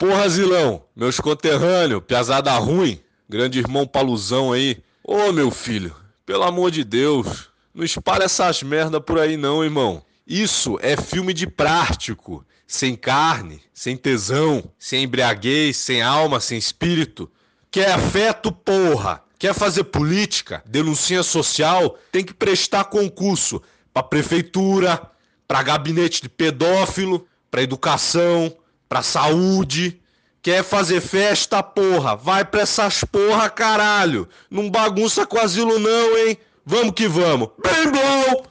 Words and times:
Porra, 0.00 0.26
Zilão, 0.30 0.82
meus 0.96 1.20
conterrâneos, 1.20 2.02
piazada 2.08 2.50
ruim, 2.54 2.98
grande 3.28 3.58
irmão 3.58 3.86
Paluzão 3.86 4.50
aí. 4.50 4.82
Ô, 5.04 5.30
meu 5.30 5.50
filho, 5.50 5.94
pelo 6.24 6.42
amor 6.44 6.70
de 6.70 6.84
Deus, 6.84 7.50
não 7.74 7.84
espalha 7.84 8.24
essas 8.24 8.62
merda 8.62 8.98
por 8.98 9.18
aí 9.18 9.36
não, 9.36 9.62
irmão. 9.62 10.02
Isso 10.26 10.78
é 10.80 10.96
filme 10.96 11.34
de 11.34 11.46
prático, 11.46 12.42
sem 12.66 12.96
carne, 12.96 13.60
sem 13.74 13.94
tesão, 13.94 14.64
sem 14.78 15.04
embriaguez, 15.04 15.76
sem 15.76 16.00
alma, 16.00 16.40
sem 16.40 16.56
espírito. 16.56 17.30
Quer 17.70 17.92
afeto, 17.92 18.50
porra? 18.50 19.22
Quer 19.38 19.52
fazer 19.52 19.84
política, 19.84 20.62
denuncinha 20.64 21.22
social, 21.22 21.98
tem 22.10 22.24
que 22.24 22.32
prestar 22.32 22.84
concurso 22.84 23.60
pra 23.92 24.02
prefeitura, 24.02 24.98
pra 25.46 25.62
gabinete 25.62 26.22
de 26.22 26.28
pedófilo, 26.30 27.26
pra 27.50 27.62
educação, 27.62 28.56
pra 28.90 29.02
saúde. 29.02 30.02
Quer 30.42 30.64
fazer 30.64 31.00
festa, 31.00 31.62
porra? 31.62 32.16
Vai 32.16 32.44
pra 32.44 32.62
essas 32.62 33.04
porra, 33.04 33.48
caralho. 33.48 34.28
Não 34.50 34.68
bagunça 34.68 35.24
com 35.24 35.38
asilo 35.38 35.78
não, 35.78 36.18
hein? 36.18 36.36
Vamos 36.66 36.92
que 36.92 37.06
vamos. 37.06 37.50
Bem 37.62 37.92
bom! 37.92 38.42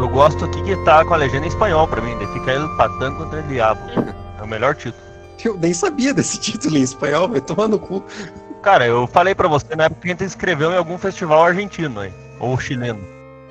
Eu 0.00 0.08
gosto 0.08 0.46
aqui 0.46 0.62
que 0.62 0.76
tá 0.84 1.04
com 1.04 1.12
a 1.12 1.18
legenda 1.18 1.44
em 1.44 1.48
espanhol 1.48 1.86
pra 1.86 2.00
mim, 2.00 2.16
daí 2.16 2.26
fica 2.28 2.52
El 2.52 2.74
Patán 2.76 3.14
contra 3.16 3.40
el 3.40 3.48
Diabo. 3.48 3.82
É 4.38 4.42
o 4.42 4.48
melhor 4.48 4.74
título. 4.74 5.04
Eu 5.44 5.58
nem 5.58 5.74
sabia 5.74 6.14
desse 6.14 6.38
título 6.38 6.78
em 6.78 6.82
espanhol, 6.82 7.28
vai 7.28 7.40
tomar 7.40 7.68
no 7.68 7.78
cu. 7.78 8.02
Cara, 8.62 8.86
eu 8.86 9.06
falei 9.06 9.34
pra 9.34 9.48
você 9.48 9.74
na 9.74 9.84
época 9.84 10.02
que 10.02 10.08
a 10.08 10.10
gente 10.10 10.24
escreveu 10.24 10.70
em 10.70 10.76
algum 10.76 10.98
festival 10.98 11.44
argentino 11.44 12.00
aí, 12.00 12.12
ou 12.40 12.58
chileno. 12.58 13.00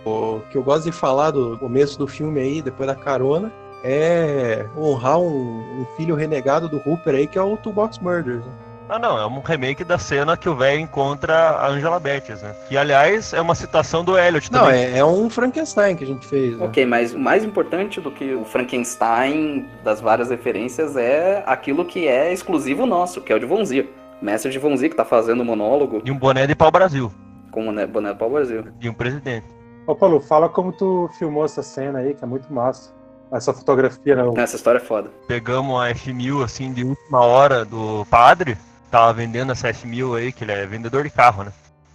O 0.06 0.42
que 0.52 0.58
eu 0.58 0.64
gosto 0.64 0.86
de 0.86 0.92
falar 0.92 1.32
do 1.32 1.58
começo 1.58 1.98
do 2.00 2.08
filme 2.08 2.40
aí, 2.40 2.62
depois 2.62 2.88
da 2.88 2.96
carona, 2.96 3.52
é 3.84 4.66
honrar 4.78 5.20
um, 5.20 5.60
um 5.82 5.86
filho 5.96 6.16
renegado 6.16 6.68
do 6.68 6.78
Hooper 6.86 7.16
aí, 7.16 7.28
que 7.28 7.38
é 7.38 7.42
o 7.42 7.56
Toolbox 7.58 8.00
Murders. 8.00 8.44
né? 8.46 8.52
Ah, 8.92 8.98
não, 8.98 9.20
é 9.20 9.26
um 9.28 9.40
remake 9.40 9.84
da 9.84 10.00
cena 10.00 10.36
que 10.36 10.50
o 10.50 10.56
velho 10.56 10.80
encontra 10.80 11.32
a 11.52 11.68
Angela 11.68 12.00
Bettis, 12.00 12.42
né? 12.42 12.56
Que, 12.68 12.76
aliás, 12.76 13.34
é 13.34 13.40
uma 13.40 13.54
citação 13.54 14.04
do 14.04 14.18
Elliot 14.18 14.52
Não, 14.52 14.62
também. 14.66 14.84
é, 14.84 14.98
é 14.98 15.06
um 15.06 15.30
Frankenstein 15.30 15.96
que 15.96 16.04
a 16.04 16.08
gente 16.08 16.26
fez. 16.26 16.58
né? 16.58 16.66
Ok, 16.66 16.84
mas 16.88 17.14
o 17.14 17.20
mais 17.20 17.44
importante 17.46 18.02
do 18.02 18.10
que 18.10 18.34
o 18.34 18.44
Frankenstein 18.46 19.68
das 19.84 20.02
várias 20.02 20.32
referências 20.32 20.98
é 20.98 21.44
aquilo 21.46 21.86
que 21.86 22.08
é 22.08 22.34
exclusivo 22.34 22.88
nosso, 22.88 23.22
que 23.22 23.32
é 23.32 23.36
o 23.36 23.40
de 23.40 23.46
Vonzia. 23.46 23.88
Mestre 24.22 24.52
de 24.52 24.58
Vonzia 24.58 24.90
que 24.90 24.96
tá 24.96 25.06
fazendo 25.06 25.42
o 25.42 25.46
monólogo 25.46 26.02
E 26.04 26.12
um 26.12 26.18
boné 26.18 26.48
de 26.48 26.56
pau-brasil. 26.56 27.12
Com 27.60 27.70
o 27.70 27.72
né- 27.72 27.86
boné 27.86 28.14
do 28.14 28.30
Brasil. 28.30 28.64
De 28.78 28.90
um 28.90 28.94
presidente. 28.94 29.46
Ô, 29.86 29.94
Paulo, 29.94 30.20
fala 30.22 30.48
como 30.48 30.72
tu 30.72 31.10
filmou 31.18 31.44
essa 31.44 31.62
cena 31.62 32.00
aí, 32.00 32.14
que 32.14 32.24
é 32.24 32.28
muito 32.28 32.52
massa. 32.54 32.92
Essa 33.32 33.54
fotografia, 33.54 34.16
né? 34.16 34.24
Essa 34.42 34.56
história 34.56 34.80
é 34.80 34.82
foda. 34.82 35.10
Pegamos 35.28 35.80
a 35.80 35.92
F1000, 35.92 36.44
assim, 36.44 36.74
de 36.74 36.84
última 36.84 37.22
hora 37.22 37.64
do 37.64 38.06
padre. 38.10 38.58
Tava 38.90 39.14
vendendo 39.14 39.52
essa 39.52 39.70
F1000 39.70 40.18
aí, 40.18 40.32
que 40.32 40.44
ele 40.44 40.52
é 40.52 40.66
vendedor 40.66 41.04
de 41.04 41.10
carro, 41.12 41.44
né? 41.44 41.52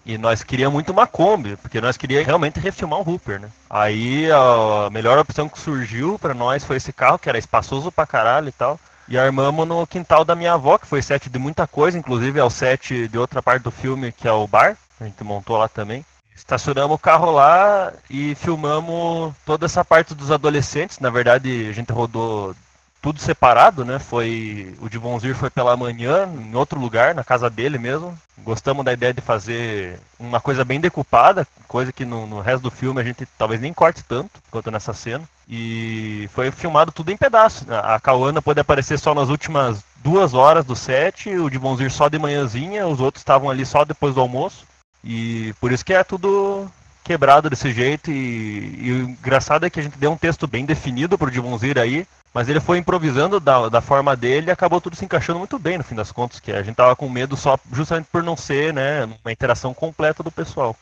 E 0.07 0.19
nós 0.19 0.45
queríamos 0.45 0.75
muito 0.75 0.93
uma 0.93 1.07
Kombi, 1.07 1.57
porque 1.57 1.81
nós 1.81 1.97
queríamos 1.97 2.27
realmente 2.27 2.61
refilmar 2.61 3.01
o 3.01 3.11
Hooper, 3.11 3.41
né? 3.41 3.49
Aí 3.71 4.31
a 4.31 4.91
melhor 4.91 5.19
opção 5.19 5.49
que 5.49 5.59
surgiu 5.59 6.19
pra 6.19 6.35
nós 6.35 6.63
foi 6.63 6.77
esse 6.77 6.93
carro, 6.93 7.19
que 7.19 7.29
era 7.29 7.39
espaçoso 7.39 7.91
pra 7.91 8.07
caralho 8.07 8.49
e 8.49 8.53
tal. 8.53 8.79
E 9.09 9.19
armamos 9.19 9.67
no 9.67 9.87
quintal 9.87 10.25
da 10.25 10.35
minha 10.35 10.53
avó, 10.53 10.79
que 10.79 10.87
foi 10.87 11.03
set 11.03 11.29
de 11.29 11.39
muita 11.39 11.67
coisa, 11.67 11.99
inclusive 11.99 12.39
é 12.39 12.45
o 12.45 12.51
set 12.51 13.09
de 13.09 13.19
outra 13.19 13.43
parte 13.43 13.63
do 13.63 13.71
filme, 13.71 14.13
que 14.13 14.29
é 14.29 14.33
o 14.33 14.47
bar. 14.47 14.77
A 15.05 15.07
gente 15.07 15.23
montou 15.23 15.59
lá 15.59 15.69
também. 15.69 16.05
Estacionamos 16.35 16.97
o 16.97 16.99
carro 16.99 17.31
lá 17.31 17.93
e 18.09 18.35
filmamos 18.35 19.35
toda 19.45 19.67
essa 19.67 19.85
parte 19.85 20.15
dos 20.15 20.31
adolescentes. 20.31 20.99
Na 20.99 21.11
verdade, 21.11 21.69
a 21.69 21.73
gente 21.73 21.93
rodou 21.93 22.57
tudo 23.03 23.21
separado, 23.21 23.85
né? 23.85 23.99
Foi 23.99 24.75
o 24.81 24.89
de 24.89 24.97
Vonzir 24.97 25.37
foi 25.37 25.51
pela 25.51 25.77
manhã 25.77 26.27
em 26.27 26.55
outro 26.57 26.81
lugar, 26.81 27.15
na 27.15 27.23
casa 27.23 27.51
dele 27.51 27.77
mesmo. 27.77 28.19
Gostamos 28.39 28.83
da 28.83 28.95
ideia 28.95 29.13
de 29.13 29.21
fazer 29.21 30.01
uma 30.19 30.41
coisa 30.41 30.65
bem 30.65 30.81
decupada, 30.81 31.47
coisa 31.69 31.93
que 31.93 32.07
no, 32.07 32.27
no 32.27 32.41
resto 32.41 32.63
do 32.63 32.71
filme 32.71 32.99
a 32.99 33.05
gente 33.05 33.27
talvez 33.37 33.61
nem 33.61 33.75
corte 33.75 34.03
tanto 34.03 34.41
quanto 34.51 34.71
nessa 34.71 34.95
cena. 34.95 35.23
E 35.47 36.31
foi 36.33 36.51
filmado 36.51 36.91
tudo 36.91 37.13
em 37.13 37.17
pedaços. 37.17 37.71
A 37.71 38.01
Cauana 38.01 38.41
pôde 38.41 38.61
aparecer 38.61 38.99
só 38.99 39.15
nas 39.15 39.29
últimas 39.29 39.85
duas 39.97 40.33
horas 40.33 40.65
do 40.65 40.75
set, 40.75 41.29
o 41.29 41.51
de 41.51 41.59
Vonzir 41.59 41.93
só 41.93 42.09
de 42.09 42.19
manhãzinha, 42.19 42.87
os 42.87 43.01
outros 43.01 43.21
estavam 43.21 43.51
ali 43.51 43.67
só 43.67 43.85
depois 43.85 44.15
do 44.15 44.21
almoço. 44.23 44.65
E 45.05 45.55
por 45.61 45.71
isso 45.71 45.85
que 45.85 45.93
é 45.93 46.03
tudo 46.03 46.67
quebrado 47.05 47.51
desse 47.51 47.71
jeito. 47.73 48.11
E, 48.11 48.79
e 48.81 48.93
o 48.93 49.09
engraçado 49.11 49.67
é 49.67 49.71
que 49.71 49.79
a 49.79 49.83
gente 49.83 49.99
deu 49.99 50.11
um 50.11 50.17
texto 50.17 50.47
bem 50.47 50.65
definido 50.65 51.19
pro 51.19 51.31
Divonzir 51.31 51.79
aí, 51.79 52.07
mas 52.33 52.49
ele 52.49 52.59
foi 52.59 52.79
improvisando 52.79 53.39
da, 53.39 53.69
da 53.69 53.81
forma 53.81 54.17
dele 54.17 54.49
e 54.49 54.51
acabou 54.51 54.81
tudo 54.81 54.97
se 54.97 55.05
encaixando 55.05 55.39
muito 55.39 55.59
bem 55.59 55.79
no 55.79 55.85
fim 55.85 55.95
das 55.95 56.11
contas, 56.11 56.41
que 56.41 56.51
a 56.51 56.63
gente 56.63 56.75
tava 56.75 56.97
com 56.97 57.09
medo 57.09 57.37
só 57.37 57.59
justamente 57.73 58.09
por 58.11 58.23
não 58.23 58.37
ser, 58.37 58.73
né, 58.73 59.05
uma 59.05 59.31
interação 59.31 59.75
completa 59.75 60.23
do 60.23 60.33
pessoal. 60.33 60.75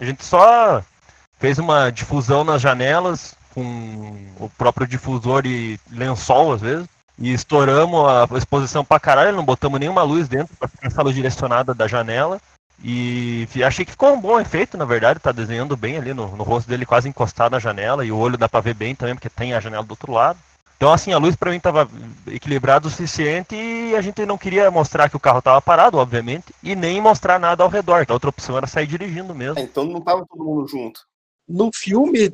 A 0.00 0.04
gente 0.04 0.24
só 0.24 0.82
fez 1.38 1.58
uma 1.58 1.90
difusão 1.90 2.44
nas 2.44 2.62
janelas 2.62 3.34
com 3.52 4.16
o 4.38 4.48
próprio 4.56 4.86
difusor 4.86 5.44
e 5.44 5.78
lençol 5.90 6.52
às 6.52 6.60
vezes. 6.60 6.88
E 7.16 7.32
estouramos 7.32 8.08
a 8.08 8.26
exposição 8.36 8.84
pra 8.84 8.98
caralho, 8.98 9.36
não 9.36 9.44
botamos 9.44 9.78
nenhuma 9.78 10.02
luz 10.02 10.26
dentro 10.26 10.56
pra 10.56 10.66
ficar 10.66 10.88
essa 10.88 11.02
luz 11.02 11.14
direcionada 11.14 11.72
da 11.72 11.86
janela. 11.86 12.40
E 12.82 13.46
achei 13.64 13.84
que 13.84 13.92
ficou 13.92 14.12
um 14.12 14.20
bom 14.20 14.38
efeito, 14.40 14.76
na 14.76 14.84
verdade, 14.84 15.20
tá 15.20 15.32
desenhando 15.32 15.76
bem 15.76 15.96
ali 15.96 16.12
no, 16.12 16.36
no 16.36 16.42
rosto 16.42 16.68
dele, 16.68 16.84
quase 16.84 17.08
encostado 17.08 17.52
na 17.52 17.58
janela, 17.58 18.04
e 18.04 18.12
o 18.12 18.18
olho 18.18 18.36
dá 18.36 18.48
pra 18.48 18.60
ver 18.60 18.74
bem 18.74 18.94
também, 18.94 19.14
porque 19.14 19.30
tem 19.30 19.54
a 19.54 19.60
janela 19.60 19.84
do 19.84 19.92
outro 19.92 20.12
lado. 20.12 20.38
Então, 20.76 20.92
assim, 20.92 21.12
a 21.12 21.18
luz 21.18 21.36
pra 21.36 21.50
mim 21.50 21.60
tava 21.60 21.88
equilibrada 22.26 22.86
o 22.86 22.90
suficiente 22.90 23.54
e 23.54 23.94
a 23.96 24.02
gente 24.02 24.26
não 24.26 24.36
queria 24.36 24.70
mostrar 24.70 25.08
que 25.08 25.16
o 25.16 25.20
carro 25.20 25.40
tava 25.40 25.62
parado, 25.62 25.98
obviamente, 25.98 26.54
e 26.62 26.74
nem 26.74 27.00
mostrar 27.00 27.38
nada 27.38 27.62
ao 27.62 27.70
redor. 27.70 28.04
A 28.06 28.12
outra 28.12 28.28
opção 28.28 28.56
era 28.56 28.66
sair 28.66 28.86
dirigindo 28.86 29.34
mesmo. 29.34 29.58
É, 29.58 29.62
então 29.62 29.84
não 29.84 30.00
tava 30.00 30.26
todo 30.26 30.44
mundo 30.44 30.68
junto. 30.68 31.00
No 31.48 31.70
filme, 31.72 32.30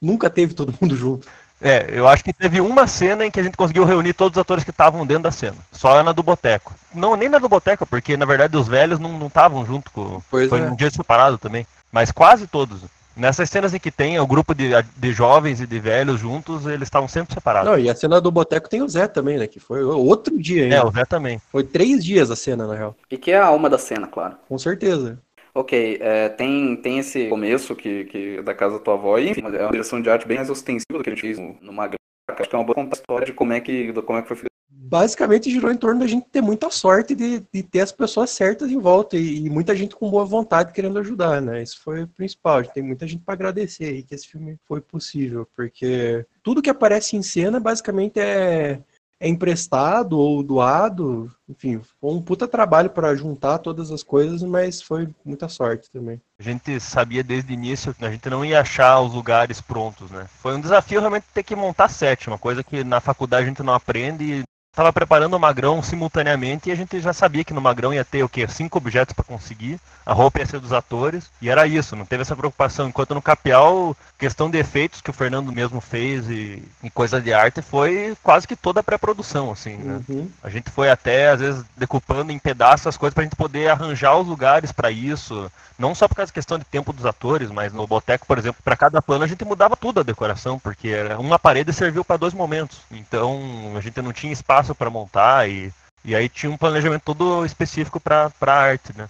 nunca 0.00 0.28
teve 0.28 0.54
todo 0.54 0.72
mundo 0.80 0.94
junto. 0.94 1.26
É, 1.60 1.86
eu 1.90 2.06
acho 2.06 2.22
que 2.22 2.32
teve 2.32 2.60
uma 2.60 2.86
cena 2.86 3.26
em 3.26 3.30
que 3.30 3.40
a 3.40 3.42
gente 3.42 3.56
conseguiu 3.56 3.84
reunir 3.84 4.12
todos 4.12 4.36
os 4.36 4.40
atores 4.40 4.62
que 4.62 4.70
estavam 4.70 5.04
dentro 5.06 5.24
da 5.24 5.32
cena. 5.32 5.56
Só 5.72 6.02
na 6.02 6.12
do 6.12 6.22
Boteco. 6.22 6.74
Não, 6.94 7.16
nem 7.16 7.28
na 7.28 7.38
do 7.38 7.48
Boteco, 7.48 7.84
porque 7.86 8.16
na 8.16 8.24
verdade 8.24 8.56
os 8.56 8.68
velhos 8.68 8.98
não 8.98 9.26
estavam 9.26 9.66
junto 9.66 9.90
com. 9.90 10.22
Pois 10.30 10.48
Foi 10.48 10.60
é. 10.60 10.62
um 10.64 10.76
dia 10.76 10.90
separado 10.90 11.36
também. 11.36 11.66
Mas 11.90 12.12
quase 12.12 12.46
todos. 12.46 12.82
Nessas 13.16 13.50
cenas 13.50 13.74
em 13.74 13.80
que 13.80 13.90
tem 13.90 14.20
o 14.20 14.26
grupo 14.26 14.54
de, 14.54 14.70
de 14.96 15.12
jovens 15.12 15.60
e 15.60 15.66
de 15.66 15.80
velhos 15.80 16.20
juntos, 16.20 16.66
eles 16.66 16.82
estavam 16.82 17.08
sempre 17.08 17.34
separados. 17.34 17.68
Não, 17.68 17.76
e 17.76 17.90
a 17.90 17.94
cena 17.94 18.20
do 18.20 18.30
Boteco 18.30 18.68
tem 18.68 18.80
o 18.80 18.88
Zé 18.88 19.08
também, 19.08 19.36
né? 19.36 19.48
Que 19.48 19.58
foi 19.58 19.82
outro 19.82 20.40
dia 20.40 20.62
ainda. 20.62 20.76
É, 20.76 20.84
o 20.84 20.92
Zé 20.92 21.04
também. 21.04 21.42
Foi 21.50 21.64
três 21.64 22.04
dias 22.04 22.30
a 22.30 22.36
cena, 22.36 22.64
na 22.68 22.76
real. 22.76 22.94
E 23.10 23.18
que 23.18 23.32
é 23.32 23.36
a 23.36 23.46
alma 23.46 23.68
da 23.68 23.76
cena, 23.76 24.06
claro. 24.06 24.36
Com 24.48 24.56
certeza. 24.56 25.18
Ok, 25.58 25.98
é, 26.00 26.28
tem, 26.28 26.76
tem 26.76 27.00
esse 27.00 27.28
começo 27.28 27.74
que, 27.74 28.04
que 28.04 28.40
da 28.42 28.54
casa 28.54 28.78
da 28.78 28.84
tua 28.84 28.94
avó, 28.94 29.18
e 29.18 29.30
enfim, 29.30 29.40
é 29.40 29.62
uma 29.62 29.72
direção 29.72 30.00
de 30.00 30.08
arte 30.08 30.24
bem 30.24 30.36
mais 30.36 30.48
ostensiva 30.48 30.96
do 30.96 31.02
que 31.02 31.10
a 31.10 31.12
gente 31.12 31.20
fez 31.20 31.36
no, 31.36 31.58
no 31.60 31.72
Magrão. 31.72 31.98
Acho 32.30 32.48
que 32.48 32.54
é 32.54 32.58
uma 32.60 32.64
boa 32.64 32.88
história 32.92 33.26
de 33.26 33.32
como 33.32 33.52
é 33.52 33.60
que, 33.60 33.92
como 33.92 34.20
é 34.20 34.22
que 34.22 34.28
foi. 34.28 34.46
Basicamente 34.70 35.50
girou 35.50 35.72
em 35.72 35.76
torno 35.76 35.98
da 35.98 36.06
gente 36.06 36.28
ter 36.30 36.40
muita 36.40 36.70
sorte 36.70 37.12
de, 37.12 37.40
de 37.52 37.62
ter 37.64 37.80
as 37.80 37.90
pessoas 37.90 38.30
certas 38.30 38.70
em 38.70 38.78
volta 38.78 39.16
e, 39.16 39.46
e 39.46 39.50
muita 39.50 39.74
gente 39.74 39.96
com 39.96 40.08
boa 40.08 40.24
vontade 40.24 40.72
querendo 40.72 41.00
ajudar, 41.00 41.42
né? 41.42 41.60
Isso 41.60 41.80
foi 41.82 42.04
o 42.04 42.08
principal. 42.08 42.62
Tem 42.62 42.82
muita 42.82 43.04
gente 43.04 43.24
para 43.24 43.34
agradecer 43.34 43.86
aí 43.86 44.04
que 44.04 44.14
esse 44.14 44.28
filme 44.28 44.56
foi 44.64 44.80
possível, 44.80 45.44
porque 45.56 46.24
tudo 46.40 46.62
que 46.62 46.70
aparece 46.70 47.16
em 47.16 47.22
cena 47.22 47.58
basicamente 47.58 48.20
é, 48.20 48.80
é 49.20 49.28
emprestado 49.28 50.18
ou 50.18 50.42
doado. 50.42 51.30
Enfim, 51.48 51.80
foi 52.00 52.12
um 52.12 52.22
puta 52.22 52.46
trabalho 52.46 52.90
para 52.90 53.14
juntar 53.14 53.58
todas 53.58 53.90
as 53.90 54.02
coisas, 54.02 54.42
mas 54.42 54.80
foi 54.80 55.08
muita 55.24 55.48
sorte 55.48 55.90
também. 55.90 56.20
A 56.38 56.42
gente 56.42 56.78
sabia 56.78 57.22
desde 57.24 57.52
o 57.52 57.54
início 57.54 57.94
que 57.94 58.04
a 58.04 58.10
gente 58.10 58.28
não 58.30 58.44
ia 58.44 58.60
achar 58.60 59.00
os 59.00 59.12
lugares 59.12 59.60
prontos, 59.60 60.10
né? 60.10 60.26
Foi 60.28 60.54
um 60.54 60.60
desafio 60.60 61.00
realmente 61.00 61.26
ter 61.34 61.42
que 61.42 61.56
montar 61.56 61.88
set, 61.88 62.28
uma 62.28 62.38
coisa 62.38 62.62
que 62.62 62.84
na 62.84 63.00
faculdade 63.00 63.44
a 63.44 63.48
gente 63.48 63.62
não 63.62 63.74
aprende 63.74 64.44
estava 64.78 64.92
preparando 64.92 65.34
o 65.34 65.40
Magrão 65.40 65.82
simultaneamente 65.82 66.68
e 66.68 66.72
a 66.72 66.74
gente 66.76 67.00
já 67.00 67.12
sabia 67.12 67.42
que 67.42 67.52
no 67.52 67.60
Magrão 67.60 67.92
ia 67.92 68.04
ter 68.04 68.22
o 68.22 68.28
quê? 68.28 68.46
Cinco 68.46 68.78
objetos 68.78 69.12
para 69.12 69.24
conseguir, 69.24 69.80
a 70.06 70.12
roupa 70.12 70.38
ia 70.38 70.46
ser 70.46 70.60
dos 70.60 70.72
atores 70.72 71.28
e 71.42 71.50
era 71.50 71.66
isso, 71.66 71.96
não 71.96 72.06
teve 72.06 72.22
essa 72.22 72.36
preocupação. 72.36 72.88
Enquanto 72.88 73.12
no 73.12 73.20
Capial, 73.20 73.96
questão 74.16 74.48
de 74.48 74.56
efeitos 74.56 75.00
que 75.00 75.10
o 75.10 75.12
Fernando 75.12 75.52
mesmo 75.52 75.80
fez 75.80 76.30
e, 76.30 76.62
e 76.80 76.90
coisa 76.90 77.20
de 77.20 77.32
arte 77.32 77.60
foi 77.60 78.16
quase 78.22 78.46
que 78.46 78.54
toda 78.54 78.78
a 78.78 78.82
pré-produção, 78.82 79.50
assim, 79.50 79.74
né? 79.76 80.00
Uhum. 80.08 80.30
A 80.44 80.48
gente 80.48 80.70
foi 80.70 80.88
até, 80.88 81.30
às 81.30 81.40
vezes, 81.40 81.64
decupando 81.76 82.30
em 82.30 82.38
pedaços 82.38 82.86
as 82.86 82.96
coisas 82.96 83.14
pra 83.14 83.24
gente 83.24 83.34
poder 83.34 83.68
arranjar 83.68 84.16
os 84.16 84.28
lugares 84.28 84.70
pra 84.70 84.92
isso. 84.92 85.50
Não 85.78 85.94
só 85.94 86.08
por 86.08 86.16
causa 86.16 86.30
da 86.30 86.34
questão 86.34 86.58
de 86.58 86.64
tempo 86.64 86.92
dos 86.92 87.06
atores, 87.06 87.50
mas 87.50 87.72
no 87.72 87.86
Boteco, 87.86 88.26
por 88.26 88.38
exemplo, 88.38 88.60
pra 88.64 88.76
cada 88.76 89.02
plano 89.02 89.24
a 89.24 89.28
gente 89.28 89.44
mudava 89.44 89.76
tudo 89.76 90.00
a 90.00 90.02
decoração, 90.04 90.58
porque 90.58 90.88
era 90.88 91.18
uma 91.18 91.38
parede 91.38 91.72
serviu 91.72 92.04
pra 92.04 92.16
dois 92.16 92.34
momentos. 92.34 92.80
Então 92.90 93.74
a 93.76 93.80
gente 93.80 94.00
não 94.02 94.12
tinha 94.12 94.32
espaço 94.32 94.67
pra 94.74 94.90
montar 94.90 95.48
e, 95.48 95.72
e 96.04 96.14
aí 96.14 96.28
tinha 96.28 96.50
um 96.50 96.56
planejamento 96.56 97.02
todo 97.02 97.44
específico 97.44 98.00
pra, 98.00 98.30
pra 98.30 98.54
arte, 98.54 98.92
né? 98.96 99.08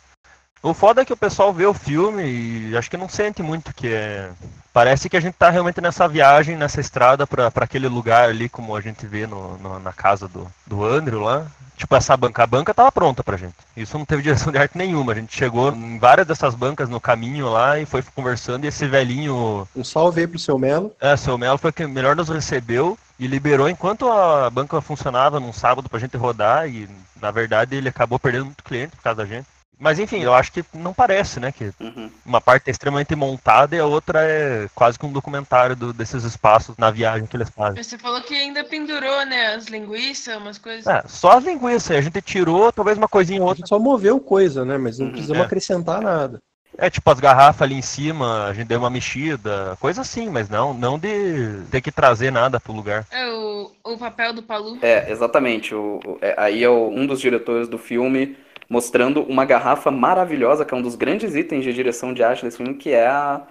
O 0.61 0.75
foda 0.75 1.03
é 1.03 1.05
que 1.05 1.13
o 1.13 1.17
pessoal 1.17 1.53
vê 1.53 1.67
o 1.67 1.75
filme 1.75 2.25
e 2.25 2.77
acho 2.77 2.91
que 2.91 2.97
não 2.97 3.09
sente 3.09 3.43
muito 3.43 3.73
que 3.73 3.89
é 3.89 4.31
Parece 4.79 5.09
que 5.09 5.17
a 5.17 5.21
gente 5.21 5.35
tá 5.35 5.51
realmente 5.51 5.81
nessa 5.81 6.07
viagem, 6.07 6.57
nessa 6.57 6.81
estrada 6.81 7.27
para 7.27 7.51
aquele 7.57 7.89
lugar 7.89 8.29
ali, 8.29 8.49
como 8.49 8.77
a 8.77 8.81
gente 8.81 9.09
vê 9.09 9.27
no, 9.27 9.59
no, 9.59 9.81
na 9.81 9.93
casa 9.93 10.29
do, 10.29 10.47
do 10.65 10.85
Andrew 10.85 11.21
lá. 11.21 11.47
Tipo, 11.77 11.97
essa 11.97 12.17
banca, 12.17 12.45
a 12.45 12.47
banca 12.47 12.73
tava 12.73 12.93
pronta 12.93 13.25
pra 13.25 13.37
gente. 13.37 13.57
Isso 13.77 13.99
não 13.99 14.05
teve 14.05 14.23
direção 14.23 14.53
de 14.53 14.59
arte 14.59 14.79
nenhuma. 14.79 15.11
A 15.11 15.15
gente 15.17 15.37
chegou 15.37 15.73
em 15.73 15.99
várias 15.99 16.29
dessas 16.29 16.55
bancas 16.55 16.89
no 16.89 17.01
caminho 17.01 17.49
lá 17.49 17.81
e 17.81 17.87
foi 17.87 18.05
conversando. 18.15 18.65
E 18.65 18.69
esse 18.69 18.87
velhinho. 18.87 19.67
Um 19.75 19.83
salve 19.83 20.21
aí 20.21 20.29
pro 20.29 20.39
seu 20.39 20.57
Melo. 20.57 20.95
É, 21.01 21.17
seu 21.17 21.37
Melo 21.37 21.59
foi 21.59 21.73
quem 21.73 21.89
melhor 21.89 22.15
nos 22.15 22.29
recebeu 22.29 22.97
e 23.19 23.27
liberou 23.27 23.69
enquanto 23.69 24.11
a 24.11 24.49
banca 24.51 24.81
funcionava 24.81 25.41
num 25.41 25.53
sábado 25.53 25.89
pra 25.89 25.99
gente 25.99 26.17
rodar. 26.17 26.69
E 26.69 26.89
na 27.21 27.31
verdade 27.31 27.77
ele 27.77 27.89
acabou 27.89 28.19
perdendo 28.19 28.47
muito 28.47 28.63
cliente 28.65 28.97
por 28.97 29.03
causa 29.03 29.19
da 29.23 29.27
gente. 29.27 29.47
Mas 29.81 30.01
enfim, 30.01 30.19
eu 30.23 30.35
acho 30.35 30.51
que 30.51 30.65
não 30.75 30.93
parece, 30.93 31.39
né? 31.39 31.53
Que 31.53 31.73
Uhum. 31.79 32.11
uma 32.27 32.41
parte 32.41 32.67
é 32.67 32.71
extremamente 32.73 33.15
montada 33.15 33.77
e 33.77 33.79
a 33.79 33.87
outra 33.87 34.21
é 34.25 34.69
quase 34.75 34.99
que 34.99 35.07
um 35.07 35.13
documentário 35.13 35.77
do- 35.77 35.93
desses 35.93 36.25
espaços 36.25 36.77
na 36.77 36.91
viagem 36.91 37.29
que 37.29 37.37
eles 37.37 37.49
fazem. 37.49 37.81
Você 37.81 37.97
falou 37.97 38.21
que 38.23 38.35
ainda 38.35 38.65
pendurou, 38.65 39.25
né? 39.25 39.55
As 39.55 39.67
linguiças, 39.67 40.37
umas 40.37 40.59
coisas. 40.59 40.85
É, 40.85 41.05
só 41.07 41.39
as 41.39 41.45
linguiças, 41.45 41.97
a 41.97 42.01
gente 42.01 42.21
tirou 42.21 42.73
talvez 42.73 42.99
uma 42.99 43.07
coisinha 43.09 43.41
ou 43.41 43.47
A 43.47 43.51
outra. 43.51 43.61
gente 43.61 43.69
só 43.69 43.79
moveu 43.79 44.19
coisa, 44.19 44.65
né? 44.65 44.77
Mas 44.79 44.99
não 44.99 45.07
Uhum, 45.07 45.13
precisamos 45.13 45.43
é. 45.43 45.47
acrescentar 45.47 46.03
nada. 46.03 46.39
É 46.79 46.89
tipo 46.89 47.11
as 47.11 47.19
garrafas 47.19 47.63
ali 47.63 47.75
em 47.75 47.83
cima, 47.83 48.47
a 48.47 48.55
gente 48.55 48.69
deu 48.69 48.79
uma 48.79 48.89
mexida, 48.89 49.77
coisa 49.81 50.03
assim, 50.03 50.31
mas 50.31 50.49
não, 50.49 50.73
não 50.73 50.97
de 50.97 51.61
ter 51.73 51.81
que 51.81 51.91
trazer 51.91 52.31
nada 52.31 52.61
pro 52.61 52.73
lugar. 52.73 53.05
É 53.11 53.29
o, 53.33 53.73
o 53.85 53.99
papel 53.99 54.33
do 54.33 54.43
Palu. 54.45 54.79
É, 54.81 55.11
exatamente. 55.11 55.75
O, 55.75 55.99
o- 56.07 56.19
é, 56.21 56.35
aí 56.39 56.63
é 56.63 56.69
o- 56.69 56.89
um 56.89 57.05
dos 57.05 57.21
diretores 57.21 57.69
do 57.69 57.79
filme 57.79 58.37
mostrando 58.71 59.23
uma 59.23 59.45
garrafa 59.45 59.91
maravilhosa, 59.91 60.65
que 60.65 60.73
é 60.73 60.77
um 60.77 60.83
dos 60.83 60.95
grandes 60.95 61.35
itens 61.35 61.65
de 61.65 61.73
direção 61.73 62.15
de 62.15 62.23
arte 62.23 62.45
desse 62.45 62.59
filme, 62.59 62.75
que 62.75 62.91
é 62.91 63.07
a, 63.09 63.43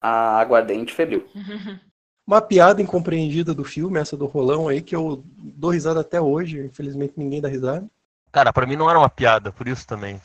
a 0.00 0.40
aguardente 0.40 0.92
febril. 0.92 1.24
Uma 2.26 2.40
piada 2.40 2.80
incompreendida 2.80 3.52
do 3.52 3.64
filme, 3.64 3.98
essa 3.98 4.16
do 4.16 4.26
rolão 4.26 4.68
aí, 4.68 4.80
que 4.80 4.94
eu 4.94 5.24
dou 5.36 5.70
risada 5.70 6.00
até 6.00 6.20
hoje. 6.20 6.60
Infelizmente 6.66 7.14
ninguém 7.16 7.40
dá 7.40 7.48
risada. 7.48 7.86
Cara, 8.32 8.50
pra 8.50 8.66
mim 8.66 8.76
não 8.76 8.88
era 8.88 8.98
uma 8.98 9.10
piada, 9.10 9.52
por 9.52 9.68
isso 9.68 9.86
também. 9.86 10.18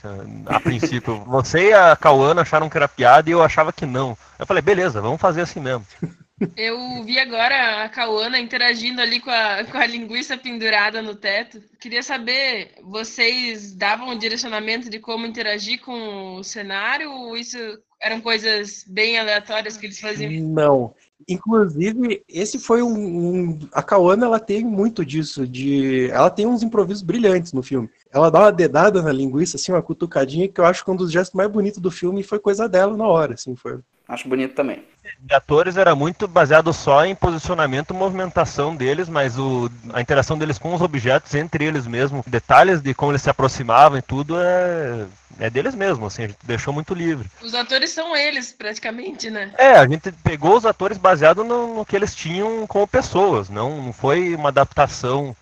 A 0.45 0.59
princípio, 0.61 1.17
você 1.27 1.69
e 1.69 1.73
a 1.73 1.93
Cauana 1.93 2.41
acharam 2.41 2.69
que 2.69 2.77
era 2.77 2.87
piada 2.87 3.29
e 3.29 3.33
eu 3.33 3.43
achava 3.43 3.73
que 3.73 3.85
não. 3.85 4.17
Eu 4.39 4.47
falei, 4.47 4.61
beleza, 4.61 5.01
vamos 5.01 5.19
fazer 5.19 5.41
assim 5.41 5.59
mesmo. 5.59 5.85
Eu 6.55 7.03
vi 7.03 7.17
agora 7.17 7.83
a 7.83 7.89
Cauana 7.89 8.39
interagindo 8.39 9.01
ali 9.01 9.19
com 9.19 9.31
a, 9.31 9.63
com 9.63 9.75
a 9.75 9.87
linguiça 9.87 10.37
pendurada 10.37 11.01
no 11.01 11.15
teto. 11.15 11.59
Queria 11.79 12.03
saber, 12.03 12.75
vocês 12.83 13.73
davam 13.73 14.09
um 14.09 14.17
direcionamento 14.17 14.87
de 14.87 14.99
como 14.99 15.25
interagir 15.25 15.81
com 15.81 16.35
o 16.35 16.43
cenário 16.43 17.11
ou 17.11 17.35
isso 17.35 17.57
eram 17.99 18.21
coisas 18.21 18.85
bem 18.87 19.17
aleatórias 19.17 19.77
que 19.77 19.87
eles 19.87 19.99
faziam? 19.99 20.31
Não. 20.31 20.93
Inclusive, 21.27 22.23
esse 22.27 22.59
foi 22.59 22.81
um, 22.81 23.49
um- 23.51 23.59
A 23.71 23.81
Kawana, 23.81 24.25
ela 24.25 24.39
tem 24.39 24.63
muito 24.63 25.05
disso. 25.05 25.47
de 25.47 26.09
Ela 26.11 26.29
tem 26.29 26.45
uns 26.45 26.63
improvisos 26.63 27.03
brilhantes 27.03 27.53
no 27.53 27.63
filme. 27.63 27.89
Ela 28.11 28.29
dá 28.29 28.39
uma 28.41 28.51
dedada 28.51 29.01
na 29.01 29.11
linguiça, 29.11 29.57
assim, 29.57 29.71
uma 29.71 29.81
cutucadinha, 29.81 30.47
que 30.47 30.59
eu 30.59 30.65
acho 30.65 30.83
que 30.85 30.91
um 30.91 30.95
dos 30.95 31.11
gestos 31.11 31.35
mais 31.35 31.49
bonitos 31.49 31.79
do 31.79 31.91
filme 31.91 32.23
foi 32.23 32.39
coisa 32.39 32.67
dela 32.69 32.95
na 32.95 33.07
hora, 33.07 33.33
assim, 33.33 33.55
foi. 33.55 33.79
Acho 34.07 34.29
bonito 34.29 34.53
também. 34.55 34.83
De 35.19 35.33
atores 35.33 35.77
era 35.77 35.95
muito 35.95 36.27
baseado 36.27 36.71
só 36.73 37.05
em 37.05 37.15
posicionamento 37.15 37.93
e 37.93 37.97
movimentação 37.97 38.75
deles, 38.75 39.09
mas 39.09 39.37
o, 39.37 39.69
a 39.93 40.01
interação 40.01 40.37
deles 40.37 40.57
com 40.57 40.73
os 40.73 40.81
objetos, 40.81 41.33
entre 41.35 41.65
eles 41.65 41.87
mesmos, 41.87 42.25
detalhes 42.25 42.81
de 42.81 42.93
como 42.93 43.11
eles 43.11 43.21
se 43.21 43.29
aproximavam 43.29 43.97
e 43.97 44.01
tudo 44.01 44.37
é, 44.39 45.05
é 45.39 45.49
deles 45.49 45.75
mesmos, 45.75 46.13
assim, 46.13 46.23
a 46.23 46.27
gente 46.27 46.39
deixou 46.43 46.73
muito 46.73 46.93
livre. 46.93 47.29
Os 47.41 47.53
atores 47.53 47.91
são 47.91 48.15
eles, 48.15 48.51
praticamente, 48.51 49.29
né? 49.29 49.53
É, 49.57 49.73
a 49.73 49.87
gente 49.87 50.11
pegou 50.11 50.57
os 50.57 50.65
atores 50.65 50.97
baseado 50.97 51.43
no, 51.43 51.75
no 51.75 51.85
que 51.85 51.95
eles 51.95 52.15
tinham 52.15 52.65
como 52.67 52.87
pessoas, 52.87 53.49
não, 53.49 53.81
não 53.81 53.93
foi 53.93 54.35
uma 54.35 54.49
adaptação 54.49 55.35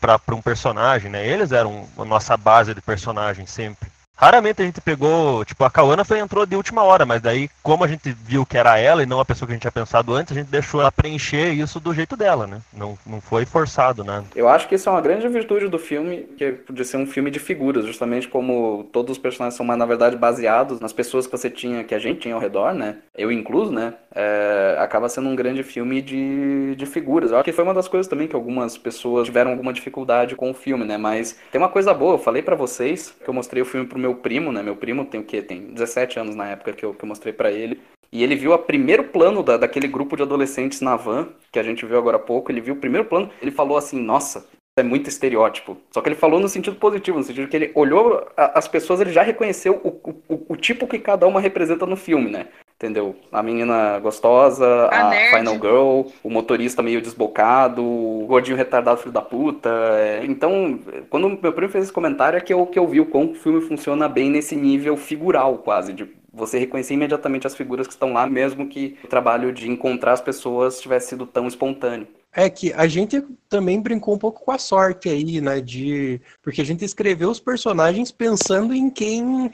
para 0.00 0.34
um 0.34 0.42
personagem, 0.42 1.10
né? 1.10 1.26
Eles 1.26 1.52
eram 1.52 1.88
a 1.96 2.04
nossa 2.04 2.36
base 2.36 2.74
de 2.74 2.80
personagem 2.80 3.46
sempre. 3.46 3.88
Raramente 4.20 4.60
a 4.60 4.66
gente 4.66 4.82
pegou, 4.82 5.42
tipo, 5.46 5.64
a 5.64 5.70
Kawana 5.70 6.04
foi 6.04 6.18
entrou 6.18 6.44
de 6.44 6.54
última 6.54 6.82
hora, 6.82 7.06
mas 7.06 7.22
daí, 7.22 7.48
como 7.62 7.84
a 7.84 7.88
gente 7.88 8.12
viu 8.12 8.44
que 8.44 8.58
era 8.58 8.78
ela 8.78 9.02
e 9.02 9.06
não 9.06 9.18
a 9.18 9.24
pessoa 9.24 9.46
que 9.46 9.52
a 9.52 9.54
gente 9.54 9.62
tinha 9.62 9.72
pensado 9.72 10.14
antes, 10.14 10.36
a 10.36 10.38
gente 10.38 10.50
deixou 10.50 10.78
ela 10.82 10.92
preencher 10.92 11.54
isso 11.54 11.80
do 11.80 11.94
jeito 11.94 12.18
dela, 12.18 12.46
né? 12.46 12.60
Não, 12.70 12.98
não 13.06 13.18
foi 13.18 13.46
forçado, 13.46 14.04
né? 14.04 14.22
Eu 14.36 14.46
acho 14.46 14.68
que 14.68 14.74
isso 14.74 14.90
é 14.90 14.92
uma 14.92 15.00
grande 15.00 15.26
virtude 15.26 15.68
do 15.68 15.78
filme, 15.78 16.28
que 16.36 16.44
é 16.44 16.54
de 16.70 16.84
ser 16.84 16.98
um 16.98 17.06
filme 17.06 17.30
de 17.30 17.38
figuras, 17.38 17.86
justamente 17.86 18.28
como 18.28 18.86
todos 18.92 19.12
os 19.12 19.18
personagens 19.18 19.56
são, 19.56 19.64
na 19.64 19.86
verdade, 19.86 20.16
baseados 20.16 20.80
nas 20.80 20.92
pessoas 20.92 21.26
que 21.26 21.32
você 21.32 21.48
tinha, 21.48 21.82
que 21.82 21.94
a 21.94 21.98
gente 21.98 22.20
tinha 22.20 22.34
ao 22.34 22.40
redor, 22.42 22.74
né? 22.74 22.98
Eu 23.16 23.32
incluso, 23.32 23.72
né? 23.72 23.94
É, 24.14 24.76
acaba 24.78 25.08
sendo 25.08 25.30
um 25.30 25.36
grande 25.36 25.62
filme 25.62 26.02
de, 26.02 26.74
de 26.76 26.84
figuras. 26.84 27.30
Eu 27.30 27.38
acho 27.38 27.44
que 27.44 27.52
foi 27.52 27.64
uma 27.64 27.72
das 27.72 27.88
coisas 27.88 28.06
também 28.06 28.28
que 28.28 28.36
algumas 28.36 28.76
pessoas 28.76 29.26
tiveram 29.26 29.52
alguma 29.52 29.72
dificuldade 29.72 30.36
com 30.36 30.50
o 30.50 30.54
filme, 30.54 30.84
né? 30.84 30.98
Mas 30.98 31.38
tem 31.50 31.58
uma 31.58 31.70
coisa 31.70 31.94
boa, 31.94 32.14
eu 32.14 32.18
falei 32.18 32.42
pra 32.42 32.54
vocês 32.54 33.14
que 33.22 33.30
eu 33.30 33.32
mostrei 33.32 33.62
o 33.62 33.66
filme 33.66 33.86
pro 33.86 33.98
meu 33.98 34.09
primo, 34.16 34.52
né? 34.52 34.62
Meu 34.62 34.76
primo 34.76 35.04
tem 35.04 35.20
o 35.20 35.24
quê? 35.24 35.42
Tem 35.42 35.72
17 35.72 36.18
anos 36.18 36.34
na 36.34 36.48
época 36.48 36.72
que 36.72 36.84
eu, 36.84 36.94
que 36.94 37.04
eu 37.04 37.08
mostrei 37.08 37.32
pra 37.32 37.50
ele. 37.50 37.80
E 38.12 38.22
ele 38.24 38.34
viu 38.34 38.52
o 38.52 38.58
primeiro 38.58 39.04
plano 39.04 39.42
da, 39.42 39.56
daquele 39.56 39.86
grupo 39.86 40.16
de 40.16 40.22
adolescentes 40.22 40.80
na 40.80 40.96
van, 40.96 41.28
que 41.52 41.58
a 41.58 41.62
gente 41.62 41.86
viu 41.86 41.96
agora 41.96 42.16
há 42.16 42.20
pouco. 42.20 42.50
Ele 42.50 42.60
viu 42.60 42.74
o 42.74 42.78
primeiro 42.78 43.06
plano, 43.06 43.30
ele 43.40 43.50
falou 43.50 43.76
assim: 43.76 44.00
Nossa, 44.00 44.46
é 44.78 44.82
muito 44.82 45.08
estereótipo. 45.08 45.76
Só 45.92 46.00
que 46.00 46.08
ele 46.08 46.16
falou 46.16 46.40
no 46.40 46.48
sentido 46.48 46.76
positivo, 46.76 47.18
no 47.18 47.24
sentido 47.24 47.48
que 47.48 47.56
ele 47.56 47.70
olhou 47.74 48.26
a- 48.36 48.58
as 48.58 48.66
pessoas, 48.66 49.00
ele 49.00 49.12
já 49.12 49.22
reconheceu 49.22 49.80
o, 49.84 50.10
o, 50.34 50.46
o 50.54 50.56
tipo 50.56 50.86
que 50.88 50.98
cada 50.98 51.26
uma 51.26 51.40
representa 51.40 51.86
no 51.86 51.96
filme, 51.96 52.30
né? 52.30 52.48
Entendeu? 52.80 53.14
A 53.30 53.42
menina 53.42 53.98
gostosa, 53.98 54.86
A 54.86 55.10
a. 55.10 55.36
Final 55.36 55.54
Girl, 55.56 56.00
o 56.22 56.30
motorista 56.30 56.80
meio 56.80 57.02
desbocado, 57.02 57.84
o 57.84 58.24
gordinho 58.26 58.56
retardado 58.56 59.00
filho 59.00 59.12
da 59.12 59.20
puta. 59.20 59.68
é. 59.98 60.24
Então, 60.24 60.80
quando 61.10 61.28
meu 61.28 61.52
primo 61.52 61.70
fez 61.70 61.84
esse 61.84 61.92
comentário, 61.92 62.38
é 62.38 62.40
que 62.40 62.54
eu, 62.54 62.64
que 62.64 62.78
eu 62.78 62.88
vi 62.88 62.98
o 62.98 63.04
como 63.04 63.32
o 63.32 63.34
filme 63.34 63.60
funciona 63.60 64.08
bem 64.08 64.30
nesse 64.30 64.56
nível 64.56 64.96
figural, 64.96 65.58
quase, 65.58 65.92
de 65.92 66.08
você 66.32 66.58
reconhecer 66.58 66.94
imediatamente 66.94 67.46
as 67.46 67.54
figuras 67.54 67.86
que 67.86 67.92
estão 67.92 68.14
lá, 68.14 68.26
mesmo 68.26 68.66
que 68.66 68.96
o 69.04 69.08
trabalho 69.08 69.52
de 69.52 69.68
encontrar 69.68 70.12
as 70.12 70.22
pessoas 70.22 70.80
tivesse 70.80 71.10
sido 71.10 71.26
tão 71.26 71.46
espontâneo. 71.46 72.06
É 72.32 72.48
que 72.48 72.72
a 72.72 72.86
gente 72.86 73.22
também 73.48 73.80
brincou 73.80 74.14
um 74.14 74.18
pouco 74.18 74.44
com 74.44 74.52
a 74.52 74.58
sorte 74.58 75.08
aí, 75.08 75.40
né? 75.40 75.60
De... 75.60 76.20
Porque 76.40 76.60
a 76.60 76.64
gente 76.64 76.84
escreveu 76.84 77.28
os 77.28 77.40
personagens 77.40 78.12
pensando 78.12 78.72
em 78.72 78.88
quem 78.88 79.52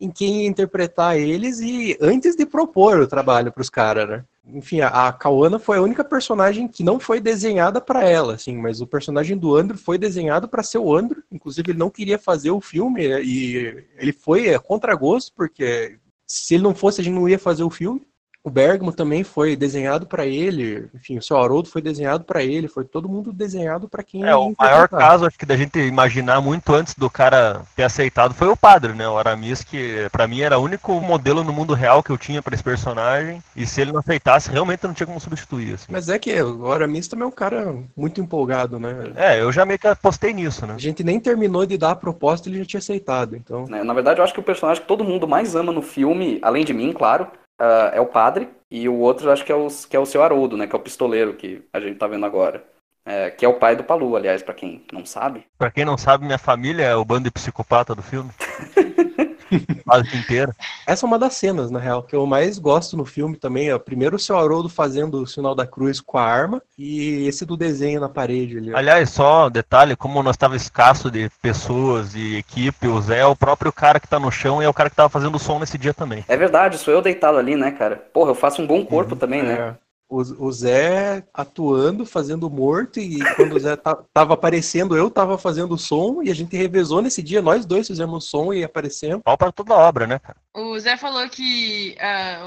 em 0.00 0.10
quem 0.10 0.46
interpretar 0.46 1.16
eles 1.16 1.60
e 1.60 1.96
antes 2.00 2.34
de 2.34 2.46
propor 2.46 3.00
o 3.00 3.06
trabalho 3.06 3.52
para 3.52 3.60
os 3.60 3.68
caras, 3.68 4.08
né? 4.08 4.24
Enfim, 4.46 4.80
a, 4.80 5.08
a 5.08 5.12
Kawana 5.12 5.58
foi 5.58 5.78
a 5.78 5.82
única 5.82 6.02
personagem 6.02 6.66
que 6.66 6.82
não 6.82 6.98
foi 6.98 7.20
desenhada 7.20 7.80
para 7.80 8.08
ela, 8.08 8.34
assim, 8.34 8.56
mas 8.56 8.80
o 8.80 8.86
personagem 8.86 9.36
do 9.36 9.54
Andrew 9.54 9.78
foi 9.78 9.98
desenhado 9.98 10.48
para 10.48 10.62
ser 10.62 10.78
o 10.78 10.96
Andrew. 10.96 11.22
Inclusive, 11.30 11.70
ele 11.70 11.78
não 11.78 11.90
queria 11.90 12.18
fazer 12.18 12.50
o 12.50 12.60
filme 12.60 13.06
né? 13.06 13.22
e 13.22 13.84
ele 13.96 14.12
foi 14.12 14.54
a 14.54 14.58
contragosto, 14.58 15.32
porque 15.36 15.98
se 16.26 16.54
ele 16.54 16.64
não 16.64 16.74
fosse, 16.74 17.00
a 17.00 17.04
gente 17.04 17.14
não 17.14 17.28
ia 17.28 17.38
fazer 17.38 17.62
o 17.62 17.70
filme. 17.70 18.02
O 18.42 18.50
Bergamo 18.50 18.92
também 18.92 19.22
foi 19.22 19.54
desenhado 19.54 20.06
para 20.06 20.24
ele, 20.24 20.88
enfim, 20.94 21.18
o 21.18 21.22
seu 21.22 21.36
Haroldo 21.36 21.68
foi 21.68 21.82
desenhado 21.82 22.24
para 22.24 22.42
ele, 22.42 22.68
foi 22.68 22.84
todo 22.84 23.08
mundo 23.08 23.32
desenhado 23.32 23.86
para 23.86 24.02
quem 24.02 24.24
É, 24.24 24.34
o 24.34 24.54
maior 24.58 24.88
caso, 24.88 25.26
acho 25.26 25.38
que 25.38 25.44
da 25.44 25.56
gente 25.56 25.78
imaginar 25.78 26.40
muito 26.40 26.74
antes 26.74 26.94
do 26.94 27.10
cara 27.10 27.62
ter 27.76 27.82
aceitado 27.82 28.32
foi 28.32 28.48
o 28.48 28.56
padre, 28.56 28.94
né? 28.94 29.06
O 29.06 29.18
Aramis, 29.18 29.62
que 29.62 30.08
pra 30.10 30.26
mim 30.26 30.40
era 30.40 30.58
o 30.58 30.62
único 30.62 30.98
modelo 31.00 31.44
no 31.44 31.52
mundo 31.52 31.74
real 31.74 32.02
que 32.02 32.10
eu 32.10 32.16
tinha 32.16 32.42
pra 32.42 32.54
esse 32.54 32.64
personagem. 32.64 33.42
E 33.54 33.66
se 33.66 33.82
ele 33.82 33.92
não 33.92 34.00
aceitasse, 34.00 34.50
realmente 34.50 34.84
não 34.84 34.94
tinha 34.94 35.06
como 35.06 35.20
substituir. 35.20 35.74
Assim. 35.74 35.86
Mas 35.90 36.08
é 36.08 36.18
que 36.18 36.40
o 36.42 36.72
Aramis 36.72 37.08
também 37.08 37.24
é 37.24 37.28
um 37.28 37.32
cara 37.32 37.74
muito 37.94 38.22
empolgado, 38.22 38.78
né? 38.78 39.12
É, 39.16 39.40
eu 39.40 39.52
já 39.52 39.66
meio 39.66 39.78
que 39.78 39.86
apostei 39.86 40.32
nisso, 40.32 40.66
né? 40.66 40.74
A 40.74 40.78
gente 40.78 41.04
nem 41.04 41.20
terminou 41.20 41.66
de 41.66 41.76
dar 41.76 41.90
a 41.90 41.96
proposta 41.96 42.48
e 42.48 42.52
ele 42.52 42.60
já 42.60 42.64
tinha 42.64 42.78
aceitado, 42.78 43.36
então. 43.36 43.66
né? 43.68 43.82
Na 43.82 43.92
verdade, 43.92 44.20
eu 44.20 44.24
acho 44.24 44.32
que 44.32 44.40
o 44.40 44.44
personagem 44.44 44.80
que 44.82 44.88
todo 44.88 45.04
mundo 45.04 45.28
mais 45.28 45.54
ama 45.54 45.72
no 45.72 45.82
filme, 45.82 46.38
além 46.42 46.64
de 46.64 46.72
mim, 46.72 46.92
claro, 46.92 47.26
ah, 47.60 47.90
é 47.92 48.00
o 48.00 48.06
padre. 48.06 48.48
E 48.70 48.88
o 48.88 48.94
outro, 48.96 49.28
eu 49.28 49.32
acho 49.32 49.44
que 49.44 49.52
é 49.52 49.54
o, 49.54 49.68
que 49.68 49.96
é 49.96 50.00
o 50.00 50.06
seu 50.06 50.22
Haroldo, 50.22 50.56
né? 50.56 50.66
Que 50.66 50.74
é 50.74 50.78
o 50.78 50.82
pistoleiro 50.82 51.34
que 51.34 51.62
a 51.72 51.78
gente 51.78 51.98
tá 51.98 52.06
vendo 52.06 52.24
agora. 52.24 52.64
É, 53.04 53.30
que 53.30 53.44
é 53.44 53.48
o 53.48 53.58
pai 53.58 53.76
do 53.76 53.84
Palu, 53.84 54.16
aliás, 54.16 54.42
pra 54.42 54.54
quem 54.54 54.84
não 54.92 55.04
sabe. 55.04 55.44
Pra 55.58 55.70
quem 55.70 55.84
não 55.84 55.98
sabe, 55.98 56.24
minha 56.24 56.38
família 56.38 56.84
é 56.84 56.94
o 56.94 57.04
bando 57.04 57.24
de 57.24 57.30
psicopata 57.30 57.94
do 57.94 58.02
filme. 58.02 58.30
Quase 59.84 60.16
inteira. 60.16 60.54
Essa 60.86 61.04
é 61.04 61.06
uma 61.06 61.18
das 61.18 61.34
cenas, 61.34 61.70
na 61.70 61.78
real, 61.78 62.02
que 62.02 62.14
eu 62.14 62.26
mais 62.26 62.58
gosto 62.58 62.96
no 62.96 63.04
filme 63.04 63.36
também. 63.36 63.70
É 63.70 63.78
primeiro 63.78 64.16
o 64.16 64.18
seu 64.18 64.38
Haroldo 64.38 64.68
fazendo 64.68 65.22
o 65.22 65.26
sinal 65.26 65.54
da 65.54 65.66
cruz 65.66 66.00
com 66.00 66.18
a 66.18 66.22
arma 66.22 66.62
e 66.78 67.26
esse 67.26 67.44
do 67.44 67.56
desenho 67.56 68.00
na 68.00 68.08
parede 68.08 68.58
ali. 68.58 68.72
ó. 68.72 68.76
Aliás, 68.76 69.10
só 69.10 69.46
um 69.46 69.50
detalhe, 69.50 69.96
como 69.96 70.22
nós 70.22 70.34
estava 70.34 70.56
escasso 70.56 71.10
de 71.10 71.30
pessoas 71.42 72.14
e 72.14 72.36
equipe, 72.36 72.86
o 72.86 73.00
Zé 73.00 73.18
é 73.18 73.26
o 73.26 73.36
próprio 73.36 73.72
cara 73.72 74.00
que 74.00 74.08
tá 74.08 74.18
no 74.18 74.30
chão 74.30 74.62
e 74.62 74.64
é 74.64 74.68
o 74.68 74.74
cara 74.74 74.90
que 74.90 74.96
tava 74.96 75.08
fazendo 75.08 75.34
o 75.34 75.38
som 75.38 75.58
nesse 75.58 75.78
dia 75.78 75.94
também. 75.94 76.24
É 76.28 76.36
verdade, 76.36 76.78
sou 76.78 76.92
eu 76.92 77.02
deitado 77.02 77.38
ali, 77.38 77.56
né, 77.56 77.70
cara? 77.70 77.96
Porra, 78.12 78.30
eu 78.30 78.34
faço 78.34 78.62
um 78.62 78.66
bom 78.66 78.84
corpo 78.84 79.16
também, 79.16 79.42
né? 79.42 79.54
É. 79.54 79.70
o, 79.70 79.89
o 80.18 80.52
Zé 80.52 81.24
atuando, 81.32 82.04
fazendo 82.04 82.50
morto, 82.50 82.98
e 82.98 83.18
quando 83.36 83.54
o 83.54 83.60
Zé 83.60 83.76
ta- 83.76 84.02
tava 84.12 84.34
aparecendo, 84.34 84.96
eu 84.96 85.10
tava 85.10 85.38
fazendo 85.38 85.78
som, 85.78 86.22
e 86.22 86.30
a 86.30 86.34
gente 86.34 86.56
revezou 86.56 87.00
nesse 87.00 87.22
dia, 87.22 87.40
nós 87.40 87.64
dois 87.64 87.86
fizemos 87.86 88.24
som 88.24 88.52
e 88.52 88.64
aparecemos. 88.64 89.22
Pau 89.22 89.38
pra 89.38 89.52
toda 89.52 89.74
obra, 89.74 90.06
né? 90.06 90.20
O 90.54 90.78
Zé 90.78 90.96
falou 90.96 91.28
que 91.28 91.96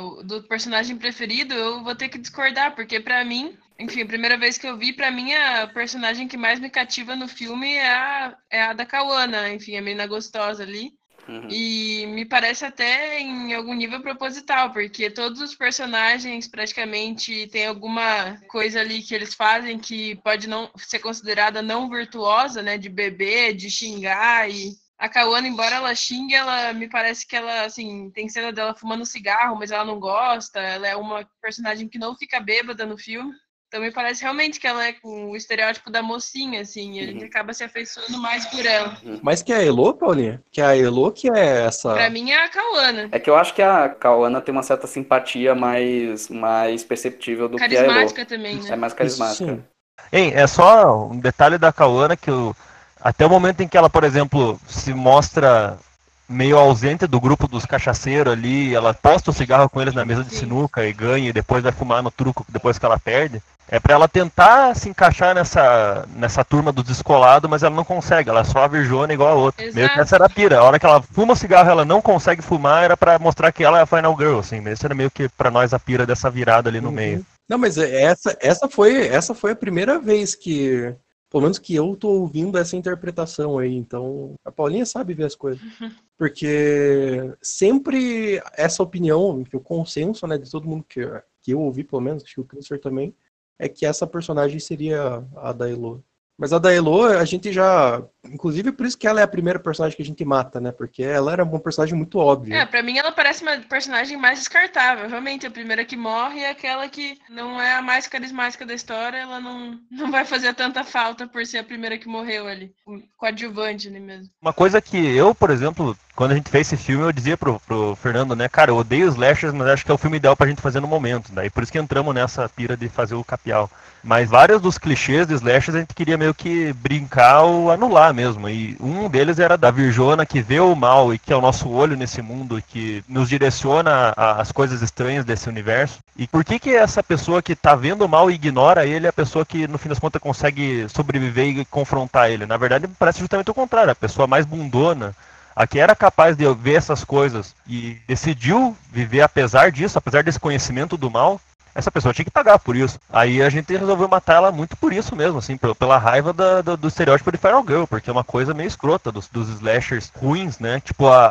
o- 0.01 0.23
do 0.23 0.43
personagem 0.43 0.97
preferido, 0.97 1.53
eu 1.53 1.83
vou 1.83 1.95
ter 1.95 2.09
que 2.09 2.17
discordar, 2.17 2.75
porque 2.75 2.99
pra 2.99 3.23
mim, 3.23 3.57
enfim, 3.79 4.01
a 4.01 4.05
primeira 4.05 4.37
vez 4.37 4.57
que 4.57 4.67
eu 4.67 4.77
vi, 4.77 4.91
pra 4.93 5.09
mim 5.09 5.33
a 5.33 5.67
personagem 5.67 6.27
que 6.27 6.37
mais 6.37 6.59
me 6.59 6.69
cativa 6.69 7.15
no 7.15 7.27
filme 7.27 7.73
é 7.73 7.89
a, 7.89 8.35
é 8.51 8.63
a 8.63 8.73
da 8.73 8.85
Kawana, 8.85 9.49
enfim, 9.53 9.77
a 9.77 9.81
menina 9.81 10.05
gostosa 10.05 10.63
ali. 10.63 10.91
Uhum. 11.27 11.47
E 11.49 12.05
me 12.07 12.25
parece 12.25 12.65
até 12.65 13.19
em 13.19 13.53
algum 13.53 13.73
nível 13.73 14.01
proposital, 14.01 14.71
porque 14.71 15.09
todos 15.09 15.39
os 15.39 15.55
personagens 15.55 16.47
praticamente 16.47 17.47
têm 17.47 17.67
alguma 17.67 18.37
coisa 18.47 18.81
ali 18.81 19.01
que 19.01 19.15
eles 19.15 19.33
fazem 19.33 19.79
que 19.79 20.15
pode 20.17 20.47
não 20.47 20.69
ser 20.77 20.99
considerada 20.99 21.61
não 21.61 21.89
virtuosa, 21.89 22.61
né? 22.61 22.77
De 22.77 22.89
beber, 22.89 23.53
de 23.53 23.69
xingar 23.69 24.49
e 24.49 24.73
a 24.97 25.09
Kawana, 25.09 25.47
embora 25.47 25.75
ela 25.75 25.93
xingue, 25.93 26.33
ela 26.33 26.71
me 26.71 26.87
parece 26.87 27.27
que 27.27 27.35
ela, 27.35 27.65
assim, 27.65 28.09
tem 28.11 28.29
cena 28.29 28.53
dela 28.53 28.73
fumando 28.73 29.05
cigarro, 29.05 29.57
mas 29.57 29.69
ela 29.69 29.83
não 29.83 29.99
gosta. 29.99 30.61
Ela 30.61 30.87
é 30.87 30.95
uma 30.95 31.27
personagem 31.41 31.89
que 31.89 31.99
não 31.99 32.15
fica 32.15 32.39
bêbada 32.39 32.85
no 32.85 32.97
filme. 32.97 33.33
Então 33.73 33.81
me 33.81 33.89
parece 33.89 34.21
realmente 34.21 34.59
que 34.59 34.67
ela 34.67 34.85
é 34.85 34.93
com 34.93 35.31
o 35.31 35.35
estereótipo 35.35 35.89
da 35.89 36.03
mocinha, 36.03 36.61
assim, 36.61 36.93
e 36.93 36.99
a 36.99 37.05
gente 37.07 37.21
Uhum. 37.21 37.25
acaba 37.25 37.55
se 37.55 37.63
afeiçoando 37.63 38.19
mais 38.19 38.45
por 38.45 38.63
ela. 38.63 38.95
Mas 39.23 39.41
que 39.41 39.51
é 39.51 39.55
a 39.55 39.65
Elo, 39.65 39.95
Paulinha? 39.95 40.39
Que 40.51 40.61
é 40.61 40.65
a 40.65 40.77
Elo 40.77 41.11
que 41.11 41.27
é 41.27 41.65
essa. 41.65 41.91
Pra 41.91 42.07
mim 42.07 42.29
é 42.29 42.43
a 42.45 42.49
Kawana. 42.49 43.09
É 43.11 43.17
que 43.17 43.27
eu 43.27 43.35
acho 43.35 43.51
que 43.55 43.63
a 43.63 43.89
Kawana 43.89 44.39
tem 44.41 44.51
uma 44.53 44.61
certa 44.61 44.85
simpatia 44.85 45.55
mais, 45.55 46.29
mais 46.29 46.83
perceptível 46.83 47.49
do 47.49 47.57
que 47.57 47.63
a 47.63 47.65
Elo. 47.65 47.75
Carismática 47.77 48.25
também, 48.27 48.59
É 48.59 48.69
né? 48.69 48.75
mais 48.75 48.93
carismática. 48.93 49.43
Sim. 49.43 49.63
Hein, 50.11 50.33
é 50.35 50.45
só 50.45 51.07
um 51.07 51.19
detalhe 51.19 51.57
da 51.57 51.73
Kawana 51.73 52.15
que 52.15 52.29
eu, 52.29 52.55
até 53.01 53.25
o 53.25 53.29
momento 53.29 53.61
em 53.61 53.67
que 53.67 53.75
ela, 53.75 53.89
por 53.89 54.03
exemplo, 54.03 54.59
se 54.67 54.93
mostra 54.93 55.79
meio 56.27 56.57
ausente 56.57 57.05
do 57.07 57.19
grupo 57.19 57.47
dos 57.47 57.65
cachaceiros 57.65 58.31
ali, 58.33 58.73
ela 58.73 58.93
posta 58.93 59.29
o 59.31 59.33
cigarro 59.33 59.69
com 59.69 59.81
eles 59.81 59.93
na 59.93 60.05
mesa 60.05 60.23
de 60.23 60.31
Sim. 60.31 60.37
sinuca 60.39 60.85
e 60.85 60.93
ganha 60.93 61.29
e 61.29 61.33
depois 61.33 61.61
vai 61.63 61.71
fumar 61.71 62.01
no 62.01 62.09
truco 62.11 62.45
depois 62.49 62.79
que 62.79 62.85
ela 62.85 62.97
perde. 62.99 63.41
É 63.69 63.79
pra 63.79 63.93
ela 63.93 64.07
tentar 64.09 64.75
se 64.75 64.89
encaixar 64.89 65.33
nessa, 65.33 66.05
nessa 66.15 66.43
turma 66.43 66.71
dos 66.71 66.83
descolados, 66.83 67.49
mas 67.49 67.63
ela 67.63 67.73
não 67.75 67.83
consegue, 67.85 68.29
ela 68.29 68.41
é 68.41 68.43
só 68.43 68.59
a 68.59 68.67
virjona 68.67 69.13
igual 69.13 69.29
a 69.31 69.35
outra. 69.35 69.63
Meio 69.63 69.73
que 69.73 69.79
Exato. 69.81 69.99
essa 70.01 70.15
era 70.17 70.25
a 70.25 70.29
pira. 70.29 70.59
A 70.59 70.63
hora 70.63 70.77
que 70.77 70.85
ela 70.85 71.01
fuma 71.01 71.33
o 71.33 71.35
cigarro 71.35 71.69
ela 71.69 71.85
não 71.85 72.01
consegue 72.01 72.41
fumar, 72.41 72.83
era 72.83 72.97
pra 72.97 73.17
mostrar 73.17 73.51
que 73.51 73.63
ela 73.63 73.79
é 73.79 73.81
a 73.81 73.85
final 73.85 74.15
girl, 74.17 74.37
assim. 74.39 74.61
Esse 74.67 74.85
era 74.85 74.93
meio 74.93 75.09
que 75.09 75.29
pra 75.29 75.49
nós 75.49 75.73
a 75.73 75.79
pira 75.79 76.05
dessa 76.05 76.29
virada 76.29 76.69
ali 76.69 76.81
no 76.81 76.89
Uhum. 76.89 76.93
meio. 76.93 77.25
Não, 77.49 77.57
mas 77.57 77.77
é- 77.77 78.03
essa, 78.03 78.37
essa, 78.41 78.67
foi, 78.67 79.07
essa 79.07 79.33
foi 79.33 79.51
a 79.51 79.55
primeira 79.55 79.97
vez 79.97 80.35
que, 80.35 80.93
pelo 81.31 81.43
menos 81.43 81.57
que 81.57 81.73
eu 81.73 81.95
tô 81.95 82.09
ouvindo 82.09 82.57
essa 82.57 82.75
interpretação 82.75 83.57
aí. 83.57 83.73
Então, 83.75 84.33
a 84.45 84.51
Paulinha 84.51 84.85
sabe 84.85 85.13
ver 85.13 85.25
as 85.25 85.35
coisas. 85.35 85.61
Porque 86.23 87.35
sempre 87.41 88.41
essa 88.53 88.81
opinião, 88.81 89.43
o 89.53 89.59
consenso 89.59 90.25
né, 90.25 90.37
de 90.37 90.49
todo 90.49 90.69
mundo 90.69 90.85
que, 90.87 91.01
que 91.41 91.51
eu 91.51 91.59
ouvi, 91.59 91.83
pelo 91.83 92.01
menos, 92.01 92.23
acho 92.23 92.35
que 92.35 92.39
o 92.39 92.45
Christopher 92.45 92.79
também, 92.79 93.13
é 93.59 93.67
que 93.67 93.85
essa 93.85 94.07
personagem 94.07 94.57
seria 94.57 95.21
a 95.35 95.51
da 95.51 95.69
Elo. 95.69 96.01
Mas 96.37 96.51
a 96.51 96.57
da 96.57 96.73
Elo, 96.73 97.05
a 97.05 97.25
gente 97.25 97.51
já. 97.51 98.01
Inclusive, 98.25 98.71
por 98.71 98.85
isso 98.85 98.97
que 98.97 99.07
ela 99.07 99.19
é 99.19 99.23
a 99.23 99.27
primeira 99.27 99.59
personagem 99.59 99.95
que 99.95 100.01
a 100.01 100.05
gente 100.05 100.25
mata, 100.25 100.59
né? 100.59 100.71
Porque 100.71 101.03
ela 101.03 101.31
era 101.31 101.43
uma 101.43 101.59
personagem 101.59 101.95
muito 101.95 102.17
óbvia. 102.17 102.55
É, 102.55 102.65
pra 102.65 102.81
mim 102.81 102.97
ela 102.97 103.11
parece 103.11 103.43
uma 103.43 103.57
personagem 103.57 104.17
mais 104.17 104.39
descartável. 104.39 105.07
Realmente, 105.07 105.45
a 105.45 105.51
primeira 105.51 105.85
que 105.85 105.95
morre 105.95 106.39
é 106.39 106.49
aquela 106.49 106.89
que 106.89 107.19
não 107.29 107.61
é 107.61 107.75
a 107.75 107.81
mais 107.81 108.07
carismática 108.07 108.65
da 108.65 108.73
história. 108.73 109.17
Ela 109.17 109.39
não, 109.39 109.79
não 109.91 110.09
vai 110.09 110.25
fazer 110.25 110.53
tanta 110.55 110.83
falta 110.83 111.27
por 111.27 111.45
ser 111.45 111.59
a 111.59 111.63
primeira 111.63 111.99
que 111.99 112.07
morreu 112.07 112.47
ali. 112.47 112.73
O 112.85 112.99
coadjuvante 113.15 113.87
ali 113.87 113.99
mesmo. 113.99 114.29
Uma 114.41 114.53
coisa 114.53 114.81
que 114.81 114.97
eu, 114.97 115.35
por 115.35 115.51
exemplo, 115.51 115.95
quando 116.15 116.31
a 116.31 116.35
gente 116.35 116.49
fez 116.49 116.67
esse 116.67 116.77
filme, 116.77 117.03
eu 117.03 117.11
dizia 117.11 117.35
pro, 117.35 117.59
pro 117.65 117.95
Fernando, 117.95 118.35
né, 118.35 118.47
cara, 118.47 118.71
eu 118.71 118.77
odeio 118.77 119.07
os 119.07 119.13
slashers, 119.13 119.53
mas 119.53 119.67
acho 119.67 119.85
que 119.85 119.91
é 119.91 119.93
o 119.93 119.97
filme 119.97 120.17
ideal 120.17 120.35
pra 120.35 120.47
gente 120.47 120.61
fazer 120.61 120.79
no 120.79 120.87
momento. 120.87 121.31
Daí 121.31 121.49
por 121.49 121.63
isso 121.63 121.71
que 121.71 121.79
entramos 121.79 122.13
nessa 122.13 122.47
pira 122.47 122.77
de 122.77 122.87
fazer 122.87 123.15
o 123.15 123.23
capial. 123.23 123.69
Mas 124.03 124.29
vários 124.29 124.61
dos 124.61 124.77
clichês 124.77 125.25
de 125.25 125.33
slashers 125.33 125.75
a 125.75 125.79
gente 125.79 125.95
queria 125.95 126.17
meio 126.17 126.33
que 126.33 126.73
brincar 126.73 127.43
ou 127.43 127.71
anular 127.71 128.13
mesmo. 128.13 128.49
E 128.49 128.75
um 128.79 129.09
deles 129.09 129.39
era 129.39 129.57
da 129.57 129.71
Virjona, 129.71 130.25
que 130.25 130.41
vê 130.41 130.59
o 130.59 130.75
mal 130.75 131.13
e 131.13 131.17
que 131.17 131.31
é 131.31 131.35
o 131.35 131.41
nosso 131.41 131.69
olho 131.69 131.95
nesse 131.95 132.21
mundo, 132.21 132.61
que 132.61 133.03
nos 133.07 133.29
direciona 133.29 134.13
as 134.15 134.51
coisas 134.51 134.81
estranhas 134.81 135.23
desse 135.23 135.47
universo. 135.47 135.99
E 136.17 136.27
por 136.27 136.43
que 136.43 136.59
que 136.59 136.75
essa 136.75 137.01
pessoa 137.01 137.41
que 137.41 137.55
tá 137.55 137.75
vendo 137.75 138.03
o 138.03 138.09
mal 138.09 138.29
e 138.29 138.35
ignora 138.35 138.85
ele 138.85 139.05
é 139.05 139.09
a 139.09 139.13
pessoa 139.13 139.45
que, 139.45 139.67
no 139.67 139.77
fim 139.77 139.89
das 139.89 139.99
contas, 139.99 140.21
consegue 140.21 140.85
sobreviver 140.89 141.47
e 141.47 141.65
confrontar 141.65 142.29
ele? 142.29 142.45
Na 142.45 142.57
verdade, 142.57 142.87
parece 142.99 143.19
justamente 143.19 143.49
o 143.49 143.53
contrário. 143.53 143.91
A 143.91 143.95
pessoa 143.95 144.27
mais 144.27 144.45
bundona, 144.45 145.15
a 145.55 145.67
que 145.67 145.79
era 145.79 145.95
capaz 145.95 146.35
de 146.35 146.51
ver 146.55 146.75
essas 146.75 147.03
coisas 147.03 147.55
e 147.67 147.97
decidiu 148.07 148.75
viver 148.91 149.21
apesar 149.21 149.71
disso, 149.71 149.97
apesar 149.97 150.23
desse 150.23 150.39
conhecimento 150.39 150.97
do 150.97 151.09
mal, 151.09 151.39
essa 151.75 151.91
pessoa 151.91 152.13
tinha 152.13 152.25
que 152.25 152.31
pagar 152.31 152.59
por 152.59 152.75
isso. 152.75 152.99
Aí 153.11 153.41
a 153.41 153.49
gente 153.49 153.75
resolveu 153.75 154.07
matar 154.07 154.35
ela 154.35 154.51
muito 154.51 154.77
por 154.77 154.93
isso 154.93 155.15
mesmo, 155.15 155.39
assim, 155.39 155.57
pela, 155.57 155.97
raiva 155.97 156.31
da- 156.31 156.61
do, 156.61 156.77
do 156.77 156.87
estereótipo 156.87 157.31
de 157.31 157.37
Feral 157.37 157.63
Girl, 157.67 157.85
porque 157.85 158.09
é 158.09 158.13
uma 158.13 158.23
coisa 158.23 158.53
meio 158.53 158.67
escrota 158.67 159.11
dos, 159.11 159.27
dos 159.27 159.49
slashers 159.49 160.11
ruins, 160.15 160.59
né? 160.59 160.79
Tipo 160.81 161.07
a, 161.07 161.25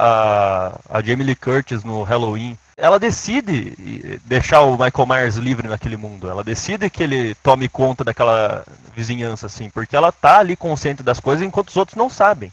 a, 0.91 0.99
a 0.99 1.03
Jamie 1.03 1.25
Lee 1.25 1.37
Curtis 1.37 1.85
no 1.85 2.03
Halloween. 2.03 2.59
Ela 2.77 2.99
decide 2.99 4.19
deixar 4.25 4.63
o 4.63 4.73
Michael 4.73 5.07
Myers 5.07 5.37
livre 5.37 5.69
naquele 5.69 5.97
mundo. 5.97 6.29
Ela 6.29 6.43
decide 6.43 6.91
que 6.91 7.03
ele 7.05 7.37
tome 7.37 7.69
conta 7.69 8.03
daquela 8.03 8.65
vizinhança, 8.97 9.47
assim, 9.47 9.71
porque 9.71 9.95
ela 9.95 10.11
tá 10.11 10.39
ali 10.39 10.57
consciente 10.57 11.03
das 11.05 11.21
coisas 11.21 11.47
enquanto 11.47 11.69
os 11.69 11.77
outros 11.77 11.97
não 11.97 12.11
sabem. 12.11 12.53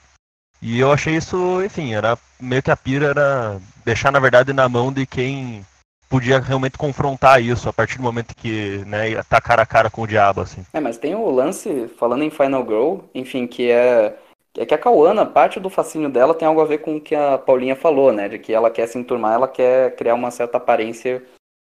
E 0.61 0.79
eu 0.79 0.91
achei 0.91 1.15
isso, 1.15 1.63
enfim, 1.63 1.93
era 1.93 2.17
meio 2.39 2.61
que 2.61 2.71
a 2.71 2.77
pira 2.77 3.07
era 3.07 3.59
deixar, 3.85 4.11
na 4.11 4.19
verdade, 4.19 4.51
na 4.53 4.67
mão 4.67 4.91
de 4.91 5.05
quem 5.05 5.65
podia 6.09 6.39
realmente 6.39 6.77
confrontar 6.77 7.41
isso 7.41 7.69
a 7.69 7.73
partir 7.73 7.97
do 7.97 8.03
momento 8.03 8.35
que, 8.35 8.83
né, 8.85 9.11
ia 9.11 9.23
tá 9.23 9.39
cara 9.39 9.61
a 9.61 9.65
cara 9.65 9.89
com 9.89 10.01
o 10.01 10.07
diabo, 10.07 10.41
assim. 10.41 10.65
É, 10.73 10.79
mas 10.79 10.97
tem 10.97 11.15
o 11.15 11.29
lance, 11.29 11.87
falando 11.99 12.23
em 12.23 12.31
Final 12.31 12.65
Girl, 12.65 12.97
enfim, 13.13 13.45
que 13.45 13.69
é, 13.69 14.17
é 14.57 14.65
que 14.65 14.73
a 14.73 14.77
Kawana, 14.77 15.25
parte 15.25 15.59
do 15.59 15.69
fascínio 15.69 16.09
dela 16.09 16.33
tem 16.33 16.47
algo 16.47 16.59
a 16.59 16.65
ver 16.65 16.79
com 16.79 16.97
o 16.97 17.01
que 17.01 17.15
a 17.15 17.37
Paulinha 17.37 17.75
falou, 17.75 18.11
né? 18.11 18.27
De 18.27 18.39
que 18.39 18.51
ela 18.51 18.71
quer 18.71 18.87
se 18.87 18.97
enturmar, 18.97 19.33
ela 19.33 19.47
quer 19.47 19.95
criar 19.95 20.15
uma 20.15 20.31
certa 20.31 20.57
aparência 20.57 21.23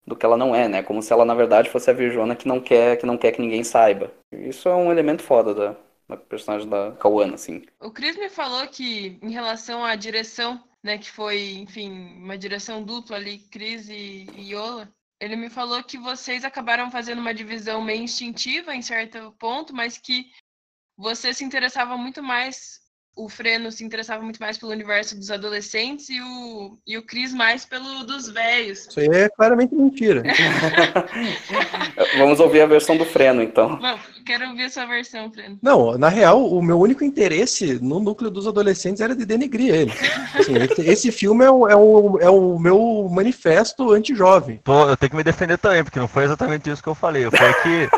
do 0.06 0.14
que 0.14 0.24
ela 0.24 0.36
não 0.36 0.54
é, 0.54 0.68
né? 0.68 0.82
Como 0.82 1.02
se 1.02 1.12
ela, 1.12 1.24
na 1.24 1.34
verdade, 1.34 1.70
fosse 1.70 1.90
a 1.90 1.94
Virjona 1.94 2.36
que 2.36 2.46
não 2.46 2.60
quer 2.60 2.96
que, 2.96 3.06
não 3.06 3.16
quer 3.16 3.32
que 3.32 3.40
ninguém 3.40 3.64
saiba. 3.64 4.12
Isso 4.30 4.68
é 4.68 4.74
um 4.74 4.92
elemento 4.92 5.22
foda 5.22 5.54
da, 5.54 5.74
da 6.08 6.16
personagem 6.16 6.68
da 6.68 6.92
Kawana, 6.92 7.34
assim. 7.34 7.64
O 7.80 7.90
Chris 7.90 8.16
me 8.16 8.28
falou 8.28 8.66
que, 8.68 9.18
em 9.22 9.30
relação 9.30 9.84
à 9.84 9.94
direção, 9.96 10.62
né, 10.82 10.98
que 10.98 11.10
foi, 11.10 11.54
enfim, 11.54 11.90
uma 12.16 12.38
direção 12.38 12.82
dupla 12.82 13.16
ali, 13.16 13.40
Chris 13.50 13.88
e, 13.88 14.26
Yola, 14.38 14.88
ele 15.20 15.34
me 15.34 15.50
falou 15.50 15.82
que 15.82 15.98
vocês 15.98 16.44
acabaram 16.44 16.90
fazendo 16.90 17.20
uma 17.20 17.34
divisão 17.34 17.82
meio 17.82 18.02
instintiva 18.02 18.74
em 18.74 18.82
certo 18.82 19.32
ponto, 19.38 19.74
mas 19.74 19.98
que 19.98 20.30
você 20.96 21.34
se 21.34 21.44
interessava 21.44 21.96
muito 21.96 22.22
mais, 22.22 22.80
o 23.16 23.30
Freno 23.30 23.72
se 23.72 23.82
interessava 23.82 24.22
muito 24.22 24.38
mais 24.38 24.58
pelo 24.58 24.72
universo 24.72 25.16
dos 25.16 25.30
adolescentes 25.30 26.10
e 26.10 26.20
o, 26.20 26.76
e 26.86 26.98
o 26.98 27.02
Chris 27.02 27.32
mais 27.32 27.64
pelo 27.64 28.04
dos 28.04 28.28
velhos. 28.28 28.86
Isso 28.86 29.00
aí 29.00 29.06
é 29.06 29.28
claramente 29.30 29.74
mentira. 29.74 30.22
Vamos 32.18 32.38
ouvir 32.40 32.60
a 32.60 32.66
versão 32.66 32.96
do 32.96 33.06
Freno, 33.06 33.42
então. 33.42 33.76
Bom, 33.76 33.98
quero 34.24 34.48
ouvir 34.50 34.64
a 34.64 34.68
sua 34.68 34.84
versão, 34.84 35.32
Freno. 35.32 35.58
Não, 35.62 35.96
na 35.96 36.10
real, 36.10 36.46
o 36.46 36.62
meu 36.62 36.78
único 36.78 37.02
interesse 37.02 37.82
no 37.82 37.98
núcleo 37.98 38.30
dos 38.30 38.46
adolescentes 38.46 39.00
era 39.00 39.16
de 39.16 39.24
denegrir 39.24 39.74
ele. 39.74 39.92
Assim, 40.34 40.54
esse, 40.56 40.82
esse 40.82 41.12
filme 41.12 41.42
é 41.42 41.50
o, 41.50 41.66
é, 41.66 41.74
o, 41.74 42.18
é 42.20 42.28
o 42.28 42.58
meu 42.58 43.08
manifesto 43.10 43.92
anti-jovem. 43.92 44.60
Eu 44.66 44.96
tenho 44.96 45.10
que 45.10 45.16
me 45.16 45.24
defender 45.24 45.56
também, 45.56 45.82
porque 45.82 45.98
não 45.98 46.08
foi 46.08 46.24
exatamente 46.24 46.68
isso 46.68 46.82
que 46.82 46.88
eu 46.88 46.94
falei. 46.94 47.24
Foi 47.30 47.54
que 47.62 47.88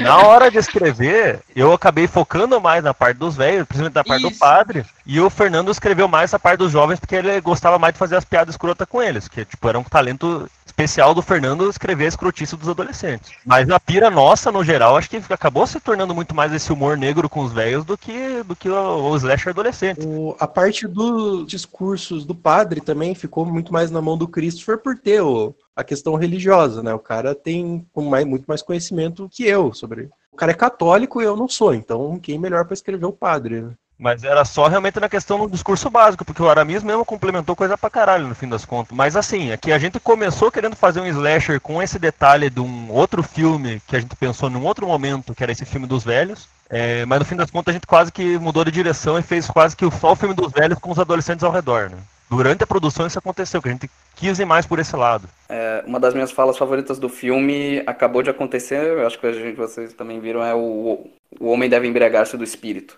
na 0.00 0.18
hora 0.18 0.50
de 0.50 0.58
escrever, 0.58 1.40
eu 1.54 1.72
acabei 1.72 2.06
focando 2.06 2.60
mais 2.60 2.82
na 2.82 2.92
parte 2.94 3.16
dos 3.18 3.36
velhos, 3.36 3.66
principalmente 3.66 3.94
na 3.94 4.04
parte 4.04 4.22
do 4.22 4.28
Isso. 4.30 4.38
padre, 4.38 4.84
e 5.04 5.20
o 5.20 5.30
Fernando 5.30 5.70
escreveu 5.70 6.08
mais 6.08 6.30
essa 6.30 6.38
parte 6.38 6.58
dos 6.58 6.72
jovens, 6.72 6.98
porque 7.00 7.14
ele 7.16 7.40
gostava 7.40 7.78
mais 7.78 7.92
de 7.94 7.98
fazer 7.98 8.16
as 8.16 8.24
piadas 8.24 8.54
escrotas 8.54 8.86
com 8.88 9.02
eles, 9.02 9.28
que 9.28 9.44
tipo, 9.44 9.68
era 9.68 9.78
um 9.78 9.84
talento 9.84 10.48
especial 10.64 11.14
do 11.14 11.22
Fernando 11.22 11.70
escrever 11.70 12.04
a 12.04 12.08
escrotice 12.08 12.56
dos 12.56 12.68
adolescentes. 12.68 13.30
Mas 13.46 13.70
a 13.70 13.80
pira 13.80 14.10
nossa, 14.10 14.52
no 14.52 14.62
geral, 14.62 14.96
acho 14.96 15.08
que 15.08 15.22
acabou 15.30 15.66
se 15.66 15.80
tornando 15.80 16.14
muito 16.14 16.34
mais 16.34 16.52
esse 16.52 16.70
humor 16.72 16.98
negro 16.98 17.28
com 17.30 17.40
os 17.42 17.52
velhos 17.52 17.84
do 17.84 17.96
que, 17.96 18.42
do 18.42 18.54
que 18.54 18.68
o, 18.68 18.74
o 19.10 19.16
slasher 19.16 19.50
adolescente. 19.50 20.00
O- 20.06 20.36
a 20.38 20.46
parte 20.46 20.86
dos 20.86 21.46
discursos 21.46 22.24
do 22.26 22.34
padre 22.34 22.80
também 22.80 23.14
ficou 23.14 23.46
muito 23.46 23.72
mais 23.72 23.90
na 23.90 24.02
mão 24.02 24.18
do 24.18 24.28
Christopher 24.28 24.76
por 24.78 24.98
ter 24.98 25.22
o- 25.22 25.54
a 25.76 25.84
questão 25.84 26.14
religiosa, 26.14 26.82
né? 26.82 26.94
O 26.94 26.98
cara 26.98 27.34
tem 27.34 27.86
muito 27.94 28.46
mais 28.46 28.62
conhecimento 28.62 29.28
que 29.30 29.44
eu 29.44 29.74
sobre. 29.74 30.08
O 30.32 30.36
cara 30.36 30.52
é 30.52 30.54
católico 30.54 31.20
e 31.20 31.24
eu 31.24 31.36
não 31.36 31.48
sou, 31.48 31.74
então 31.74 32.18
quem 32.18 32.38
melhor 32.38 32.64
para 32.64 32.74
escrever 32.74 33.04
o 33.04 33.12
padre? 33.12 33.60
né? 33.60 33.72
Mas 33.98 34.24
era 34.24 34.44
só 34.44 34.68
realmente 34.68 35.00
na 35.00 35.08
questão 35.08 35.38
do 35.38 35.50
discurso 35.50 35.88
básico, 35.88 36.24
porque 36.24 36.42
o 36.42 36.48
Aramis 36.48 36.82
mesmo 36.82 37.04
complementou 37.04 37.56
coisa 37.56 37.78
pra 37.78 37.88
caralho 37.88 38.28
no 38.28 38.34
fim 38.34 38.46
das 38.46 38.64
contas. 38.64 38.94
Mas 38.94 39.16
assim, 39.16 39.52
aqui 39.52 39.72
a 39.72 39.78
gente 39.78 39.98
começou 39.98 40.52
querendo 40.52 40.76
fazer 40.76 41.00
um 41.00 41.06
slasher 41.06 41.60
com 41.60 41.82
esse 41.82 41.98
detalhe 41.98 42.50
de 42.50 42.60
um 42.60 42.90
outro 42.90 43.22
filme 43.22 43.80
que 43.86 43.96
a 43.96 44.00
gente 44.00 44.14
pensou 44.14 44.50
num 44.50 44.64
outro 44.64 44.86
momento, 44.86 45.34
que 45.34 45.42
era 45.42 45.52
esse 45.52 45.64
filme 45.64 45.86
dos 45.86 46.04
velhos. 46.04 46.46
É, 46.68 47.06
mas 47.06 47.20
no 47.20 47.24
fim 47.24 47.36
das 47.36 47.50
contas 47.50 47.72
a 47.72 47.74
gente 47.74 47.86
quase 47.86 48.12
que 48.12 48.38
mudou 48.38 48.64
de 48.64 48.70
direção 48.70 49.18
e 49.18 49.22
fez 49.22 49.46
quase 49.46 49.74
que 49.74 49.90
só 49.90 50.12
o 50.12 50.16
filme 50.16 50.34
dos 50.34 50.52
velhos 50.52 50.78
com 50.78 50.90
os 50.90 50.98
adolescentes 50.98 51.44
ao 51.44 51.52
redor, 51.52 51.88
né? 51.88 51.96
Durante 52.28 52.64
a 52.64 52.66
produção 52.66 53.06
isso 53.06 53.18
aconteceu, 53.18 53.62
que 53.62 53.68
a 53.68 53.72
gente 53.72 53.90
quis 54.16 54.38
ir 54.38 54.44
mais 54.44 54.66
por 54.66 54.78
esse 54.78 54.96
lado. 54.96 55.28
É, 55.48 55.84
uma 55.86 56.00
das 56.00 56.12
minhas 56.14 56.32
falas 56.32 56.58
favoritas 56.58 56.98
do 56.98 57.08
filme 57.08 57.82
acabou 57.86 58.22
de 58.22 58.30
acontecer, 58.30 58.82
eu 58.82 59.06
acho 59.06 59.18
que 59.18 59.26
a 59.26 59.32
gente, 59.32 59.56
vocês 59.56 59.92
também 59.92 60.20
viram, 60.20 60.42
é 60.42 60.54
o, 60.54 61.08
o 61.38 61.48
homem 61.48 61.68
deve 61.68 61.86
embriagar-se 61.86 62.36
do 62.36 62.44
espírito. 62.44 62.96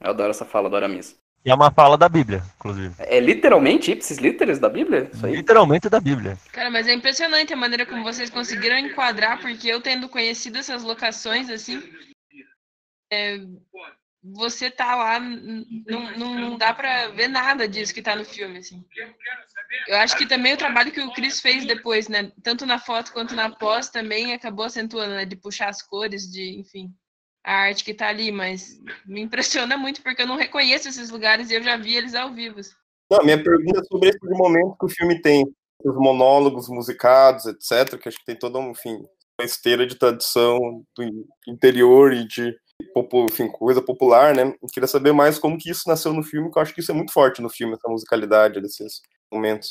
Eu 0.00 0.10
adoro 0.10 0.30
essa 0.30 0.44
fala 0.44 0.70
do 0.70 0.76
Aramis. 0.76 1.16
E 1.44 1.50
é 1.50 1.54
uma 1.54 1.70
fala 1.70 1.96
da 1.96 2.08
Bíblia, 2.08 2.42
inclusive. 2.58 2.94
É 2.98 3.18
literalmente 3.18 3.90
ipsis 3.90 4.18
literis 4.18 4.58
da 4.58 4.68
Bíblia? 4.68 5.10
Isso 5.12 5.24
aí? 5.24 5.36
Literalmente 5.36 5.88
da 5.88 5.98
Bíblia. 5.98 6.38
Cara, 6.52 6.70
mas 6.70 6.86
é 6.86 6.92
impressionante 6.92 7.52
a 7.52 7.56
maneira 7.56 7.86
como 7.86 8.02
vocês 8.02 8.28
conseguiram 8.28 8.76
enquadrar, 8.76 9.40
porque 9.40 9.68
eu 9.68 9.80
tendo 9.80 10.08
conhecido 10.08 10.58
essas 10.58 10.82
locações, 10.82 11.48
assim, 11.48 11.82
é, 13.10 13.40
você 14.22 14.70
tá 14.70 14.94
lá, 14.94 15.18
não, 15.18 16.16
não, 16.16 16.34
não 16.34 16.58
dá 16.58 16.74
pra 16.74 17.08
ver 17.08 17.28
nada 17.28 17.66
disso 17.66 17.94
que 17.94 18.02
tá 18.02 18.14
no 18.14 18.24
filme, 18.24 18.58
assim. 18.58 18.84
Eu 19.88 19.96
acho 19.96 20.16
que 20.16 20.26
também 20.26 20.52
o 20.52 20.58
trabalho 20.58 20.92
que 20.92 21.00
o 21.00 21.12
Chris 21.12 21.40
fez 21.40 21.64
depois, 21.64 22.08
né, 22.08 22.30
tanto 22.42 22.66
na 22.66 22.78
foto 22.78 23.12
quanto 23.12 23.34
na 23.34 23.50
pós, 23.50 23.88
também 23.88 24.32
acabou 24.34 24.64
acentuando, 24.64 25.14
né, 25.14 25.24
de 25.24 25.36
puxar 25.36 25.68
as 25.68 25.80
cores, 25.82 26.30
de, 26.30 26.58
enfim, 26.58 26.92
a 27.42 27.54
arte 27.54 27.82
que 27.84 27.94
tá 27.94 28.08
ali, 28.08 28.30
mas 28.30 28.78
me 29.06 29.20
impressiona 29.22 29.76
muito 29.76 30.02
porque 30.02 30.22
eu 30.22 30.26
não 30.26 30.36
reconheço 30.36 30.88
esses 30.88 31.08
lugares 31.10 31.50
e 31.50 31.54
eu 31.54 31.62
já 31.62 31.76
vi 31.76 31.96
eles 31.96 32.14
ao 32.14 32.32
vivo. 32.32 32.60
assim. 32.60 32.74
Não, 33.10 33.24
minha 33.24 33.42
pergunta 33.42 33.80
é 33.80 33.84
sobre 33.84 34.10
esse 34.10 34.18
momento 34.22 34.76
que 34.78 34.86
o 34.86 34.88
filme 34.88 35.20
tem. 35.20 35.44
Os 35.82 35.96
monólogos 35.96 36.68
musicados, 36.68 37.46
etc., 37.46 37.98
que 37.98 38.06
acho 38.06 38.18
que 38.18 38.24
tem 38.26 38.38
toda, 38.38 38.58
um, 38.58 38.72
enfim, 38.72 38.98
uma 39.40 39.46
esteira 39.46 39.86
de 39.86 39.94
tradição 39.94 40.58
do 40.94 41.02
in- 41.02 41.24
interior 41.48 42.12
e 42.12 42.28
de 42.28 42.54
enfim, 43.28 43.48
coisa 43.48 43.82
popular, 43.82 44.34
né? 44.34 44.54
Eu 44.62 44.68
queria 44.68 44.86
saber 44.86 45.12
mais 45.12 45.38
como 45.38 45.58
que 45.58 45.70
isso 45.70 45.88
nasceu 45.88 46.12
no 46.12 46.22
filme, 46.22 46.50
que 46.50 46.58
eu 46.58 46.62
acho 46.62 46.74
que 46.74 46.80
isso 46.80 46.90
é 46.90 46.94
muito 46.94 47.12
forte 47.12 47.40
no 47.40 47.48
filme, 47.48 47.74
essa 47.74 47.88
musicalidade 47.88 48.60
desses 48.60 49.00
momentos. 49.32 49.70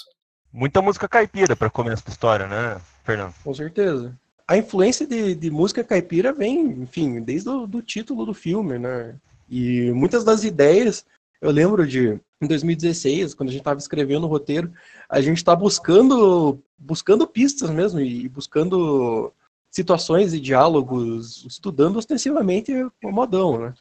Muita 0.52 0.82
música 0.82 1.08
caipira 1.08 1.56
para 1.56 1.70
começo 1.70 2.04
da 2.06 2.12
história, 2.12 2.48
né, 2.48 2.82
Fernando? 3.04 3.34
Com 3.44 3.54
certeza. 3.54 4.18
A 4.48 4.58
influência 4.58 5.06
de, 5.06 5.36
de 5.36 5.52
música 5.52 5.84
caipira 5.84 6.34
vem, 6.34 6.60
enfim, 6.82 7.22
desde 7.22 7.50
o 7.50 7.68
do 7.68 7.82
título 7.82 8.26
do 8.26 8.34
filme, 8.34 8.80
né? 8.80 9.16
E 9.48 9.92
muitas 9.92 10.24
das 10.24 10.44
ideias, 10.44 11.06
eu 11.40 11.52
lembro 11.52 11.86
de 11.86 12.20
em 12.42 12.48
2016, 12.48 13.34
quando 13.34 13.50
a 13.50 13.52
gente 13.52 13.62
estava 13.62 13.80
escrevendo 13.80 14.26
o 14.26 14.30
roteiro, 14.30 14.72
a 15.10 15.20
gente 15.22 15.38
está 15.38 15.56
buscando 15.56 16.60
buscando 16.78 17.28
pistas 17.28 17.70
mesmo 17.70 18.00
e 18.00 18.30
buscando 18.30 19.34
situações 19.72 20.34
e 20.34 20.40
diálogos, 20.40 21.46
estudando 21.46 21.98
ostensivamente 21.98 22.74
o 23.04 23.12
modão, 23.12 23.58
né? 23.60 23.74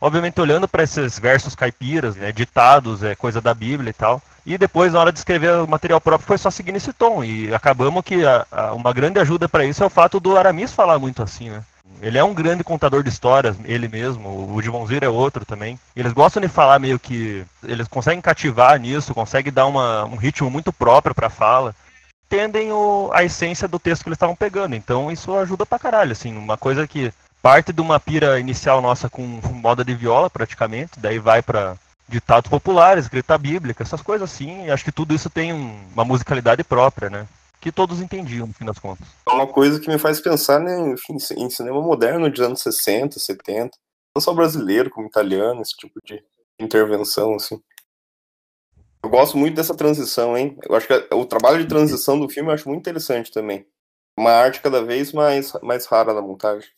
Obviamente 0.00 0.40
olhando 0.40 0.66
para 0.66 0.82
esses 0.82 1.18
versos 1.18 1.54
caipiras, 1.54 2.16
né, 2.16 2.32
ditados, 2.32 3.04
é 3.04 3.14
coisa 3.14 3.40
da 3.40 3.54
Bíblia 3.54 3.90
e 3.90 3.92
tal. 3.94 4.20
E 4.44 4.58
depois, 4.58 4.92
na 4.92 4.98
hora 4.98 5.12
de 5.12 5.18
escrever 5.20 5.52
o 5.52 5.68
material 5.68 6.00
próprio, 6.00 6.26
foi 6.26 6.36
só 6.36 6.50
seguindo 6.50 6.74
esse 6.76 6.92
tom. 6.92 7.22
E 7.22 7.54
acabamos 7.54 8.02
que 8.04 8.26
a- 8.26 8.44
a- 8.50 8.74
uma 8.74 8.92
grande 8.92 9.20
ajuda 9.20 9.48
para 9.48 9.64
isso 9.64 9.82
é 9.82 9.86
o 9.86 9.90
fato 9.90 10.18
do 10.18 10.36
Aramis 10.36 10.72
falar 10.72 10.98
muito 10.98 11.22
assim, 11.22 11.50
né? 11.50 11.62
Ele 12.00 12.18
é 12.18 12.24
um 12.24 12.34
grande 12.34 12.64
contador 12.64 13.04
de 13.04 13.08
histórias, 13.10 13.56
ele 13.64 13.86
mesmo, 13.86 14.52
o 14.52 14.60
Divonzir 14.60 15.04
é 15.04 15.08
outro 15.08 15.44
também. 15.44 15.78
Eles 15.94 16.12
gostam 16.12 16.42
de 16.42 16.48
falar 16.48 16.80
meio 16.80 16.98
que. 16.98 17.44
Eles 17.62 17.86
conseguem 17.86 18.20
cativar 18.20 18.80
nisso, 18.80 19.14
conseguem 19.14 19.52
dar 19.52 19.66
uma, 19.66 20.04
um 20.04 20.16
ritmo 20.16 20.50
muito 20.50 20.72
próprio 20.72 21.14
para 21.14 21.28
a 21.28 21.30
fala. 21.30 21.72
Entendem 22.32 22.72
o- 22.72 23.10
a 23.12 23.22
essência 23.22 23.68
do 23.68 23.78
texto 23.78 24.02
que 24.02 24.08
eles 24.08 24.16
estavam 24.16 24.34
pegando. 24.34 24.74
Então 24.74 25.12
isso 25.12 25.34
ajuda 25.36 25.66
pra 25.66 25.78
caralho, 25.78 26.12
assim. 26.12 26.34
Uma 26.34 26.56
coisa 26.56 26.86
que 26.88 27.12
parte 27.42 27.74
de 27.74 27.80
uma 27.82 28.00
pira 28.00 28.40
inicial 28.40 28.80
nossa 28.80 29.10
com 29.10 29.22
moda 29.52 29.84
de 29.84 29.94
viola, 29.94 30.30
praticamente, 30.30 30.98
daí 30.98 31.18
vai 31.18 31.42
para 31.42 31.76
ditados 32.08 32.48
populares, 32.50 33.04
escrita 33.04 33.36
bíblica, 33.36 33.82
essas 33.82 34.00
coisas 34.00 34.32
assim. 34.32 34.70
Acho 34.70 34.82
que 34.82 34.90
tudo 34.92 35.14
isso 35.14 35.28
tem 35.28 35.52
um- 35.52 35.78
uma 35.92 36.06
musicalidade 36.06 36.64
própria, 36.64 37.10
né? 37.10 37.28
Que 37.60 37.70
todos 37.70 38.00
entendiam, 38.00 38.46
no 38.46 38.54
fim 38.54 38.64
das 38.64 38.78
contas. 38.78 39.06
É 39.28 39.32
uma 39.32 39.46
coisa 39.46 39.78
que 39.78 39.88
me 39.88 39.98
faz 39.98 40.18
pensar 40.18 40.58
né, 40.58 40.92
enfim, 40.92 41.18
em 41.36 41.50
cinema 41.50 41.82
moderno 41.82 42.30
dos 42.30 42.40
anos 42.40 42.62
60, 42.62 43.20
70. 43.20 43.76
Não 44.16 44.22
só 44.22 44.32
brasileiro, 44.32 44.88
como 44.88 45.06
italiano, 45.06 45.60
esse 45.60 45.76
tipo 45.76 46.00
de 46.02 46.18
intervenção, 46.58 47.34
assim. 47.34 47.60
Eu 49.02 49.10
gosto 49.10 49.36
muito 49.36 49.56
dessa 49.56 49.74
transição, 49.74 50.36
hein? 50.36 50.56
Eu 50.68 50.76
acho 50.76 50.86
que 50.86 51.14
o 51.14 51.26
trabalho 51.26 51.58
de 51.58 51.68
transição 51.68 52.18
do 52.18 52.28
filme 52.28 52.50
eu 52.50 52.54
acho 52.54 52.68
muito 52.68 52.80
interessante 52.80 53.32
também. 53.32 53.66
Uma 54.16 54.30
arte 54.30 54.60
cada 54.60 54.84
vez 54.84 55.12
mais, 55.12 55.52
mais 55.62 55.86
rara 55.86 56.14
na 56.14 56.22
montagem. 56.22 56.68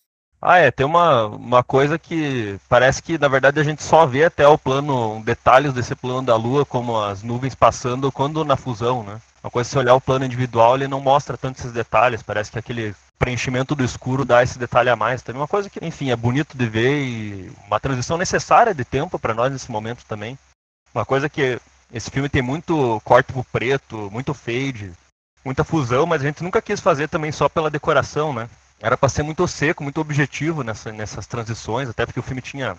Ah, 0.41 0.59
é, 0.59 0.71
tem 0.71 0.85
uma, 0.85 1.27
uma 1.27 1.65
coisa 1.65 1.99
que 1.99 2.59
parece 2.69 3.03
que, 3.03 3.17
na 3.17 3.29
verdade, 3.29 3.59
a 3.59 3.65
gente 3.65 3.83
só 3.83 4.05
vê 4.05 4.25
até 4.25 4.47
o 4.47 4.59
plano, 4.59 5.23
detalhes 5.25 5.73
desse 5.73 5.95
plano 5.95 6.23
da 6.23 6.37
Lua, 6.37 6.67
como 6.67 7.01
as 7.01 7.23
nuvens 7.23 7.55
passando, 7.55 8.13
quando 8.13 8.45
na 8.45 8.57
fusão, 8.57 9.03
né? 9.03 9.21
Uma 9.43 9.51
coisa, 9.51 9.71
se 9.71 9.79
olhar 9.79 9.95
o 9.95 10.01
plano 10.01 10.25
individual, 10.25 10.77
ele 10.77 10.89
não 10.89 11.01
mostra 11.01 11.37
tanto 11.39 11.59
esses 11.59 11.73
detalhes, 11.73 12.23
parece 12.23 12.51
que 12.51 12.59
aquele 12.59 12.95
preenchimento 13.19 13.75
do 13.75 13.85
escuro 13.85 14.25
dá 14.25 14.43
esse 14.43 14.59
detalhe 14.59 14.91
a 14.91 14.97
mais. 14.97 15.23
Também 15.23 15.41
uma 15.41 15.49
coisa 15.49 15.71
que, 15.71 15.83
enfim, 15.83 16.11
é 16.11 16.17
bonito 16.17 16.59
de 16.59 16.67
ver 16.67 17.03
e 17.03 17.53
uma 17.67 17.81
transição 17.81 18.19
necessária 18.19 18.75
de 18.75 18.85
tempo 18.85 19.19
para 19.19 19.33
nós 19.33 19.51
nesse 19.51 19.71
momento 19.71 20.05
também. 20.07 20.39
Uma 20.95 21.07
coisa 21.07 21.29
que 21.29 21.59
esse 21.95 22.11
filme 22.11 22.29
tem 22.29 22.43
muito 22.43 23.01
corte 23.05 23.33
pro 23.33 23.45
preto, 23.45 24.11
muito 24.11 24.35
fade, 24.35 24.93
muita 25.45 25.63
fusão, 25.63 26.05
mas 26.05 26.23
a 26.23 26.25
gente 26.27 26.43
nunca 26.43 26.61
quis 26.61 26.81
fazer 26.81 27.09
também 27.09 27.31
só 27.31 27.49
pela 27.49 27.71
decoração, 27.71 28.33
né? 28.33 28.51
Era 28.81 28.97
para 28.97 29.09
ser 29.09 29.23
muito 29.23 29.47
seco, 29.47 29.85
muito 29.85 30.01
objetivo 30.01 30.65
nessa, 30.65 30.91
nessas 30.91 31.25
transições, 31.25 31.89
até 31.89 32.05
porque 32.05 32.19
o 32.19 32.23
filme 32.23 32.43
tinha 32.43 32.77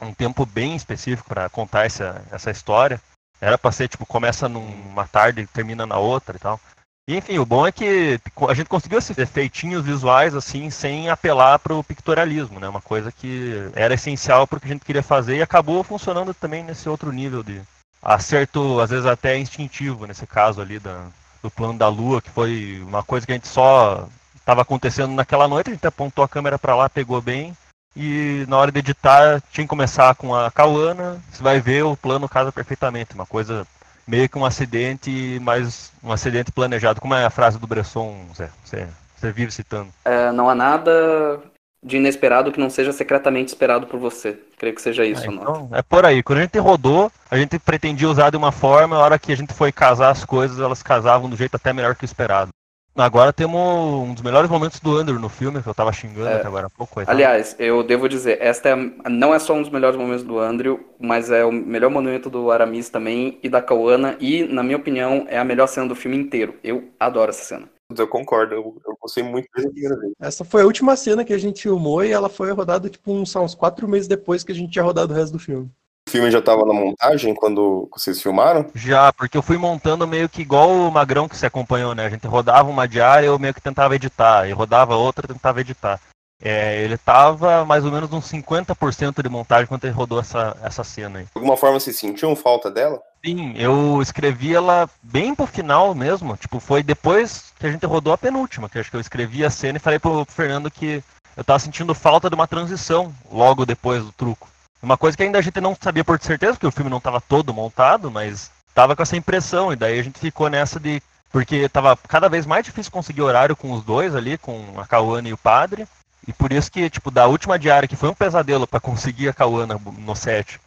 um 0.00 0.14
tempo 0.14 0.46
bem 0.46 0.76
específico 0.76 1.28
para 1.28 1.48
contar 1.48 1.86
essa, 1.86 2.24
essa 2.30 2.52
história. 2.52 3.00
Era 3.40 3.58
para 3.58 3.72
ser 3.72 3.88
tipo 3.88 4.06
começa 4.06 4.48
numa 4.48 5.08
tarde 5.08 5.40
e 5.40 5.46
termina 5.48 5.84
na 5.84 5.98
outra 5.98 6.36
e 6.36 6.38
tal. 6.38 6.60
E, 7.08 7.16
enfim, 7.16 7.38
o 7.38 7.44
bom 7.44 7.66
é 7.66 7.72
que 7.72 8.20
a 8.48 8.54
gente 8.54 8.68
conseguiu 8.68 9.00
esses 9.00 9.18
efeitinhos 9.18 9.84
visuais 9.84 10.36
assim 10.36 10.70
sem 10.70 11.10
apelar 11.10 11.58
para 11.58 11.74
o 11.74 11.82
pictorialismo, 11.82 12.60
né? 12.60 12.68
Uma 12.68 12.80
coisa 12.80 13.10
que 13.10 13.54
era 13.74 13.94
essencial 13.94 14.46
para 14.46 14.58
o 14.58 14.60
que 14.60 14.68
a 14.68 14.72
gente 14.72 14.84
queria 14.84 15.02
fazer 15.02 15.38
e 15.38 15.42
acabou 15.42 15.82
funcionando 15.82 16.32
também 16.32 16.62
nesse 16.62 16.88
outro 16.88 17.10
nível 17.10 17.42
de 17.42 17.60
acerto, 18.02 18.80
às 18.80 18.90
vezes 18.90 19.06
até 19.06 19.38
instintivo 19.38 20.06
nesse 20.06 20.26
caso 20.26 20.60
ali 20.60 20.78
da, 20.78 21.06
do 21.42 21.50
plano 21.50 21.78
da 21.78 21.88
lua, 21.88 22.20
que 22.20 22.30
foi 22.30 22.82
uma 22.86 23.02
coisa 23.02 23.24
que 23.24 23.32
a 23.32 23.36
gente 23.36 23.48
só 23.48 24.08
estava 24.36 24.62
acontecendo 24.62 25.12
naquela 25.14 25.46
noite, 25.46 25.70
a 25.70 25.72
gente 25.72 25.86
apontou 25.86 26.24
a 26.24 26.28
câmera 26.28 26.58
para 26.58 26.74
lá, 26.74 26.88
pegou 26.88 27.20
bem. 27.20 27.56
E 27.94 28.44
na 28.48 28.56
hora 28.56 28.72
de 28.72 28.78
editar, 28.78 29.42
tinha 29.52 29.64
que 29.64 29.68
começar 29.68 30.14
com 30.14 30.34
a 30.34 30.50
Cauana. 30.50 31.22
Você 31.30 31.42
vai 31.42 31.60
ver 31.60 31.84
o 31.84 31.96
plano 31.96 32.28
casa 32.28 32.50
perfeitamente. 32.50 33.14
Uma 33.14 33.26
coisa 33.26 33.66
meio 34.06 34.28
que 34.28 34.38
um 34.38 34.46
acidente, 34.46 35.38
mas 35.42 35.92
um 36.02 36.10
acidente 36.10 36.50
planejado. 36.50 37.00
Como 37.00 37.14
é 37.14 37.24
a 37.24 37.30
frase 37.30 37.58
do 37.58 37.66
Bresson, 37.66 38.26
Zé? 38.34 38.48
Você, 38.64 38.88
você 39.14 39.30
vive 39.30 39.52
citando. 39.52 39.90
É, 40.06 40.32
não 40.32 40.48
há 40.48 40.54
nada 40.54 41.38
de 41.84 41.96
inesperado 41.96 42.52
que 42.52 42.60
não 42.60 42.70
seja 42.70 42.92
secretamente 42.92 43.48
esperado 43.48 43.86
por 43.86 43.98
você. 43.98 44.38
Creio 44.56 44.74
que 44.74 44.82
seja 44.82 45.04
isso, 45.04 45.24
É, 45.24 45.26
não. 45.26 45.42
então, 45.42 45.68
é 45.72 45.82
por 45.82 46.04
aí. 46.06 46.22
Quando 46.22 46.38
a 46.38 46.42
gente 46.42 46.58
rodou, 46.58 47.10
a 47.30 47.36
gente 47.36 47.58
pretendia 47.58 48.08
usar 48.08 48.30
de 48.30 48.36
uma 48.36 48.52
forma, 48.52 48.96
a 48.96 49.00
hora 49.00 49.18
que 49.18 49.32
a 49.32 49.36
gente 49.36 49.52
foi 49.52 49.72
casar 49.72 50.10
as 50.10 50.24
coisas, 50.24 50.60
elas 50.60 50.82
casavam 50.82 51.28
do 51.28 51.36
jeito 51.36 51.56
até 51.56 51.72
melhor 51.72 51.94
que 51.96 52.04
o 52.04 52.06
esperado. 52.06 52.50
Agora 52.94 53.32
temos 53.32 53.58
um 53.58 54.12
dos 54.12 54.22
melhores 54.22 54.50
momentos 54.50 54.78
do 54.78 54.94
Andrew 54.98 55.18
no 55.18 55.30
filme, 55.30 55.62
que 55.62 55.66
eu 55.66 55.72
tava 55.74 55.90
xingando 55.94 56.28
É. 56.28 56.34
até 56.34 56.46
agora 56.46 56.66
há 56.66 56.70
pouco. 56.70 56.92
coitado. 56.92 57.16
Aliás, 57.16 57.56
eu 57.58 57.82
devo 57.82 58.06
dizer, 58.06 58.36
esta 58.40 58.68
é, 58.68 58.76
não 59.08 59.34
é 59.34 59.38
só 59.38 59.54
um 59.54 59.62
dos 59.62 59.70
melhores 59.70 59.96
momentos 59.98 60.22
do 60.22 60.38
Andrew, 60.38 60.78
mas 61.00 61.30
é 61.30 61.42
o 61.42 61.50
melhor 61.50 61.90
momento 61.90 62.28
do 62.28 62.50
Aramis 62.50 62.90
também 62.90 63.38
e 63.42 63.48
da 63.48 63.62
Cauana, 63.62 64.14
e, 64.20 64.44
na 64.44 64.62
minha 64.62 64.76
opinião, 64.76 65.24
é 65.30 65.38
a 65.38 65.44
melhor 65.44 65.68
cena 65.68 65.88
do 65.88 65.94
filme 65.96 66.18
inteiro. 66.18 66.54
Eu 66.62 66.84
adoro 67.00 67.30
essa 67.30 67.42
cena. 67.42 67.66
Eu 68.00 68.08
concordo, 68.08 68.54
eu, 68.54 68.80
eu 68.86 68.96
gostei 69.00 69.22
muito 69.22 69.48
desde 69.54 69.68
a 69.68 69.72
primeira 69.72 70.00
vez. 70.00 70.12
Essa 70.20 70.44
foi 70.44 70.62
a 70.62 70.66
última 70.66 70.96
cena 70.96 71.24
que 71.24 71.32
a 71.32 71.38
gente 71.38 71.62
filmou 71.62 72.04
e 72.04 72.12
ela 72.12 72.28
foi 72.28 72.50
rodada 72.52 72.88
tipo 72.88 73.12
uns, 73.12 73.34
uns 73.36 73.54
quatro 73.54 73.88
meses 73.88 74.08
depois 74.08 74.42
que 74.42 74.52
a 74.52 74.54
gente 74.54 74.72
tinha 74.72 74.84
rodado 74.84 75.12
o 75.12 75.16
resto 75.16 75.32
do 75.32 75.38
filme. 75.38 75.70
O 76.08 76.10
filme 76.10 76.30
já 76.30 76.40
estava 76.40 76.64
na 76.66 76.74
montagem 76.74 77.34
quando 77.34 77.88
vocês 77.92 78.20
filmaram? 78.20 78.66
Já, 78.74 79.12
porque 79.12 79.36
eu 79.36 79.42
fui 79.42 79.56
montando 79.56 80.06
meio 80.06 80.28
que 80.28 80.42
igual 80.42 80.70
o 80.70 80.90
Magrão 80.90 81.28
que 81.28 81.36
você 81.36 81.46
acompanhou, 81.46 81.94
né? 81.94 82.06
A 82.06 82.10
gente 82.10 82.26
rodava 82.26 82.68
uma 82.68 82.88
diária, 82.88 83.26
eu 83.26 83.38
meio 83.38 83.54
que 83.54 83.62
tentava 83.62 83.94
editar, 83.94 84.48
e 84.48 84.52
rodava 84.52 84.96
outra, 84.96 85.28
tentava 85.28 85.60
editar. 85.60 86.00
É, 86.44 86.82
ele 86.82 86.98
tava 86.98 87.64
mais 87.64 87.84
ou 87.84 87.92
menos 87.92 88.12
uns 88.12 88.28
50% 88.30 89.22
de 89.22 89.28
montagem 89.28 89.66
quando 89.66 89.84
ele 89.84 89.94
rodou 89.94 90.18
essa, 90.18 90.56
essa 90.60 90.82
cena 90.82 91.20
aí. 91.20 91.24
De 91.26 91.30
alguma 91.36 91.56
forma 91.56 91.78
vocês 91.78 91.96
sentiam 91.96 92.34
falta 92.34 92.68
dela? 92.68 93.00
Sim, 93.24 93.54
eu 93.56 94.02
escrevi 94.02 94.52
ela 94.52 94.90
bem 95.00 95.32
pro 95.36 95.46
final 95.46 95.94
mesmo. 95.94 96.36
Tipo, 96.36 96.58
foi 96.58 96.82
depois 96.82 97.52
que 97.60 97.66
a 97.66 97.70
gente 97.70 97.86
rodou 97.86 98.12
a 98.12 98.18
penúltima, 98.18 98.68
que 98.68 98.80
acho 98.80 98.90
que 98.90 98.96
eu 98.96 99.00
escrevi 99.00 99.44
a 99.44 99.50
cena 99.50 99.78
e 99.78 99.80
falei 99.80 100.00
pro 100.00 100.24
Fernando 100.28 100.68
que 100.68 101.04
eu 101.36 101.44
tava 101.44 101.60
sentindo 101.60 101.94
falta 101.94 102.28
de 102.28 102.34
uma 102.34 102.48
transição 102.48 103.14
logo 103.30 103.64
depois 103.64 104.02
do 104.02 104.10
truco. 104.10 104.48
Uma 104.82 104.98
coisa 104.98 105.16
que 105.16 105.22
ainda 105.22 105.38
a 105.38 105.42
gente 105.42 105.60
não 105.60 105.76
sabia 105.80 106.04
por 106.04 106.20
certeza, 106.20 106.54
porque 106.54 106.66
o 106.66 106.72
filme 106.72 106.90
não 106.90 106.98
estava 106.98 107.20
todo 107.20 107.54
montado, 107.54 108.10
mas 108.10 108.50
tava 108.74 108.96
com 108.96 109.02
essa 109.02 109.16
impressão, 109.16 109.72
e 109.72 109.76
daí 109.76 109.98
a 109.98 110.02
gente 110.02 110.18
ficou 110.18 110.48
nessa 110.50 110.80
de. 110.80 111.00
Porque 111.30 111.68
tava 111.68 111.96
cada 111.96 112.28
vez 112.28 112.44
mais 112.44 112.64
difícil 112.64 112.92
conseguir 112.92 113.22
horário 113.22 113.56
com 113.56 113.72
os 113.72 113.82
dois 113.82 114.14
ali, 114.14 114.36
com 114.36 114.74
a 114.76 114.86
Cauana 114.86 115.28
e 115.28 115.32
o 115.32 115.38
padre. 115.38 115.86
E 116.26 116.32
por 116.32 116.52
isso 116.52 116.70
que, 116.70 116.88
tipo, 116.88 117.10
da 117.10 117.26
última 117.26 117.58
diária, 117.58 117.88
que 117.88 117.96
foi 117.96 118.08
um 118.08 118.14
pesadelo 118.14 118.66
para 118.66 118.80
conseguir 118.80 119.28
a 119.28 119.32
Cauana 119.32 119.80
no 119.98 120.14
set, 120.14 120.60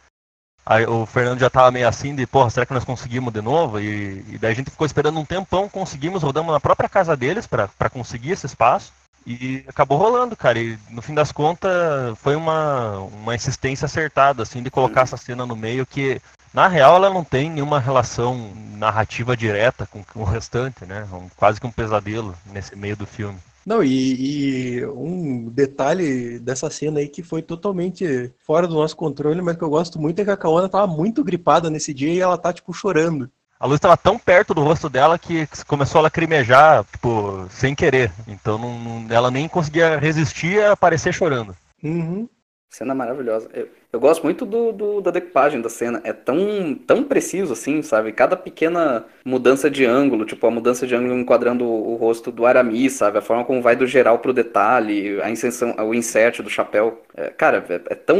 Aí 0.68 0.84
o 0.84 1.06
Fernando 1.06 1.38
já 1.38 1.48
tava 1.48 1.70
meio 1.70 1.88
assim 1.88 2.12
de, 2.12 2.26
porra, 2.26 2.50
será 2.50 2.66
que 2.66 2.74
nós 2.74 2.84
conseguimos 2.84 3.32
de 3.32 3.40
novo? 3.40 3.78
E, 3.78 4.24
e 4.28 4.36
daí 4.36 4.50
a 4.50 4.54
gente 4.54 4.68
ficou 4.68 4.84
esperando 4.84 5.20
um 5.20 5.24
tempão, 5.24 5.68
conseguimos, 5.68 6.24
rodamos 6.24 6.52
na 6.52 6.58
própria 6.58 6.88
casa 6.88 7.16
deles 7.16 7.46
para 7.46 7.88
conseguir 7.88 8.32
esse 8.32 8.46
espaço. 8.46 8.92
E 9.24 9.64
acabou 9.68 9.96
rolando, 9.96 10.36
cara. 10.36 10.58
E 10.58 10.76
no 10.90 11.00
fim 11.00 11.14
das 11.14 11.30
contas 11.30 11.72
foi 12.18 12.34
uma, 12.34 12.98
uma 12.98 13.34
insistência 13.34 13.86
acertada, 13.86 14.42
assim, 14.42 14.60
de 14.60 14.70
colocar 14.70 15.02
essa 15.02 15.16
cena 15.16 15.46
no 15.46 15.54
meio 15.54 15.86
que, 15.86 16.20
na 16.52 16.66
real, 16.66 16.96
ela 16.96 17.10
não 17.10 17.22
tem 17.22 17.48
nenhuma 17.48 17.78
relação 17.78 18.52
narrativa 18.76 19.36
direta 19.36 19.86
com, 19.86 20.02
com 20.02 20.20
o 20.20 20.24
restante, 20.24 20.84
né? 20.84 21.06
Um, 21.12 21.28
quase 21.36 21.60
que 21.60 21.66
um 21.66 21.72
pesadelo 21.72 22.36
nesse 22.46 22.74
meio 22.74 22.96
do 22.96 23.06
filme. 23.06 23.38
Não, 23.66 23.82
e, 23.82 24.76
e, 24.78 24.86
um 24.86 25.48
detalhe 25.50 26.38
dessa 26.38 26.70
cena 26.70 27.00
aí 27.00 27.08
que 27.08 27.20
foi 27.20 27.42
totalmente 27.42 28.32
fora 28.38 28.68
do 28.68 28.74
nosso 28.74 28.96
controle, 28.96 29.42
mas 29.42 29.56
que 29.56 29.64
eu 29.64 29.68
gosto 29.68 30.00
muito 30.00 30.20
é 30.20 30.24
que 30.24 30.30
a 30.30 30.36
Kaona 30.36 30.68
tava 30.68 30.86
muito 30.86 31.24
gripada 31.24 31.68
nesse 31.68 31.92
dia 31.92 32.12
e 32.12 32.20
ela 32.20 32.38
tá, 32.38 32.52
tipo, 32.52 32.72
chorando. 32.72 33.28
A 33.58 33.66
luz 33.66 33.78
estava 33.78 33.96
tão 33.96 34.18
perto 34.18 34.54
do 34.54 34.62
rosto 34.62 34.88
dela 34.88 35.18
que 35.18 35.48
começou 35.66 35.98
a 35.98 36.02
lacrimejar, 36.02 36.84
tipo, 36.84 37.48
sem 37.50 37.74
querer. 37.74 38.12
Então 38.28 38.56
não, 38.56 38.78
não, 38.78 39.06
ela 39.12 39.32
nem 39.32 39.48
conseguia 39.48 39.98
resistir 39.98 40.62
a 40.62 40.72
aparecer 40.72 41.12
chorando. 41.12 41.56
Uhum. 41.82 42.28
Cena 42.76 42.94
maravilhosa. 42.94 43.48
Eu, 43.54 43.68
eu 43.90 43.98
gosto 43.98 44.22
muito 44.22 44.44
do, 44.44 44.70
do, 44.70 45.00
da 45.00 45.10
decupagem 45.10 45.62
da 45.62 45.68
cena. 45.70 45.98
É 46.04 46.12
tão, 46.12 46.74
tão 46.74 47.02
preciso 47.02 47.54
assim, 47.54 47.80
sabe? 47.80 48.12
Cada 48.12 48.36
pequena 48.36 49.06
mudança 49.24 49.70
de 49.70 49.86
ângulo, 49.86 50.26
tipo 50.26 50.46
a 50.46 50.50
mudança 50.50 50.86
de 50.86 50.94
ângulo 50.94 51.18
enquadrando 51.18 51.64
o, 51.64 51.94
o 51.94 51.96
rosto 51.96 52.30
do 52.30 52.44
Aramis, 52.44 52.92
sabe? 52.92 53.16
A 53.16 53.22
forma 53.22 53.46
como 53.46 53.62
vai 53.62 53.74
do 53.76 53.86
geral 53.86 54.18
pro 54.18 54.34
detalhe, 54.34 55.18
a 55.22 55.30
inserção, 55.30 55.74
o 55.74 55.94
insert 55.94 56.42
do 56.42 56.50
chapéu. 56.50 57.00
É, 57.16 57.30
cara, 57.30 57.64
é, 57.66 57.74
é, 57.76 57.94
tão. 57.94 58.18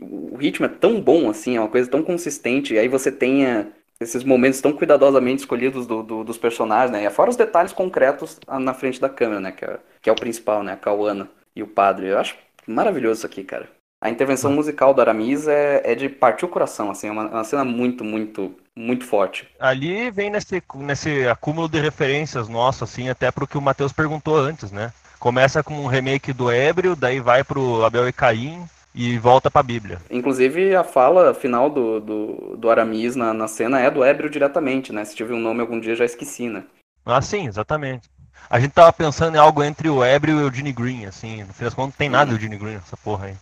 O 0.00 0.36
ritmo 0.36 0.66
é 0.66 0.68
tão 0.68 1.00
bom 1.00 1.30
assim, 1.30 1.56
é 1.56 1.60
uma 1.60 1.68
coisa 1.68 1.88
tão 1.88 2.02
consistente. 2.02 2.74
E 2.74 2.80
aí 2.80 2.88
você 2.88 3.12
tenha 3.12 3.68
esses 4.00 4.24
momentos 4.24 4.60
tão 4.60 4.72
cuidadosamente 4.72 5.42
escolhidos 5.42 5.86
do, 5.86 6.02
do, 6.02 6.24
dos 6.24 6.36
personagens, 6.36 6.90
né? 6.90 7.04
E 7.04 7.10
fora 7.10 7.30
os 7.30 7.36
detalhes 7.36 7.72
concretos 7.72 8.40
na 8.48 8.74
frente 8.74 9.00
da 9.00 9.08
câmera, 9.08 9.38
né? 9.38 9.52
Que 9.52 9.64
é, 9.64 9.78
que 10.02 10.10
é 10.10 10.12
o 10.12 10.16
principal, 10.16 10.64
né? 10.64 10.72
A 10.72 10.76
Cauana 10.76 11.30
e 11.54 11.62
o 11.62 11.68
padre. 11.68 12.08
Eu 12.08 12.18
acho 12.18 12.36
maravilhoso 12.66 13.18
isso 13.18 13.26
aqui, 13.26 13.44
cara. 13.44 13.68
A 14.02 14.10
intervenção 14.10 14.50
musical 14.50 14.92
do 14.92 15.00
Aramis 15.00 15.46
é, 15.46 15.80
é 15.84 15.94
de 15.94 16.08
partir 16.08 16.44
o 16.44 16.48
coração, 16.48 16.90
assim, 16.90 17.06
é 17.06 17.12
uma, 17.12 17.22
é 17.22 17.34
uma, 17.34 17.44
cena 17.44 17.64
muito, 17.64 18.02
muito, 18.02 18.52
muito 18.74 19.04
forte. 19.04 19.46
Ali 19.60 20.10
vem 20.10 20.28
nesse, 20.28 20.60
nesse 20.74 21.28
acúmulo 21.28 21.68
de 21.68 21.78
referências 21.78 22.48
nosso, 22.48 22.82
assim, 22.82 23.08
até 23.08 23.30
pro 23.30 23.46
que 23.46 23.56
o 23.56 23.62
Matheus 23.62 23.92
perguntou 23.92 24.36
antes, 24.36 24.72
né? 24.72 24.92
Começa 25.20 25.62
com 25.62 25.74
um 25.74 25.86
remake 25.86 26.32
do 26.32 26.50
Ébrio, 26.50 26.96
daí 26.96 27.20
vai 27.20 27.44
pro 27.44 27.84
Abel 27.84 28.08
e 28.08 28.12
Caim, 28.12 28.64
e 28.92 29.16
volta 29.18 29.48
para 29.48 29.60
a 29.60 29.62
Bíblia. 29.62 30.00
Inclusive, 30.10 30.74
a 30.74 30.82
fala 30.82 31.32
final 31.32 31.70
do, 31.70 32.00
do, 32.00 32.56
do 32.56 32.70
Aramis 32.70 33.14
na, 33.14 33.32
na 33.32 33.46
cena 33.46 33.78
é 33.78 33.88
do 33.88 34.02
Ébrio 34.02 34.28
diretamente, 34.28 34.92
né? 34.92 35.04
Se 35.04 35.14
tive 35.14 35.32
um 35.32 35.38
nome 35.38 35.60
algum 35.60 35.78
dia, 35.78 35.94
já 35.94 36.04
esqueci, 36.04 36.48
né? 36.48 36.64
Ah, 37.06 37.22
sim, 37.22 37.46
exatamente. 37.46 38.10
A 38.50 38.58
gente 38.58 38.72
tava 38.72 38.92
pensando 38.92 39.36
em 39.36 39.38
algo 39.38 39.62
entre 39.62 39.88
o 39.88 40.02
Ébrio 40.02 40.40
e 40.40 40.44
o 40.44 40.52
Gene 40.52 40.72
Green, 40.72 41.06
assim. 41.06 41.44
No 41.44 41.54
fim 41.54 41.64
das 41.64 41.74
contas, 41.74 41.92
não 41.92 41.98
tem 41.98 42.08
nada 42.08 42.32
do 42.32 42.40
Gene 42.40 42.58
Green 42.58 42.74
nessa 42.74 42.96
porra 42.96 43.26
aí. 43.26 43.36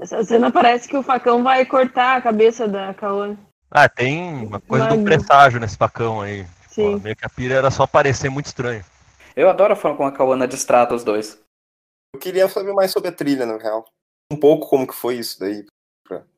Essa 0.00 0.24
cena 0.24 0.50
parece 0.50 0.88
que 0.88 0.96
o 0.96 1.02
facão 1.02 1.42
vai 1.42 1.64
cortar 1.64 2.16
a 2.16 2.22
cabeça 2.22 2.66
da 2.66 2.92
Kaone. 2.94 3.38
Ah, 3.70 3.88
tem 3.88 4.46
uma 4.46 4.60
coisa 4.60 4.86
Mas... 4.86 4.98
do 4.98 5.04
presságio 5.04 5.60
nesse 5.60 5.76
facão 5.76 6.20
aí. 6.20 6.46
Sim. 6.68 6.98
Pô, 6.98 7.04
meio 7.04 7.16
que 7.16 7.24
a 7.24 7.28
pira 7.28 7.54
era 7.54 7.70
só 7.70 7.86
parecer 7.86 8.30
muito 8.30 8.46
estranho. 8.46 8.84
Eu 9.34 9.48
adoro 9.48 9.72
a 9.72 9.76
forma 9.76 9.96
como 9.96 10.08
a 10.08 10.12
Kawana 10.12 10.48
distrata 10.48 10.94
os 10.94 11.04
dois. 11.04 11.38
Eu 12.14 12.20
queria 12.20 12.48
saber 12.48 12.72
mais 12.72 12.90
sobre 12.90 13.08
a 13.08 13.12
trilha, 13.12 13.46
na 13.46 13.56
real. 13.56 13.84
Um 14.30 14.36
pouco 14.36 14.68
como 14.68 14.86
que 14.86 14.94
foi 14.94 15.16
isso 15.16 15.38
daí. 15.40 15.64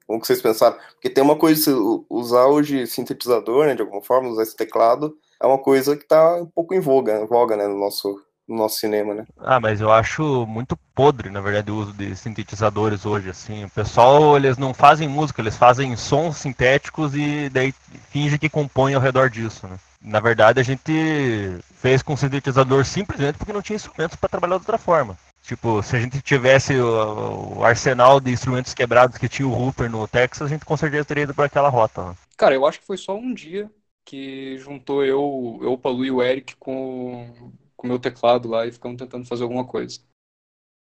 Como 0.07 0.21
que 0.21 0.27
vocês 0.27 0.43
pensaram? 0.43 0.77
Porque 0.93 1.09
tem 1.09 1.25
uma 1.25 1.37
coisa, 1.37 1.73
usar 2.11 2.47
hoje 2.47 2.87
sintetizador, 2.87 3.67
né, 3.67 3.75
de 3.75 3.83
alguma 3.83 4.03
forma, 4.03 4.29
usar 4.29 4.43
esse 4.43 4.55
teclado, 4.55 5.17
é 5.43 5.47
uma 5.47 5.59
coisa 5.59 5.97
que 5.97 6.05
tá 6.05 6.37
um 6.37 6.47
pouco 6.47 6.75
em 6.75 6.81
voga, 6.81 7.21
em 7.21 7.27
voga 7.27 7.57
né, 7.57 7.67
no 7.67 7.79
nosso 7.79 8.23
no 8.47 8.57
nosso 8.57 8.79
cinema, 8.79 9.15
né? 9.15 9.25
Ah, 9.39 9.59
mas 9.59 9.81
eu 9.81 9.91
acho 9.91 10.47
muito 10.47 10.77
podre, 10.95 11.31
na 11.31 11.41
verdade, 11.41 11.71
o 11.71 11.77
uso 11.77 11.93
de 11.93 12.15
sintetizadores 12.15 13.07
hoje, 13.07 13.31
assim. 13.31 13.65
O 13.65 13.71
pessoal, 13.71 14.37
eles 14.37 14.59
não 14.59 14.75
fazem 14.75 15.09
música, 15.09 15.41
eles 15.41 15.57
fazem 15.57 15.97
sons 15.97 16.37
sintéticos 16.37 17.15
e 17.15 17.49
daí 17.49 17.73
finge 18.11 18.39
que 18.39 18.49
compõem 18.49 18.95
ao 18.95 19.01
redor 19.01 19.31
disso, 19.31 19.67
né? 19.67 19.77
Na 20.01 20.21
verdade, 20.21 20.61
a 20.61 20.63
gente 20.63 20.93
fez 21.77 22.03
com 22.03 22.17
sintetizador 22.17 22.85
simplesmente 22.85 23.39
porque 23.39 23.53
não 23.53 23.63
tinha 23.63 23.77
instrumentos 23.77 24.17
para 24.17 24.29
trabalhar 24.29 24.57
de 24.57 24.61
outra 24.61 24.77
forma. 24.77 25.17
Tipo, 25.43 25.83
se 25.83 25.97
a 25.97 26.01
gente 26.01 26.23
tivesse 26.23 26.75
o, 26.75 27.59
o, 27.59 27.65
arsenal 27.65 28.19
de 28.19 28.31
instrumentos 28.31 28.73
quebrados 28.73 29.19
que 29.19 29.29
tinha 29.29 29.47
o 29.47 29.53
Hooper 29.53 29.91
no 29.91 30.09
Texas, 30.09 30.47
a 30.47 30.49
gente 30.49 30.65
com 30.65 30.77
certeza 30.77 31.05
teria 31.05 31.25
ido 31.25 31.35
por 31.35 31.45
aquela 31.45 31.69
rota. 31.69 32.03
Né? 32.03 32.15
Cara, 32.37 32.55
eu 32.55 32.67
acho 32.67 32.81
que 32.81 32.87
foi 32.87 32.97
só 32.97 33.15
um 33.15 33.33
dia 33.33 33.71
que 34.07 34.57
juntou 34.59 35.05
eu, 35.05 35.59
eu 35.63 35.73
o 35.73 35.79
Palu 35.79 36.05
e 36.05 36.11
o 36.11 36.23
Eric 36.23 36.57
com 36.57 37.53
com 37.85 37.89
o 37.89 37.91
meu 37.91 37.99
teclado 37.99 38.49
lá 38.49 38.67
e 38.67 38.73
ficamos 38.73 38.97
tentando 38.97 39.27
fazer 39.27 39.43
alguma 39.43 39.65
coisa. 39.65 40.01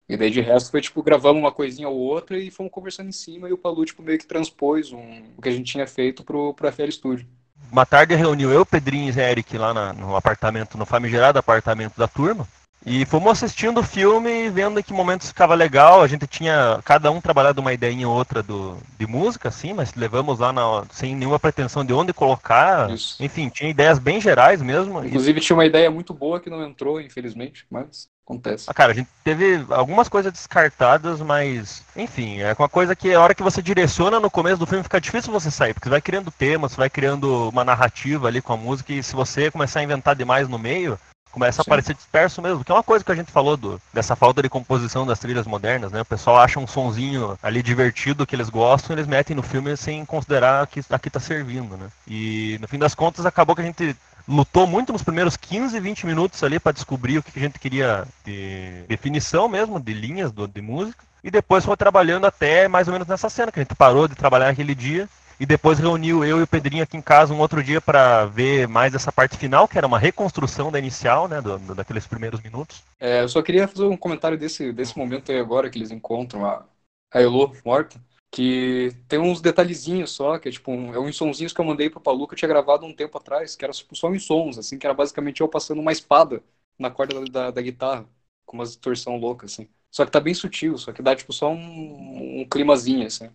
E 0.07 0.15
daí 0.15 0.29
de 0.29 0.39
resto 0.39 0.69
foi 0.69 0.81
tipo, 0.81 1.01
gravamos 1.01 1.41
uma 1.41 1.51
coisinha 1.51 1.89
ou 1.89 1.97
outra 1.97 2.37
e 2.37 2.51
fomos 2.51 2.71
conversando 2.71 3.09
em 3.09 3.13
cima 3.13 3.49
e 3.49 3.53
o 3.53 3.57
Palu 3.57 3.83
tipo, 3.85 4.03
meio 4.03 4.19
que 4.19 4.27
transpôs 4.27 4.91
um, 4.91 5.23
o 5.35 5.41
que 5.41 5.49
a 5.49 5.51
gente 5.51 5.71
tinha 5.71 5.87
feito 5.87 6.23
pro, 6.23 6.53
pro 6.53 6.71
FL 6.71 6.91
Studio. 6.91 7.27
Uma 7.71 7.85
tarde 7.85 8.13
reuniu 8.13 8.51
eu, 8.51 8.65
Pedrinho 8.65 9.11
e 9.11 9.19
Eric 9.19 9.57
lá 9.57 9.73
na, 9.73 9.93
no 9.93 10.15
apartamento, 10.15 10.77
no 10.77 10.85
famigerado 10.85 11.39
apartamento 11.39 11.97
da 11.97 12.07
turma. 12.07 12.47
E 12.85 13.05
fomos 13.05 13.31
assistindo 13.31 13.79
o 13.79 13.83
filme 13.83 14.45
e 14.45 14.49
vendo 14.49 14.79
em 14.79 14.83
que 14.83 14.93
momentos 14.93 15.27
ficava 15.27 15.53
legal. 15.53 16.01
A 16.01 16.07
gente 16.07 16.25
tinha 16.25 16.79
cada 16.83 17.11
um 17.11 17.21
trabalhado 17.21 17.61
uma 17.61 17.73
ideia 17.73 18.07
ou 18.07 18.15
outra 18.15 18.41
do, 18.41 18.77
de 18.97 19.05
música, 19.05 19.49
assim, 19.49 19.73
mas 19.73 19.93
levamos 19.93 20.39
lá 20.39 20.51
na, 20.51 20.83
sem 20.91 21.15
nenhuma 21.15 21.39
pretensão 21.39 21.85
de 21.85 21.93
onde 21.93 22.13
colocar. 22.13 22.89
Isso. 22.89 23.21
Enfim, 23.23 23.49
tinha 23.49 23.69
ideias 23.69 23.99
bem 23.99 24.19
gerais 24.19 24.61
mesmo. 24.61 25.03
Inclusive 25.05 25.41
tinha 25.41 25.55
uma 25.55 25.65
ideia 25.65 25.91
muito 25.91 26.13
boa 26.13 26.39
que 26.39 26.49
não 26.49 26.65
entrou, 26.65 26.99
infelizmente, 26.99 27.65
mas 27.69 28.09
acontece. 28.25 28.65
Ah, 28.67 28.73
cara, 28.73 28.91
a 28.91 28.95
gente 28.95 29.09
teve 29.23 29.65
algumas 29.69 30.07
coisas 30.07 30.31
descartadas, 30.31 31.19
mas 31.19 31.83
enfim, 31.95 32.39
é 32.39 32.55
uma 32.57 32.69
coisa 32.69 32.95
que 32.95 33.13
a 33.13 33.19
hora 33.19 33.35
que 33.35 33.43
você 33.43 33.61
direciona 33.61 34.19
no 34.19 34.31
começo 34.31 34.57
do 34.57 34.65
filme 34.65 34.83
fica 34.83 35.01
difícil 35.01 35.31
você 35.31 35.51
sair, 35.51 35.73
porque 35.73 35.87
você 35.87 35.91
vai 35.91 36.01
criando 36.01 36.31
temas, 36.31 36.71
você 36.71 36.77
vai 36.77 36.89
criando 36.89 37.49
uma 37.49 37.63
narrativa 37.63 38.27
ali 38.27 38.41
com 38.41 38.53
a 38.53 38.57
música 38.57 38.93
e 38.93 39.03
se 39.03 39.13
você 39.13 39.51
começar 39.51 39.81
a 39.81 39.83
inventar 39.83 40.15
demais 40.15 40.47
no 40.47 40.57
meio, 40.57 40.97
começa 41.31 41.61
a 41.61 41.65
parecer 41.65 41.93
disperso 41.93 42.41
mesmo, 42.41 42.63
que 42.63 42.71
é 42.71 42.75
uma 42.75 42.83
coisa 42.83 43.03
que 43.03 43.11
a 43.11 43.15
gente 43.15 43.31
falou 43.31 43.55
do, 43.55 43.81
dessa 43.93 44.15
falta 44.15 44.41
de 44.41 44.49
composição 44.49 45.05
das 45.05 45.19
trilhas 45.19 45.47
modernas, 45.47 45.91
né? 45.91 46.01
O 46.01 46.05
pessoal 46.05 46.39
acha 46.39 46.59
um 46.59 46.67
sonzinho 46.67 47.37
ali 47.41 47.63
divertido 47.63 48.25
que 48.25 48.35
eles 48.35 48.49
gostam, 48.49 48.95
eles 48.95 49.07
metem 49.07 49.35
no 49.35 49.41
filme 49.41 49.75
sem 49.77 50.05
considerar 50.05 50.67
que 50.67 50.81
aqui 50.89 51.09
tá 51.09 51.19
servindo, 51.19 51.77
né? 51.77 51.87
E 52.07 52.57
no 52.61 52.67
fim 52.67 52.77
das 52.77 52.93
contas 52.93 53.25
acabou 53.25 53.55
que 53.55 53.61
a 53.61 53.65
gente 53.65 53.95
lutou 54.27 54.67
muito 54.67 54.93
nos 54.93 55.03
primeiros 55.03 55.35
15, 55.35 55.79
20 55.79 56.05
minutos 56.05 56.43
ali 56.43 56.59
para 56.59 56.71
descobrir 56.71 57.17
o 57.17 57.23
que 57.23 57.37
a 57.39 57.41
gente 57.41 57.59
queria 57.59 58.05
de 58.25 58.83
definição 58.87 59.47
mesmo, 59.47 59.79
de 59.79 59.93
linhas 59.93 60.31
do, 60.31 60.47
de 60.47 60.61
música. 60.61 61.03
E 61.23 61.29
depois 61.29 61.63
foi 61.63 61.77
trabalhando 61.77 62.25
até 62.25 62.67
mais 62.67 62.87
ou 62.87 62.93
menos 62.93 63.07
nessa 63.07 63.29
cena, 63.29 63.51
que 63.51 63.59
a 63.59 63.63
gente 63.63 63.75
parou 63.75 64.07
de 64.07 64.15
trabalhar 64.15 64.49
aquele 64.49 64.73
dia 64.73 65.07
e 65.41 65.45
depois 65.47 65.79
reuniu 65.79 66.23
eu 66.23 66.39
e 66.39 66.43
o 66.43 66.47
Pedrinho 66.47 66.83
aqui 66.83 66.95
em 66.95 67.01
casa 67.01 67.33
um 67.33 67.39
outro 67.39 67.63
dia 67.63 67.81
para 67.81 68.27
ver 68.27 68.67
mais 68.67 68.93
essa 68.93 69.11
parte 69.11 69.35
final, 69.35 69.67
que 69.67 69.75
era 69.75 69.87
uma 69.87 69.97
reconstrução 69.97 70.71
da 70.71 70.77
inicial, 70.77 71.27
né, 71.27 71.41
do, 71.41 71.57
do, 71.57 71.73
daqueles 71.73 72.05
primeiros 72.05 72.39
minutos. 72.41 72.83
É, 72.99 73.23
eu 73.23 73.27
só 73.27 73.41
queria 73.41 73.67
fazer 73.67 73.85
um 73.85 73.97
comentário 73.97 74.37
desse, 74.37 74.71
desse 74.71 74.95
momento 74.95 75.31
aí 75.31 75.39
agora 75.39 75.67
que 75.67 75.79
eles 75.79 75.89
encontram 75.89 76.45
a, 76.45 76.63
a 77.11 77.19
Elo 77.19 77.51
morta, 77.65 77.99
que 78.29 78.95
tem 79.07 79.17
uns 79.17 79.41
detalhezinhos 79.41 80.11
só, 80.11 80.37
que 80.37 80.47
é 80.47 80.51
tipo, 80.51 80.71
um, 80.71 80.93
é 80.93 80.99
uns 80.99 81.17
sonzinhos 81.17 81.51
que 81.51 81.59
eu 81.59 81.65
mandei 81.65 81.89
pro 81.89 81.99
Palu 81.99 82.27
que 82.27 82.35
eu 82.35 82.37
tinha 82.37 82.49
gravado 82.49 82.85
um 82.85 82.93
tempo 82.93 83.17
atrás, 83.17 83.55
que 83.55 83.65
era 83.65 83.73
só 83.73 84.09
uns 84.09 84.23
sons, 84.23 84.59
assim, 84.59 84.77
que 84.77 84.85
era 84.85 84.93
basicamente 84.93 85.41
eu 85.41 85.47
passando 85.47 85.81
uma 85.81 85.91
espada 85.91 86.43
na 86.77 86.91
corda 86.91 87.15
da, 87.15 87.45
da, 87.45 87.51
da 87.51 87.61
guitarra, 87.63 88.07
com 88.45 88.57
uma 88.57 88.63
distorção 88.63 89.17
louca, 89.17 89.47
assim. 89.47 89.67
Só 89.89 90.05
que 90.05 90.11
tá 90.11 90.19
bem 90.19 90.35
sutil, 90.35 90.77
só 90.77 90.93
que 90.93 91.01
dá 91.01 91.15
tipo 91.15 91.33
só 91.33 91.49
um, 91.51 92.41
um 92.41 92.45
climazinho, 92.47 93.07
assim. 93.07 93.31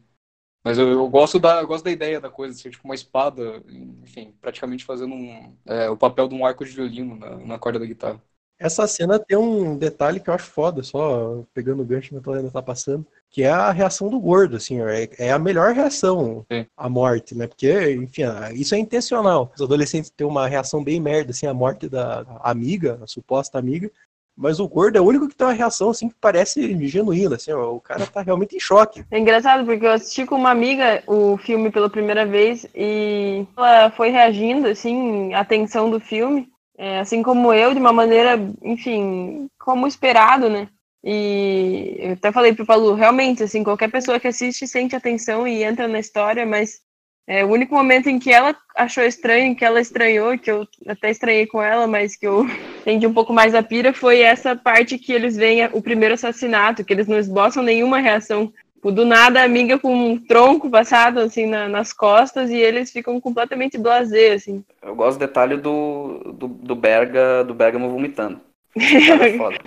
Mas 0.66 0.78
eu, 0.78 0.88
eu, 0.88 1.08
gosto 1.08 1.38
da, 1.38 1.60
eu 1.60 1.66
gosto 1.68 1.84
da 1.84 1.92
ideia 1.92 2.20
da 2.20 2.28
coisa, 2.28 2.52
ser 2.58 2.70
tipo 2.70 2.84
uma 2.84 2.94
espada, 2.96 3.62
enfim, 4.02 4.34
praticamente 4.40 4.84
fazendo 4.84 5.14
um, 5.14 5.54
é, 5.64 5.88
o 5.88 5.96
papel 5.96 6.26
de 6.26 6.34
um 6.34 6.44
arco 6.44 6.64
de 6.64 6.72
violino 6.72 7.14
na, 7.14 7.36
na, 7.36 7.56
corda 7.56 7.78
da 7.78 7.86
guitarra. 7.86 8.20
Essa 8.58 8.84
cena 8.88 9.16
tem 9.16 9.38
um 9.38 9.78
detalhe 9.78 10.18
que 10.18 10.28
eu 10.28 10.34
acho 10.34 10.50
foda, 10.50 10.82
só 10.82 11.44
pegando 11.54 11.82
o 11.82 11.84
gancho 11.84 12.08
que 12.20 12.30
ainda 12.30 12.50
tá 12.50 12.60
passando, 12.60 13.06
que 13.30 13.44
é 13.44 13.50
a 13.50 13.70
reação 13.70 14.10
do 14.10 14.18
gordo, 14.18 14.56
assim, 14.56 14.80
é, 14.80 15.08
é 15.18 15.30
a 15.30 15.38
melhor 15.38 15.72
reação 15.72 16.44
Sim. 16.50 16.66
à 16.76 16.88
morte, 16.88 17.32
né? 17.36 17.46
Porque, 17.46 17.92
enfim, 17.92 18.22
isso 18.54 18.74
é 18.74 18.78
intencional. 18.78 19.52
Os 19.54 19.62
adolescentes 19.62 20.10
têm 20.10 20.26
uma 20.26 20.48
reação 20.48 20.82
bem 20.82 20.98
merda, 20.98 21.30
assim, 21.30 21.46
à 21.46 21.54
morte 21.54 21.88
da 21.88 22.24
amiga, 22.42 22.98
a 23.00 23.06
suposta 23.06 23.56
amiga, 23.56 23.88
Mas 24.36 24.60
o 24.60 24.68
gordo 24.68 24.98
é 24.98 25.00
o 25.00 25.04
único 25.04 25.28
que 25.28 25.34
tem 25.34 25.46
uma 25.46 25.52
reação 25.52 25.90
assim 25.90 26.08
que 26.08 26.14
parece 26.20 26.86
genuína, 26.86 27.36
assim, 27.36 27.52
ó, 27.52 27.72
o 27.72 27.80
cara 27.80 28.06
tá 28.06 28.20
realmente 28.20 28.54
em 28.54 28.60
choque. 28.60 29.04
É 29.10 29.18
engraçado 29.18 29.64
porque 29.64 29.86
eu 29.86 29.92
assisti 29.92 30.26
com 30.26 30.34
uma 30.34 30.50
amiga 30.50 31.02
o 31.06 31.38
filme 31.38 31.70
pela 31.70 31.88
primeira 31.88 32.26
vez 32.26 32.66
e 32.74 33.46
ela 33.56 33.90
foi 33.90 34.10
reagindo 34.10 34.68
assim 34.68 35.32
à 35.32 35.44
tensão 35.44 35.88
do 35.88 35.98
filme, 35.98 36.48
é, 36.76 37.00
assim 37.00 37.22
como 37.22 37.52
eu, 37.54 37.72
de 37.72 37.80
uma 37.80 37.92
maneira, 37.92 38.38
enfim, 38.62 39.48
como 39.58 39.86
esperado, 39.86 40.50
né? 40.50 40.68
E 41.02 41.96
eu 41.98 42.12
até 42.14 42.32
falei 42.32 42.52
pro 42.52 42.66
Paulo, 42.66 42.92
realmente, 42.94 43.42
assim, 43.42 43.62
qualquer 43.62 43.88
pessoa 43.88 44.18
que 44.18 44.26
assiste 44.26 44.66
sente 44.66 44.96
atenção 44.96 45.46
e 45.46 45.62
entra 45.62 45.86
na 45.86 46.00
história, 46.00 46.44
mas 46.44 46.80
é, 47.26 47.44
o 47.44 47.48
único 47.48 47.74
momento 47.74 48.08
em 48.08 48.18
que 48.18 48.32
ela 48.32 48.54
achou 48.76 49.02
estranho, 49.02 49.56
que 49.56 49.64
ela 49.64 49.80
estranhou, 49.80 50.38
que 50.38 50.50
eu 50.50 50.66
até 50.86 51.10
estranhei 51.10 51.46
com 51.46 51.60
ela, 51.60 51.86
mas 51.86 52.16
que 52.16 52.26
eu 52.26 52.46
entendi 52.82 53.06
um 53.06 53.12
pouco 53.12 53.32
mais 53.32 53.54
a 53.54 53.62
pira, 53.62 53.92
foi 53.92 54.20
essa 54.20 54.54
parte 54.54 54.98
que 54.98 55.12
eles 55.12 55.36
veem 55.36 55.68
o 55.72 55.82
primeiro 55.82 56.14
assassinato, 56.14 56.84
que 56.84 56.92
eles 56.92 57.08
não 57.08 57.18
esboçam 57.18 57.62
nenhuma 57.62 57.98
reação. 57.98 58.52
Tipo, 58.86 58.92
do 58.92 59.04
nada, 59.04 59.40
a 59.40 59.44
amiga 59.44 59.78
com 59.78 59.92
um 59.92 60.16
tronco 60.16 60.70
passado, 60.70 61.18
assim, 61.18 61.46
na, 61.46 61.68
nas 61.68 61.92
costas, 61.92 62.50
e 62.50 62.56
eles 62.56 62.92
ficam 62.92 63.20
completamente 63.20 63.76
blasé, 63.76 64.34
assim. 64.34 64.62
Eu 64.80 64.94
gosto 64.94 65.18
do 65.18 65.26
detalhe 65.26 65.56
do, 65.56 66.20
do, 66.32 66.46
do 66.46 66.76
Berga, 66.76 67.42
do 67.42 67.52
Bergamo 67.52 67.90
vomitando. 67.90 68.40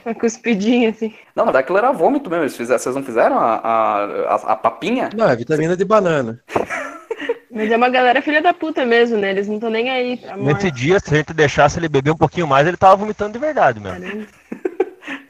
Uma 0.06 0.15
cuspidinha, 0.15 0.91
assim. 0.91 1.13
Não, 1.36 1.45
mas 1.45 1.56
aquilo 1.56 1.80
era 1.80 1.91
vômito 1.91 2.30
mesmo. 2.30 2.43
Eles 2.43 2.56
fizeram, 2.56 2.80
vocês 2.80 2.95
não 2.95 3.04
fizeram 3.04 3.38
a, 3.38 3.56
a, 3.56 4.06
a, 4.06 4.36
a 4.36 4.56
papinha? 4.56 5.10
Não, 5.13 5.28
é 5.28 5.36
vitamina 5.36 5.76
de 5.76 5.84
banana. 5.84 6.41
Mas 7.52 7.72
é 7.72 7.78
uma 7.78 7.90
galera 7.90 8.22
filha 8.22 8.42
da 8.42 8.54
puta 8.54 8.86
mesmo, 8.86 9.18
né? 9.18 9.32
Eles 9.32 9.48
não 9.48 9.56
estão 9.56 9.70
nem 9.70 9.90
aí. 9.90 10.18
pra 10.18 10.38
morte. 10.38 10.54
Nesse 10.54 10.72
dia, 10.72 11.00
se 11.00 11.14
a 11.14 11.18
gente 11.18 11.34
deixasse 11.34 11.80
ele 11.80 11.90
beber 11.90 12.12
um 12.12 12.18
pouquinho 12.18 12.48
mais, 12.48 12.68
ele 12.68 12.78
tava 12.78 12.96
vomitando 12.96 13.34
de 13.34 13.40
verdade 13.40 13.80
mesmo. 13.80 14.00
Caramba. 14.00 14.28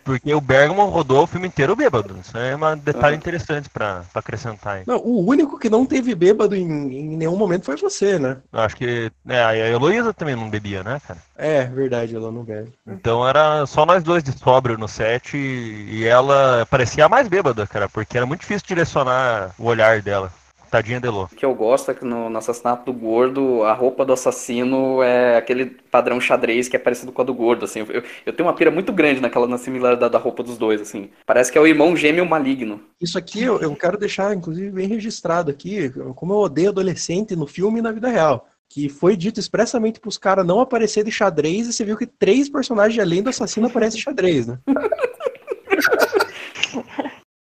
Porque 0.04 0.34
o 0.34 0.42
Bergman 0.42 0.88
rodou 0.90 1.24
o 1.24 1.28
filme 1.28 1.48
inteiro 1.48 1.76
bêbado. 1.76 2.18
Isso 2.20 2.36
é 2.36 2.56
um 2.56 2.78
detalhe 2.78 3.16
interessante 3.16 3.70
pra, 3.70 4.02
pra 4.12 4.20
acrescentar 4.20 4.78
aí. 4.78 4.84
Não, 4.88 4.98
o 4.98 5.24
único 5.24 5.60
que 5.60 5.70
não 5.70 5.86
teve 5.86 6.16
bêbado 6.16 6.56
em, 6.56 6.64
em 6.64 7.16
nenhum 7.16 7.36
momento 7.38 7.66
foi 7.66 7.78
você, 7.78 8.18
né? 8.18 8.38
Eu 8.52 8.60
acho 8.62 8.76
que. 8.76 9.12
É, 9.28 9.44
a 9.44 9.56
Heloísa 9.56 10.12
também 10.12 10.36
não 10.36 10.50
bebia, 10.50 10.82
né, 10.82 11.00
cara? 11.08 11.20
É, 11.38 11.66
verdade, 11.66 12.16
ela 12.16 12.32
não 12.32 12.44
bebe. 12.44 12.72
Então 12.88 13.28
era 13.28 13.66
só 13.68 13.86
nós 13.86 14.02
dois 14.04 14.24
de 14.24 14.32
sóbrio 14.32 14.80
no 14.80 14.88
set 14.88 15.38
e, 15.38 16.00
e 16.00 16.06
ela 16.08 16.66
parecia 16.72 17.06
a 17.06 17.10
mais 17.10 17.28
bêbada, 17.28 17.68
cara, 17.68 17.88
porque 17.88 18.18
era 18.18 18.26
muito 18.26 18.42
difícil 18.42 18.66
direcionar 18.68 19.52
o 19.60 19.66
olhar 19.66 20.02
dela. 20.02 20.32
Tadinha 20.70 21.00
de 21.00 21.08
Elô. 21.08 21.24
O 21.26 21.36
que 21.36 21.46
eu 21.46 21.54
gosto 21.54 21.92
é 21.92 21.94
que 21.94 22.06
no, 22.06 22.30
no 22.30 22.38
assassinato 22.38 22.92
do 22.92 22.98
gordo, 22.98 23.64
a 23.64 23.74
roupa 23.74 24.06
do 24.06 24.14
assassino 24.14 25.02
é 25.02 25.38
aquele 25.38 25.66
padrão 25.66 26.22
xadrez 26.22 26.68
que 26.68 26.76
é 26.76 26.80
parecido 26.80 27.12
com 27.12 27.22
a 27.22 27.26
do 27.26 27.34
gordo, 27.34 27.66
assim. 27.66 27.80
Eu, 27.80 28.04
eu 28.26 28.34
tenho 28.34 28.48
uma 28.48 28.56
pira 28.56 28.72
muito 28.72 28.94
grande 28.94 29.20
naquela 29.20 29.48
na 29.48 29.58
similaridade 29.58 30.12
da 30.12 30.20
roupa 30.20 30.44
dos 30.44 30.58
dois, 30.58 30.82
assim. 30.82 31.10
Parece 31.26 31.52
que 31.52 31.58
é 31.58 31.62
o 31.62 31.68
irmão 31.68 31.96
gêmeo 31.96 32.26
maligno. 32.26 32.82
Isso 33.02 33.18
aqui 33.18 33.44
eu, 33.44 33.60
eu 33.60 33.76
quero 33.76 33.98
deixar, 33.98 34.36
inclusive, 34.36 34.70
bem 34.72 34.88
registrado 34.88 35.50
aqui, 35.50 35.90
como 36.16 36.34
eu 36.34 36.38
odeio 36.38 36.70
adolescente 36.70 37.36
no 37.36 37.48
filme 37.48 37.80
e 37.80 37.82
na 37.82 37.92
vida 37.92 38.10
real. 38.10 38.48
Que 38.70 38.88
foi 38.88 39.18
dito 39.18 39.40
expressamente 39.40 40.00
pros 40.00 40.18
caras 40.18 40.46
não 40.46 40.60
aparecer 40.60 41.04
de 41.04 41.12
xadrez, 41.12 41.68
e 41.68 41.74
você 41.74 41.84
viu 41.84 41.98
que 41.98 42.06
três 42.06 42.48
personagens 42.48 43.00
além 43.00 43.24
do 43.24 43.30
assassino 43.30 43.68
aparecem 43.68 44.00
xadrez, 44.00 44.46
né? 44.46 44.60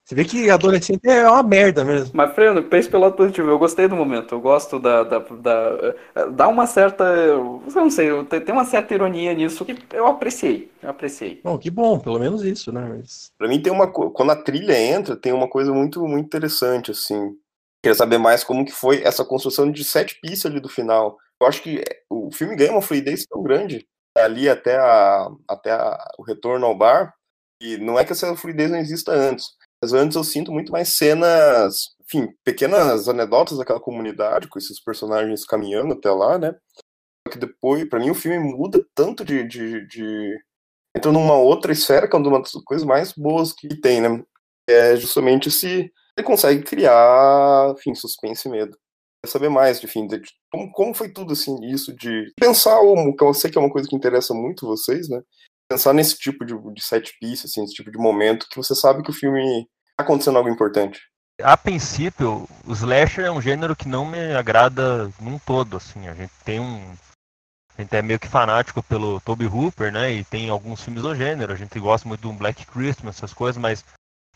Você 0.07 0.15
vê 0.15 0.23
que 0.23 0.49
adolescente 0.49 1.05
é 1.05 1.29
uma 1.29 1.43
merda 1.43 1.83
mesmo. 1.83 2.11
Mas, 2.13 2.33
Fernando, 2.33 2.63
pense 2.69 2.87
pelo 2.89 3.03
lado 3.03 3.17
positivo. 3.17 3.49
Eu 3.49 3.59
gostei 3.59 3.89
do 3.89 3.95
momento. 3.97 4.35
Eu 4.35 4.39
gosto 4.39 4.79
da. 4.79 5.03
da, 5.03 5.19
da 5.19 6.25
dá 6.31 6.47
uma 6.47 6.65
certa. 6.65 7.03
Eu 7.03 7.61
não 7.75 7.89
sei, 7.89 8.07
tem 8.23 8.53
uma 8.53 8.63
certa 8.63 8.93
ironia 8.93 9.33
nisso 9.33 9.65
que 9.65 9.77
eu 9.91 10.07
apreciei. 10.07 10.71
Eu 10.81 10.91
apreciei. 10.91 11.41
Bom, 11.43 11.57
que 11.57 11.69
bom, 11.69 11.99
pelo 11.99 12.19
menos 12.19 12.41
isso, 12.41 12.71
né? 12.71 12.87
Mas... 12.87 13.33
Pra 13.37 13.49
mim 13.49 13.61
tem 13.61 13.73
uma 13.73 13.85
quando 13.91 14.31
a 14.31 14.41
trilha 14.41 14.79
entra, 14.79 15.13
tem 15.17 15.33
uma 15.33 15.49
coisa 15.49 15.73
muito 15.73 15.99
muito 16.07 16.25
interessante 16.25 16.91
assim. 16.91 17.35
Queria 17.83 17.93
saber 17.95 18.17
mais 18.17 18.45
como 18.45 18.63
que 18.63 18.71
foi 18.71 19.03
essa 19.03 19.25
construção 19.25 19.69
de 19.69 19.83
sete 19.83 20.17
pistas 20.21 20.49
ali 20.49 20.61
do 20.61 20.69
final. 20.69 21.17
Eu 21.41 21.47
acho 21.47 21.61
que 21.61 21.83
o 22.09 22.31
filme 22.31 22.55
ganha 22.55 22.71
uma 22.71 22.81
fluidez 22.81 23.25
tão 23.25 23.43
grande 23.43 23.85
ali 24.17 24.47
até 24.47 24.77
a, 24.77 25.27
até 25.49 25.71
a- 25.71 25.99
o 26.17 26.23
retorno 26.23 26.65
ao 26.65 26.77
bar. 26.77 27.13
E 27.61 27.75
não 27.77 27.99
é 27.99 28.05
que 28.05 28.13
essa 28.13 28.35
fluidez 28.37 28.69
não 28.71 28.77
exista 28.77 29.11
antes, 29.11 29.47
mas 29.81 29.93
antes 29.93 30.15
eu 30.15 30.23
sinto 30.23 30.51
muito 30.51 30.71
mais 30.71 30.95
cenas, 30.95 31.95
enfim, 32.01 32.27
pequenas 32.43 33.07
anedotas 33.07 33.57
daquela 33.57 33.79
comunidade 33.79 34.47
com 34.47 34.57
esses 34.57 34.81
personagens 34.83 35.45
caminhando 35.45 35.93
até 35.93 36.09
lá, 36.09 36.37
né? 36.37 36.53
Só 37.27 37.33
que 37.33 37.39
depois, 37.39 37.87
pra 37.87 37.99
mim, 37.99 38.09
o 38.09 38.15
filme 38.15 38.39
muda 38.39 38.83
tanto 38.95 39.23
de, 39.23 39.43
de, 39.47 39.85
de 39.87 40.37
entra 40.95 41.11
numa 41.11 41.35
outra 41.35 41.71
esfera, 41.71 42.07
que 42.07 42.15
é 42.15 42.19
uma 42.19 42.39
das 42.41 42.51
coisas 42.65 42.85
mais 42.85 43.13
boas 43.13 43.53
que 43.53 43.67
tem, 43.79 44.01
né? 44.01 44.23
É 44.67 44.95
justamente 44.95 45.51
se 45.51 45.91
ele 46.17 46.25
consegue 46.25 46.63
criar, 46.63 47.73
enfim, 47.77 47.93
suspense 47.93 48.47
e 48.47 48.51
medo. 48.51 48.77
Quer 49.23 49.31
saber 49.31 49.49
mais, 49.49 49.83
enfim, 49.83 50.07
de, 50.07 50.19
de 50.19 50.29
como, 50.51 50.71
como 50.71 50.93
foi 50.93 51.11
tudo, 51.11 51.33
assim, 51.33 51.55
isso 51.65 51.95
de 51.95 52.31
pensar, 52.39 52.79
o 52.79 53.15
que 53.15 53.23
eu 53.23 53.33
sei 53.33 53.51
que 53.51 53.57
é 53.57 53.61
uma 53.61 53.71
coisa 53.71 53.87
que 53.87 53.95
interessa 53.95 54.33
muito 54.33 54.65
vocês, 54.65 55.07
né? 55.09 55.21
Pensar 55.69 55.93
nesse 55.93 56.17
tipo 56.17 56.45
de, 56.45 56.55
de 56.73 56.83
set 56.83 57.13
piece, 57.19 57.45
assim, 57.45 57.63
esse 57.63 57.73
tipo 57.73 57.91
de 57.91 57.97
momento 57.97 58.47
que 58.49 58.57
você 58.57 58.73
sabe 58.73 59.03
que 59.03 59.09
o 59.09 59.13
filme 59.13 59.67
tá 59.97 60.03
acontecendo 60.03 60.37
algo 60.37 60.49
importante. 60.49 61.01
A 61.41 61.55
princípio, 61.55 62.47
o 62.65 62.73
slasher 62.73 63.25
é 63.25 63.31
um 63.31 63.41
gênero 63.41 63.75
que 63.75 63.87
não 63.87 64.05
me 64.05 64.33
agrada 64.33 65.11
num 65.21 65.37
todo, 65.37 65.77
assim. 65.77 66.07
A 66.07 66.13
gente 66.13 66.31
tem 66.43 66.59
um. 66.59 66.81
A 67.77 67.81
gente 67.81 67.95
é 67.95 68.01
meio 68.01 68.19
que 68.19 68.27
fanático 68.27 68.81
pelo 68.81 69.21
Toby 69.21 69.45
Hooper, 69.45 69.91
né? 69.91 70.11
E 70.11 70.23
tem 70.23 70.49
alguns 70.49 70.83
filmes 70.83 71.03
do 71.03 71.13
gênero. 71.13 71.53
A 71.53 71.55
gente 71.55 71.79
gosta 71.79 72.07
muito 72.07 72.21
do 72.21 72.33
Black 72.33 72.65
Christmas, 72.65 73.17
essas 73.17 73.33
coisas, 73.33 73.61
mas 73.61 73.85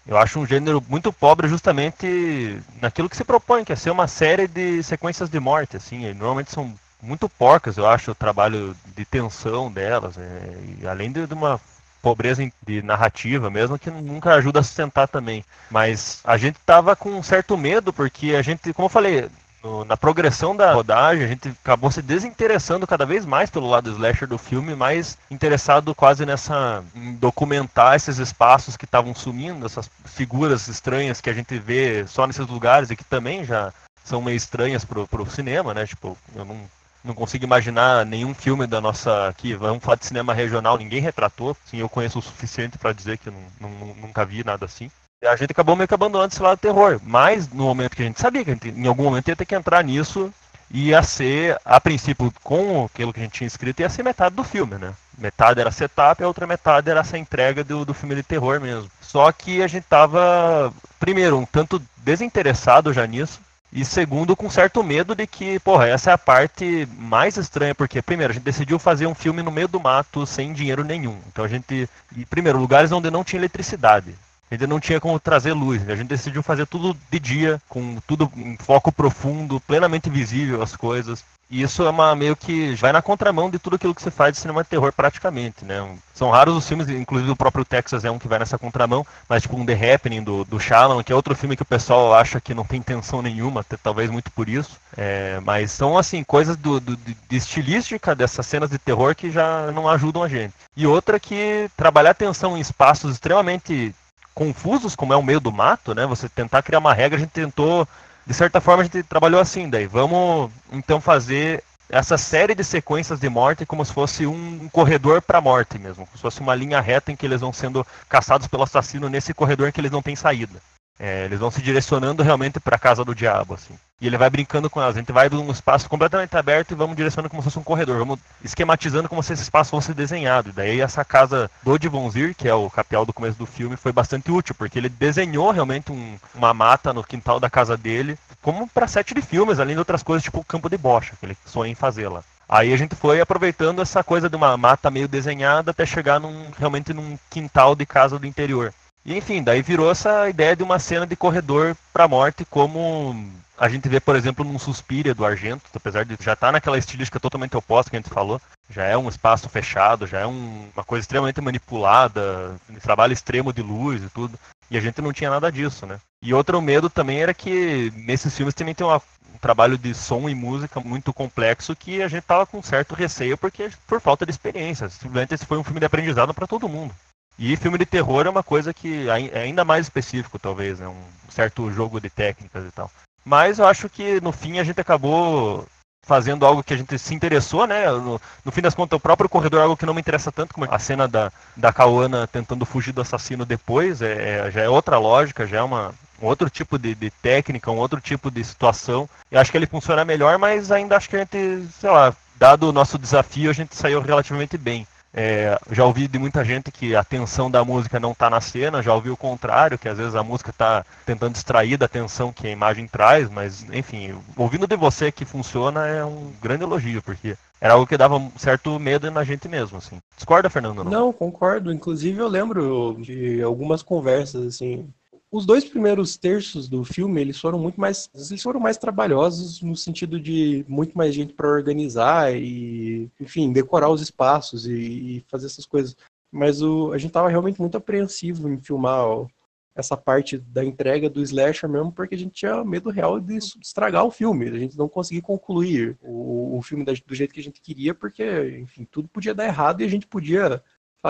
eu 0.05 0.15
acho 0.15 0.39
um 0.39 0.45
gênero 0.45 0.83
muito 0.87 1.11
pobre 1.11 1.47
justamente 1.47 2.61
naquilo 2.79 3.09
que 3.09 3.17
se 3.17 3.23
propõe, 3.23 3.63
que 3.63 3.73
é 3.73 3.75
ser 3.75 3.89
uma 3.89 4.07
série 4.07 4.47
de 4.47 4.83
sequências 4.83 5.27
de 5.27 5.39
morte, 5.39 5.77
assim. 5.77 6.13
Normalmente 6.13 6.51
são 6.51 6.71
muito 7.01 7.27
porcas, 7.29 7.77
eu 7.77 7.87
acho, 7.87 8.11
o 8.11 8.15
trabalho 8.15 8.75
de 8.95 9.05
tensão 9.05 9.71
delas. 9.71 10.17
é, 10.17 10.53
e 10.81 10.87
além 10.87 11.11
de, 11.11 11.25
de 11.27 11.33
uma 11.33 11.59
pobreza 12.01 12.47
de 12.65 12.81
narrativa 12.81 13.49
mesmo, 13.49 13.77
que 13.77 13.89
nunca 13.91 14.33
ajuda 14.33 14.59
a 14.59 14.63
sustentar 14.63 15.07
também. 15.07 15.45
Mas 15.69 16.19
a 16.23 16.35
gente 16.37 16.57
tava 16.65 16.95
com 16.95 17.11
um 17.11 17.21
certo 17.23 17.55
medo, 17.57 17.93
porque 17.93 18.33
a 18.35 18.41
gente, 18.41 18.73
como 18.73 18.87
eu 18.87 18.89
falei, 18.89 19.29
no- 19.63 19.85
na 19.85 19.95
progressão 19.95 20.55
da 20.55 20.73
rodagem, 20.73 21.23
a 21.23 21.27
gente 21.27 21.49
acabou 21.63 21.91
se 21.91 22.01
desinteressando 22.01 22.87
cada 22.87 23.05
vez 23.05 23.23
mais 23.25 23.51
pelo 23.51 23.69
lado 23.69 23.91
slasher 23.91 24.27
do 24.27 24.37
filme, 24.37 24.75
mais 24.75 25.15
interessado 25.29 25.93
quase 25.93 26.25
nessa 26.25 26.83
em 26.95 27.13
documentar 27.13 27.95
esses 27.95 28.17
espaços 28.17 28.75
que 28.75 28.85
estavam 28.85 29.13
sumindo, 29.13 29.65
essas 29.65 29.87
figuras 30.05 30.67
estranhas 30.67 31.21
que 31.21 31.29
a 31.29 31.33
gente 31.33 31.57
vê 31.59 32.05
só 32.07 32.25
nesses 32.25 32.47
lugares 32.47 32.89
e 32.89 32.95
que 32.95 33.03
também 33.03 33.45
já 33.45 33.71
são 34.03 34.21
meio 34.21 34.35
estranhas 34.35 34.83
pro, 34.83 35.07
pro 35.07 35.29
cinema, 35.29 35.73
né? 35.75 35.85
Tipo, 35.85 36.17
eu 36.35 36.43
não 36.43 36.57
não 37.03 37.13
consigo 37.13 37.43
imaginar 37.45 38.05
nenhum 38.05 38.33
filme 38.33 38.67
da 38.67 38.79
nossa 38.81 39.27
aqui, 39.27 39.53
vamos 39.53 39.83
falar 39.83 39.97
de 39.97 40.05
cinema 40.05 40.33
regional, 40.33 40.77
ninguém 40.77 41.01
retratou. 41.01 41.55
Sim, 41.65 41.77
eu 41.77 41.89
conheço 41.89 42.19
o 42.19 42.21
suficiente 42.21 42.77
para 42.77 42.93
dizer 42.93 43.17
que 43.17 43.29
eu 43.29 43.33
não, 43.59 43.69
não- 43.69 43.95
nunca 43.95 44.25
vi 44.25 44.43
nada 44.43 44.65
assim. 44.65 44.89
A 45.23 45.35
gente 45.35 45.51
acabou 45.51 45.75
meio 45.75 45.87
que 45.87 45.93
abandonando 45.93 46.33
esse 46.33 46.41
lado 46.41 46.57
do 46.57 46.61
terror. 46.61 46.99
Mas 47.03 47.47
no 47.49 47.63
momento 47.65 47.95
que 47.95 48.01
a 48.01 48.05
gente 48.05 48.19
sabia 48.19 48.43
que 48.43 48.51
gente, 48.51 48.69
em 48.69 48.87
algum 48.87 49.03
momento 49.03 49.27
ia 49.27 49.35
ter 49.35 49.45
que 49.45 49.55
entrar 49.55 49.83
nisso, 49.83 50.33
ia 50.69 51.03
ser, 51.03 51.57
a 51.65 51.79
princípio, 51.79 52.33
com 52.43 52.85
aquilo 52.85 53.13
que 53.13 53.19
a 53.19 53.23
gente 53.23 53.33
tinha 53.33 53.47
escrito, 53.47 53.81
ia 53.81 53.89
ser 53.89 54.03
metade 54.03 54.35
do 54.35 54.43
filme, 54.43 54.77
né? 54.77 54.93
Metade 55.17 55.59
era 55.59 55.69
setup 55.71 56.23
a 56.23 56.27
outra 56.27 56.47
metade 56.47 56.89
era 56.89 57.01
essa 57.01 57.17
entrega 57.17 57.63
do, 57.63 57.85
do 57.85 57.93
filme 57.93 58.15
de 58.15 58.23
terror 58.23 58.59
mesmo. 58.59 58.89
Só 59.01 59.31
que 59.31 59.61
a 59.61 59.67
gente 59.67 59.83
tava, 59.83 60.73
primeiro, 60.99 61.37
um 61.37 61.45
tanto 61.45 61.81
desinteressado 61.97 62.91
já 62.93 63.05
nisso. 63.05 63.39
E 63.73 63.85
segundo, 63.85 64.35
com 64.35 64.49
certo 64.49 64.83
medo 64.83 65.15
de 65.15 65.25
que, 65.25 65.57
porra, 65.59 65.87
essa 65.87 66.11
é 66.11 66.13
a 66.13 66.17
parte 66.17 66.85
mais 66.97 67.37
estranha, 67.37 67.73
porque, 67.73 68.01
primeiro, 68.01 68.31
a 68.31 68.33
gente 68.33 68.43
decidiu 68.43 68.77
fazer 68.77 69.07
um 69.07 69.15
filme 69.15 69.41
no 69.41 69.49
meio 69.49 69.67
do 69.67 69.79
mato 69.79 70.25
sem 70.25 70.51
dinheiro 70.51 70.83
nenhum. 70.83 71.17
Então 71.27 71.45
a 71.45 71.47
gente. 71.47 71.89
E, 72.15 72.25
primeiro, 72.25 72.59
lugares 72.59 72.91
onde 72.91 73.09
não 73.09 73.23
tinha 73.23 73.39
eletricidade. 73.39 74.13
A 74.51 74.55
gente 74.55 74.67
não 74.67 74.79
tinha 74.79 74.99
como 74.99 75.17
trazer 75.19 75.53
luz. 75.53 75.87
A 75.89 75.95
gente 75.95 76.09
decidiu 76.09 76.43
fazer 76.43 76.67
tudo 76.67 76.95
de 77.09 77.19
dia, 77.19 77.61
com 77.69 77.95
tudo 78.05 78.29
em 78.35 78.57
foco 78.57 78.91
profundo, 78.91 79.61
plenamente 79.61 80.09
visível 80.09 80.61
as 80.61 80.75
coisas. 80.75 81.23
E 81.49 81.61
isso 81.61 81.83
é 81.83 81.89
uma 81.89 82.15
meio 82.15 82.33
que 82.35 82.73
vai 82.75 82.93
na 82.93 83.01
contramão 83.01 83.49
de 83.49 83.59
tudo 83.59 83.75
aquilo 83.75 83.93
que 83.93 84.01
se 84.01 84.09
faz 84.09 84.33
de 84.33 84.39
cinema 84.39 84.63
de 84.63 84.69
terror 84.69 84.93
praticamente, 84.93 85.65
né? 85.65 85.85
São 86.13 86.29
raros 86.29 86.55
os 86.55 86.65
filmes, 86.65 86.87
inclusive 86.87 87.29
o 87.31 87.35
próprio 87.35 87.65
Texas 87.65 88.05
é 88.05 88.11
um 88.11 88.17
que 88.17 88.27
vai 88.27 88.39
nessa 88.39 88.57
contramão, 88.57 89.05
mas 89.27 89.41
tipo 89.41 89.57
um 89.57 89.65
The 89.65 89.93
Happening 89.93 90.23
do, 90.23 90.45
do 90.45 90.59
Shyamalan, 90.59 91.03
que 91.03 91.11
é 91.11 91.15
outro 91.15 91.35
filme 91.35 91.57
que 91.57 91.63
o 91.63 91.65
pessoal 91.65 92.13
acha 92.13 92.39
que 92.39 92.53
não 92.53 92.63
tem 92.63 92.79
intenção 92.79 93.21
nenhuma, 93.21 93.61
até 93.61 93.75
talvez 93.75 94.09
muito 94.09 94.31
por 94.31 94.47
isso. 94.47 94.77
É, 94.95 95.41
mas 95.43 95.71
são 95.71 95.97
assim, 95.97 96.23
coisas 96.23 96.55
do, 96.55 96.79
do- 96.79 96.95
de 96.95 97.35
estilística 97.35 98.15
dessas 98.15 98.45
cenas 98.45 98.69
de 98.69 98.77
terror 98.77 99.13
que 99.13 99.29
já 99.29 99.71
não 99.73 99.89
ajudam 99.89 100.23
a 100.23 100.29
gente. 100.29 100.53
E 100.75 100.87
outra 100.87 101.19
que 101.19 101.69
trabalhar 101.75 102.13
tensão 102.13 102.57
em 102.57 102.61
espaços 102.61 103.11
extremamente 103.13 103.93
confusos, 104.33 104.95
como 104.95 105.13
é 105.13 105.17
o 105.17 105.23
meio 105.23 105.39
do 105.39 105.51
mato, 105.51 105.93
né? 105.93 106.05
Você 106.05 106.29
tentar 106.29 106.61
criar 106.61 106.79
uma 106.79 106.93
regra, 106.93 107.17
a 107.17 107.19
gente 107.19 107.31
tentou, 107.31 107.87
de 108.25 108.33
certa 108.33 108.61
forma, 108.61 108.81
a 108.81 108.85
gente 108.85 109.03
trabalhou 109.03 109.39
assim, 109.39 109.69
daí 109.69 109.85
vamos 109.85 110.51
então 110.71 110.99
fazer 111.01 111.63
essa 111.89 112.17
série 112.17 112.55
de 112.55 112.63
sequências 112.63 113.19
de 113.19 113.27
morte 113.27 113.65
como 113.65 113.83
se 113.83 113.91
fosse 113.91 114.25
um 114.25 114.69
corredor 114.69 115.21
para 115.21 115.39
a 115.39 115.41
morte 115.41 115.77
mesmo, 115.77 116.05
como 116.05 116.15
se 116.15 116.21
fosse 116.21 116.39
uma 116.39 116.55
linha 116.55 116.79
reta 116.79 117.11
em 117.11 117.15
que 117.17 117.25
eles 117.25 117.41
vão 117.41 117.51
sendo 117.51 117.85
caçados 118.07 118.47
pelo 118.47 118.63
assassino 118.63 119.09
nesse 119.09 119.33
corredor 119.33 119.67
em 119.67 119.71
que 119.71 119.81
eles 119.81 119.91
não 119.91 120.01
têm 120.01 120.15
saída. 120.15 120.61
É, 120.97 121.25
eles 121.25 121.39
vão 121.39 121.51
se 121.51 121.61
direcionando 121.61 122.23
realmente 122.23 122.59
para 122.59 122.77
a 122.77 122.79
casa 122.79 123.03
do 123.03 123.13
diabo, 123.13 123.55
assim. 123.55 123.77
E 124.01 124.07
ele 124.07 124.17
vai 124.17 124.31
brincando 124.31 124.67
com 124.67 124.81
elas. 124.81 124.95
A 124.95 124.99
gente 124.99 125.11
vai 125.11 125.29
de 125.29 125.35
um 125.35 125.51
espaço 125.51 125.87
completamente 125.87 126.35
aberto 126.35 126.71
e 126.71 126.75
vamos 126.75 126.95
direcionando 126.95 127.29
como 127.29 127.41
se 127.41 127.45
fosse 127.45 127.59
um 127.59 127.63
corredor. 127.63 127.99
Vamos 127.99 128.19
esquematizando 128.43 129.07
como 129.07 129.21
se 129.21 129.31
esse 129.31 129.43
espaço 129.43 129.69
fosse 129.69 129.93
desenhado. 129.93 130.49
E 130.49 130.51
daí 130.51 130.81
essa 130.81 131.05
casa 131.05 131.51
do 131.61 131.77
Divonzir, 131.77 132.35
que 132.35 132.47
é 132.47 132.53
o 132.55 132.67
capial 132.67 133.05
do 133.05 133.13
começo 133.13 133.37
do 133.37 133.45
filme, 133.45 133.77
foi 133.77 133.91
bastante 133.91 134.31
útil, 134.31 134.55
porque 134.55 134.79
ele 134.79 134.89
desenhou 134.89 135.51
realmente 135.51 135.91
um, 135.91 136.17
uma 136.33 136.51
mata 136.51 136.91
no 136.91 137.03
quintal 137.03 137.39
da 137.39 137.49
casa 137.49 137.77
dele, 137.77 138.17
como 138.41 138.67
para 138.67 138.87
sete 138.87 139.13
de 139.13 139.21
filmes, 139.21 139.59
além 139.59 139.75
de 139.75 139.79
outras 139.79 140.01
coisas, 140.01 140.23
tipo 140.23 140.39
o 140.39 140.43
campo 140.43 140.67
de 140.67 140.79
bocha, 140.79 141.13
que 141.19 141.25
ele 141.27 141.37
sonha 141.45 141.71
em 141.71 141.75
fazer 141.75 142.09
lá. 142.09 142.23
Aí 142.49 142.73
a 142.73 142.77
gente 142.77 142.95
foi 142.95 143.21
aproveitando 143.21 143.81
essa 143.81 144.03
coisa 144.03 144.27
de 144.27 144.35
uma 144.35 144.57
mata 144.57 144.91
meio 144.91 145.07
desenhada 145.07 145.71
até 145.71 145.85
chegar 145.85 146.19
num, 146.19 146.47
realmente 146.57 146.91
num 146.91 147.17
quintal 147.29 147.75
de 147.75 147.85
casa 147.85 148.17
do 148.19 148.27
interior. 148.27 148.73
E 149.03 149.17
enfim, 149.17 149.41
daí 149.41 149.61
virou 149.61 149.89
essa 149.89 150.29
ideia 150.29 150.55
de 150.55 150.63
uma 150.63 150.77
cena 150.77 151.07
de 151.07 151.15
corredor 151.15 151.75
para 151.91 152.03
a 152.03 152.07
morte, 152.07 152.45
como 152.45 153.15
a 153.57 153.69
gente 153.69 153.87
vê, 153.87 153.99
por 153.99 154.15
exemplo, 154.15 154.45
num 154.45 154.57
Suspiria 154.57 155.13
do 155.13 155.25
Argento, 155.25 155.63
apesar 155.75 156.03
de 156.03 156.15
já 156.19 156.33
estar 156.33 156.47
tá 156.47 156.51
naquela 156.51 156.77
estilística 156.77 157.19
totalmente 157.19 157.55
oposta 157.55 157.89
que 157.89 157.95
a 157.95 157.99
gente 157.99 158.09
falou, 158.09 158.41
já 158.69 158.83
é 158.85 158.97
um 158.97 159.09
espaço 159.09 159.49
fechado, 159.49 160.07
já 160.07 160.19
é 160.19 160.25
um, 160.25 160.67
uma 160.73 160.83
coisa 160.83 161.03
extremamente 161.03 161.41
manipulada, 161.41 162.55
trabalho 162.81 163.13
extremo 163.13 163.53
de 163.53 163.61
luz 163.61 164.03
e 164.03 164.09
tudo. 164.09 164.37
E 164.69 164.77
a 164.77 164.81
gente 164.81 165.01
não 165.01 165.11
tinha 165.11 165.29
nada 165.29 165.51
disso, 165.51 165.85
né? 165.85 165.99
E 166.23 166.33
outro 166.33 166.61
medo 166.61 166.89
também 166.89 167.21
era 167.21 167.33
que 167.33 167.91
nesses 167.95 168.35
filmes 168.35 168.55
também 168.55 168.73
tem 168.73 168.87
uma, 168.87 169.01
um 169.33 169.37
trabalho 169.37 169.77
de 169.77 169.93
som 169.93 170.29
e 170.29 170.33
música 170.33 170.79
muito 170.79 171.13
complexo 171.13 171.75
que 171.75 172.01
a 172.01 172.07
gente 172.07 172.23
tava 172.23 172.45
com 172.45 172.63
certo 172.63 172.95
receio 172.95 173.37
porque 173.37 173.69
por 173.85 173.99
falta 173.99 174.25
de 174.25 174.31
experiência. 174.31 174.89
Simplesmente 174.89 175.33
esse 175.33 175.45
foi 175.45 175.57
um 175.57 175.63
filme 175.63 175.79
de 175.79 175.85
aprendizado 175.85 176.33
para 176.33 176.47
todo 176.47 176.69
mundo. 176.69 176.95
E 177.43 177.55
filme 177.55 177.75
de 177.79 177.87
terror 177.87 178.27
é 178.27 178.29
uma 178.29 178.43
coisa 178.43 178.71
que 178.71 179.09
é 179.09 179.39
ainda 179.39 179.65
mais 179.65 179.87
específico, 179.87 180.37
talvez, 180.37 180.79
né? 180.79 180.87
Um 180.87 181.31
certo 181.31 181.71
jogo 181.71 181.99
de 181.99 182.07
técnicas 182.07 182.63
e 182.63 182.71
tal. 182.71 182.91
Mas 183.25 183.57
eu 183.57 183.65
acho 183.65 183.89
que 183.89 184.21
no 184.21 184.31
fim 184.31 184.59
a 184.59 184.63
gente 184.63 184.79
acabou 184.79 185.65
fazendo 186.05 186.45
algo 186.45 186.61
que 186.61 186.71
a 186.71 186.77
gente 186.77 186.99
se 186.99 187.15
interessou, 187.15 187.65
né? 187.65 187.89
No, 187.89 188.21
no, 188.45 188.51
fim 188.51 188.61
das 188.61 188.75
contas, 188.75 188.95
o 188.95 188.99
próprio 188.99 189.27
corredor 189.27 189.59
é 189.59 189.63
algo 189.63 189.75
que 189.75 189.87
não 189.87 189.93
me 189.95 190.01
interessa 190.01 190.31
tanto, 190.31 190.53
como 190.53 190.71
a 190.71 190.77
cena 190.77 191.07
da, 191.07 191.31
da 191.57 191.73
Kawana 191.73 192.27
tentando 192.27 192.63
fugir 192.63 192.91
do 192.91 193.01
assassino 193.01 193.43
depois, 193.43 194.03
é, 194.03 194.45
é 194.47 194.51
já 194.51 194.61
é 194.61 194.69
outra 194.69 194.99
lógica, 194.99 195.47
já 195.47 195.57
é 195.57 195.63
uma, 195.63 195.95
um 196.21 196.27
outro 196.27 196.47
tipo 196.47 196.77
de, 196.77 196.93
de, 196.93 197.09
técnica, 197.09 197.71
um 197.71 197.77
outro 197.77 197.99
tipo 197.99 198.29
de 198.29 198.43
situação. 198.43 199.09
Eu 199.31 199.39
acho 199.39 199.49
que 199.49 199.57
ele 199.57 199.65
funciona 199.65 200.05
melhor, 200.05 200.37
mas 200.37 200.71
ainda 200.71 200.95
acho 200.95 201.09
que 201.09 201.15
a 201.15 201.19
gente, 201.19 201.67
sei 201.79 201.89
lá, 201.89 202.13
dado 202.35 202.69
o 202.69 202.71
nosso 202.71 202.99
desafio, 202.99 203.49
a 203.49 203.53
gente 203.53 203.75
saiu 203.75 203.99
relativamente 203.99 204.59
bem. 204.59 204.85
É, 205.13 205.59
já 205.71 205.85
ouvi 205.85 206.07
de 206.07 206.17
muita 206.17 206.43
gente 206.43 206.71
que 206.71 206.95
a 206.95 207.01
atenção 207.01 207.51
da 207.51 207.65
música 207.65 207.99
não 207.99 208.11
está 208.13 208.29
na 208.29 208.39
cena, 208.39 208.81
já 208.81 208.93
ouvi 208.93 209.09
o 209.09 209.17
contrário, 209.17 209.77
que 209.77 209.89
às 209.89 209.97
vezes 209.97 210.15
a 210.15 210.23
música 210.23 210.51
está 210.51 210.85
tentando 211.05 211.33
distrair 211.33 211.77
da 211.77 211.85
atenção 211.85 212.31
que 212.31 212.47
a 212.47 212.51
imagem 212.51 212.87
traz, 212.87 213.29
mas 213.29 213.65
enfim, 213.73 214.15
ouvindo 214.37 214.65
de 214.65 214.75
você 214.75 215.11
que 215.11 215.25
funciona 215.25 215.85
é 215.85 216.03
um 216.05 216.31
grande 216.41 216.63
elogio, 216.63 217.01
porque 217.01 217.35
era 217.59 217.73
algo 217.73 217.85
que 217.85 217.97
dava 217.97 218.15
um 218.15 218.31
certo 218.37 218.79
medo 218.79 219.11
na 219.11 219.23
gente 219.23 219.47
mesmo, 219.47 219.77
assim. 219.77 220.01
Discorda, 220.15 220.49
Fernando? 220.49 220.83
Não? 220.83 220.91
não, 220.91 221.13
concordo. 221.13 221.71
Inclusive 221.71 222.19
eu 222.19 222.27
lembro 222.27 222.97
de 222.99 223.41
algumas 223.43 223.83
conversas, 223.83 224.45
assim, 224.45 224.91
os 225.31 225.45
dois 225.45 225.63
primeiros 225.63 226.17
terços 226.17 226.67
do 226.67 226.83
filme, 226.83 227.21
eles 227.21 227.39
foram 227.39 227.57
muito 227.57 227.79
mais, 227.79 228.09
eles 228.13 228.43
foram 228.43 228.59
mais 228.59 228.77
trabalhosos 228.77 229.61
no 229.61 229.77
sentido 229.77 230.19
de 230.19 230.65
muito 230.67 230.97
mais 230.97 231.15
gente 231.15 231.33
para 231.33 231.49
organizar 231.49 232.35
e, 232.35 233.09
enfim, 233.19 233.53
decorar 233.53 233.89
os 233.89 234.01
espaços 234.01 234.65
e, 234.65 234.73
e 234.73 235.25
fazer 235.29 235.45
essas 235.45 235.65
coisas. 235.65 235.95
Mas 236.29 236.61
o, 236.61 236.91
a 236.91 236.97
gente 236.97 237.11
estava 237.11 237.29
realmente 237.29 237.61
muito 237.61 237.77
apreensivo 237.77 238.49
em 238.49 238.59
filmar 238.59 239.05
ó, 239.05 239.25
essa 239.73 239.95
parte 239.95 240.37
da 240.37 240.65
entrega 240.65 241.09
do 241.09 241.21
slasher 241.21 241.69
mesmo, 241.69 241.93
porque 241.93 242.15
a 242.15 242.17
gente 242.17 242.33
tinha 242.33 242.61
medo 242.65 242.89
real 242.89 243.17
de 243.17 243.37
estragar 243.37 244.05
o 244.05 244.11
filme, 244.11 244.49
a 244.49 244.59
gente 244.59 244.77
não 244.77 244.89
conseguir 244.89 245.21
concluir 245.21 245.97
o, 246.01 246.57
o 246.57 246.61
filme 246.61 246.83
do 246.83 247.15
jeito 247.15 247.33
que 247.33 247.39
a 247.39 247.43
gente 247.43 247.61
queria, 247.61 247.95
porque, 247.95 248.57
enfim, 248.59 248.85
tudo 248.89 249.07
podia 249.07 249.33
dar 249.33 249.45
errado 249.45 249.79
e 249.79 249.85
a 249.85 249.89
gente 249.89 250.07
podia 250.07 250.61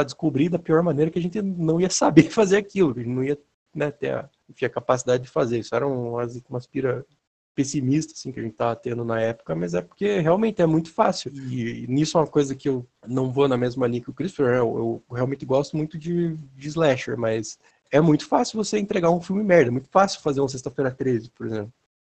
descobrir 0.05 0.47
da 0.47 0.59
pior 0.59 0.81
maneira 0.83 1.11
que 1.11 1.19
a 1.19 1.21
gente 1.21 1.41
não 1.41 1.81
ia 1.81 1.89
saber 1.89 2.29
fazer 2.31 2.57
aquilo, 2.57 2.93
não 3.03 3.23
ia 3.23 3.37
né, 3.73 3.91
ter 3.91 4.13
a, 4.13 4.29
enfim, 4.49 4.65
a 4.65 4.69
capacidade 4.69 5.23
de 5.23 5.29
fazer. 5.29 5.59
Isso 5.59 5.75
era 5.75 5.87
umas, 5.87 6.41
umas 6.49 6.67
pira 6.67 7.05
pessimista 7.53 8.13
assim, 8.13 8.31
que 8.31 8.39
a 8.39 8.43
gente 8.43 8.53
estava 8.53 8.75
tendo 8.75 9.03
na 9.03 9.19
época, 9.19 9.53
mas 9.55 9.73
é 9.73 9.81
porque 9.81 10.19
realmente 10.19 10.61
é 10.61 10.65
muito 10.65 10.91
fácil. 10.91 11.31
E, 11.33 11.83
e, 11.83 11.87
nisso 11.87 12.17
é 12.17 12.21
uma 12.21 12.27
coisa 12.27 12.55
que 12.55 12.69
eu 12.69 12.85
não 13.05 13.31
vou 13.31 13.47
na 13.47 13.57
mesma 13.57 13.87
linha 13.87 14.01
que 14.01 14.09
o 14.09 14.13
Christopher, 14.13 14.55
eu, 14.55 15.03
eu 15.09 15.15
realmente 15.15 15.45
gosto 15.45 15.75
muito 15.75 15.97
de, 15.97 16.35
de 16.55 16.67
slasher, 16.67 17.17
mas 17.17 17.59
é 17.91 17.99
muito 17.99 18.25
fácil 18.25 18.63
você 18.63 18.79
entregar 18.79 19.11
um 19.11 19.21
filme 19.21 19.43
merda, 19.43 19.69
é 19.69 19.71
muito 19.71 19.89
fácil 19.89 20.21
fazer 20.21 20.41
um 20.41 20.47
Sexta-feira 20.47 20.91
13, 20.91 21.29
por 21.31 21.47
exemplo. 21.47 21.73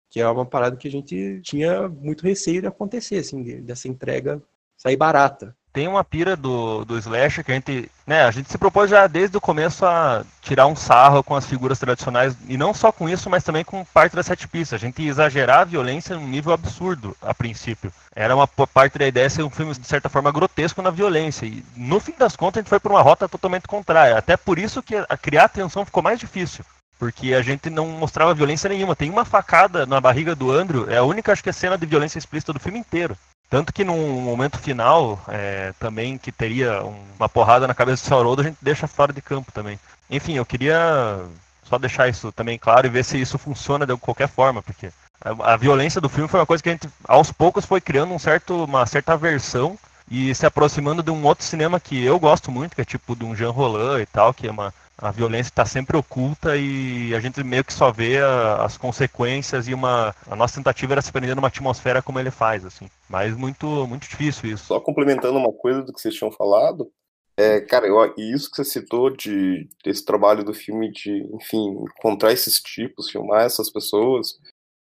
Que 0.09 0.19
é 0.19 0.27
uma 0.27 0.45
parada 0.45 0.77
que 0.77 0.87
a 0.87 0.91
gente 0.91 1.41
tinha 1.41 1.89
muito 1.89 2.23
receio 2.23 2.61
de 2.61 2.67
acontecer, 2.67 3.17
assim, 3.17 3.41
dessa 3.61 3.87
entrega 3.87 4.41
sair 4.77 4.95
barata 4.95 5.55
tem 5.73 5.87
uma 5.87 6.03
pira 6.03 6.35
do, 6.35 6.85
do 6.85 6.97
Slasher 6.99 7.43
que 7.43 7.51
a 7.51 7.55
gente, 7.55 7.91
né, 8.05 8.23
a 8.23 8.31
gente 8.31 8.49
se 8.51 8.57
propôs 8.59 8.91
já 8.91 9.07
desde 9.07 9.35
o 9.35 9.41
começo 9.41 9.83
a 9.83 10.23
tirar 10.39 10.67
um 10.67 10.75
sarro 10.75 11.23
com 11.23 11.35
as 11.35 11.47
figuras 11.47 11.79
tradicionais, 11.79 12.37
e 12.47 12.55
não 12.55 12.75
só 12.75 12.91
com 12.91 13.09
isso, 13.09 13.27
mas 13.27 13.43
também 13.43 13.65
com 13.65 13.83
parte 13.85 14.15
das 14.15 14.27
sete 14.27 14.47
pistas. 14.47 14.79
A 14.79 14.85
gente 14.85 15.01
ia 15.01 15.09
exagerar 15.09 15.61
a 15.61 15.65
violência 15.65 16.15
num 16.15 16.27
nível 16.27 16.53
absurdo, 16.53 17.17
a 17.19 17.33
princípio. 17.33 17.91
Era 18.15 18.35
uma 18.35 18.47
parte 18.47 18.99
da 18.99 19.07
ideia 19.07 19.29
ser 19.29 19.41
um 19.41 19.49
filme, 19.49 19.73
de 19.73 19.87
certa 19.87 20.09
forma, 20.09 20.31
grotesco 20.31 20.81
na 20.81 20.91
violência. 20.91 21.47
E 21.47 21.65
no 21.75 21.99
fim 21.99 22.13
das 22.17 22.35
contas, 22.35 22.59
a 22.59 22.61
gente 22.61 22.69
foi 22.69 22.79
por 22.79 22.91
uma 22.91 23.01
rota 23.01 23.27
totalmente 23.27 23.67
contrária. 23.67 24.15
Até 24.15 24.37
por 24.37 24.59
isso 24.59 24.83
que 24.83 24.95
a 24.95 25.17
criar 25.17 25.45
atenção 25.45 25.83
ficou 25.83 26.03
mais 26.03 26.19
difícil 26.19 26.63
porque 26.99 27.33
a 27.33 27.41
gente 27.41 27.69
não 27.69 27.87
mostrava 27.87 28.33
violência 28.33 28.69
nenhuma. 28.69 28.95
Tem 28.95 29.09
uma 29.09 29.25
facada 29.25 29.85
na 29.85 29.99
barriga 29.99 30.33
do 30.33 30.51
Andrew, 30.51 30.89
é 30.89 30.97
a 30.97 31.03
única, 31.03 31.33
acho 31.33 31.43
que, 31.43 31.49
é 31.49 31.51
cena 31.51 31.77
de 31.77 31.85
violência 31.85 32.17
explícita 32.17 32.53
do 32.53 32.61
filme 32.61 32.79
inteiro. 32.79 33.17
Tanto 33.53 33.71
que 33.71 33.83
num 33.83 34.19
momento 34.19 34.57
final, 34.57 35.23
é, 35.27 35.75
também 35.77 36.17
que 36.17 36.31
teria 36.31 36.81
uma 37.19 37.29
porrada 37.29 37.67
na 37.67 37.75
cabeça 37.75 38.01
do 38.01 38.07
Saurodo, 38.07 38.41
a 38.41 38.45
gente 38.45 38.57
deixa 38.59 38.87
fora 38.87 39.13
de 39.13 39.21
campo 39.21 39.51
também. 39.51 39.79
Enfim, 40.09 40.33
eu 40.33 40.43
queria 40.43 41.23
só 41.61 41.77
deixar 41.77 42.09
isso 42.09 42.31
também 42.31 42.57
claro 42.57 42.87
e 42.87 42.89
ver 42.89 43.05
se 43.05 43.21
isso 43.21 43.37
funciona 43.37 43.85
de 43.85 43.95
qualquer 43.97 44.27
forma, 44.27 44.63
porque 44.63 44.89
a, 45.23 45.53
a 45.53 45.55
violência 45.55 46.01
do 46.01 46.09
filme 46.09 46.27
foi 46.27 46.39
uma 46.39 46.47
coisa 46.47 46.63
que 46.63 46.69
a 46.69 46.71
gente, 46.71 46.89
aos 47.07 47.31
poucos, 47.31 47.63
foi 47.63 47.79
criando 47.79 48.11
um 48.11 48.17
certo, 48.17 48.63
uma 48.63 48.87
certa 48.87 49.13
aversão 49.13 49.77
e 50.09 50.33
se 50.33 50.47
aproximando 50.47 51.03
de 51.03 51.11
um 51.11 51.23
outro 51.23 51.45
cinema 51.45 51.79
que 51.79 52.03
eu 52.03 52.19
gosto 52.19 52.51
muito, 52.51 52.73
que 52.73 52.81
é 52.81 52.85
tipo 52.85 53.15
de 53.15 53.23
um 53.23 53.35
Jean 53.35 53.51
Roland 53.51 54.01
e 54.01 54.07
tal, 54.07 54.33
que 54.33 54.47
é 54.47 54.51
uma, 54.51 54.73
a 54.97 55.11
violência 55.11 55.49
está 55.49 55.65
sempre 55.65 55.97
oculta 55.97 56.55
e 56.55 57.13
a 57.15 57.19
gente 57.19 57.43
meio 57.43 57.63
que 57.63 57.73
só 57.73 57.91
vê 57.91 58.19
a, 58.19 58.63
as 58.63 58.77
consequências 58.77 59.67
e 59.67 59.73
uma 59.73 60.15
a 60.29 60.35
nossa 60.35 60.55
tentativa 60.55 60.93
era 60.93 61.01
se 61.01 61.11
prender 61.11 61.35
numa 61.35 61.47
atmosfera 61.47 62.01
como 62.01 62.19
ele 62.19 62.31
faz 62.31 62.65
assim 62.65 62.89
mas 63.09 63.35
muito 63.35 63.87
muito 63.87 64.07
difícil 64.07 64.51
isso 64.51 64.65
só 64.65 64.79
complementando 64.79 65.37
uma 65.37 65.51
coisa 65.51 65.81
do 65.81 65.91
que 65.91 65.99
vocês 65.99 66.15
tinham 66.15 66.31
falado 66.31 66.91
é, 67.35 67.61
cara, 67.61 67.87
eu, 67.87 68.13
e 68.15 68.31
isso 68.31 68.49
que 68.51 68.57
você 68.57 68.63
citou 68.63 69.09
de 69.09 69.67
desse 69.83 70.05
trabalho 70.05 70.43
do 70.43 70.53
filme 70.53 70.91
de, 70.91 71.23
enfim, 71.33 71.83
encontrar 71.97 72.31
esses 72.31 72.61
tipos, 72.61 73.09
filmar 73.09 73.43
essas 73.43 73.71
pessoas, 73.71 74.39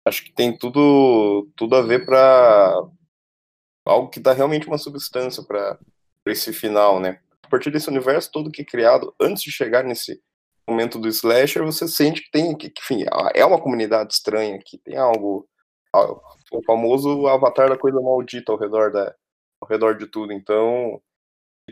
acho 0.05 0.23
que 0.23 0.31
tem 0.31 0.55
tudo 0.55 1.49
tudo 1.55 1.75
a 1.75 1.81
ver 1.81 2.05
para 2.05 2.87
algo 3.83 4.09
que 4.09 4.19
dá 4.19 4.31
realmente 4.33 4.67
uma 4.67 4.77
substância 4.77 5.43
para 5.43 5.79
esse 6.27 6.53
final, 6.53 6.99
né? 6.99 7.19
A 7.45 7.49
partir 7.49 7.71
desse 7.71 7.89
universo 7.89 8.31
todo 8.31 8.51
que 8.51 8.62
é 8.62 8.65
criado, 8.65 9.13
antes 9.19 9.43
de 9.43 9.51
chegar 9.51 9.84
nesse 9.84 10.19
momento 10.67 10.99
do 10.99 11.08
slasher, 11.08 11.63
você 11.63 11.88
sente 11.88 12.21
que 12.23 12.31
tem, 12.31 12.55
que, 12.58 12.71
enfim, 12.79 13.05
é 13.34 13.45
uma 13.45 13.62
comunidade 13.62 14.13
estranha, 14.13 14.60
que 14.65 14.77
tem 14.79 14.97
algo, 14.97 15.47
o 16.51 16.63
famoso 16.65 17.27
avatar 17.27 17.69
da 17.69 17.77
coisa 17.77 18.01
maldita 18.01 18.51
ao 18.51 18.58
redor 18.58 18.91
da, 18.91 19.13
ao 19.62 19.69
redor 19.69 19.95
de 19.97 20.08
tudo. 20.08 20.34
Então, 20.34 20.99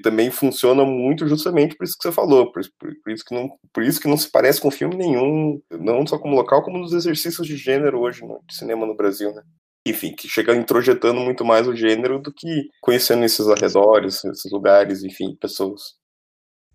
também 0.01 0.31
funciona 0.31 0.83
muito 0.86 1.27
justamente 1.27 1.75
por 1.75 1.83
isso 1.83 1.95
que 1.97 2.03
você 2.03 2.12
falou, 2.12 2.51
por, 2.51 2.62
por, 2.79 2.93
por, 3.03 3.12
isso 3.12 3.23
que 3.25 3.33
não, 3.33 3.49
por 3.71 3.83
isso 3.83 3.99
que 3.99 4.07
não 4.07 4.17
se 4.17 4.29
parece 4.29 4.62
com 4.62 4.71
filme 4.71 4.95
nenhum, 4.95 5.62
não 5.71 6.05
só 6.05 6.17
como 6.17 6.36
local, 6.36 6.63
como 6.63 6.79
nos 6.79 6.93
exercícios 6.93 7.45
de 7.45 7.55
gênero 7.55 7.99
hoje 7.99 8.25
no 8.25 8.43
cinema 8.49 8.86
no 8.86 8.95
Brasil, 8.95 9.33
né? 9.33 9.43
Enfim, 9.85 10.15
que 10.15 10.29
chega 10.29 10.55
introjetando 10.55 11.19
muito 11.19 11.43
mais 11.43 11.67
o 11.67 11.75
gênero 11.75 12.19
do 12.19 12.31
que 12.31 12.69
conhecendo 12.81 13.23
esses 13.25 13.47
arredores, 13.47 14.23
esses 14.23 14.51
lugares, 14.51 15.03
enfim, 15.03 15.35
pessoas. 15.35 15.95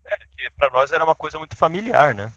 É, 0.05 0.15
que 0.17 0.49
pra 0.57 0.69
nós 0.69 0.91
era 0.91 1.03
uma 1.03 1.15
coisa 1.15 1.37
muito 1.37 1.55
familiar, 1.55 2.13
né? 2.13 2.31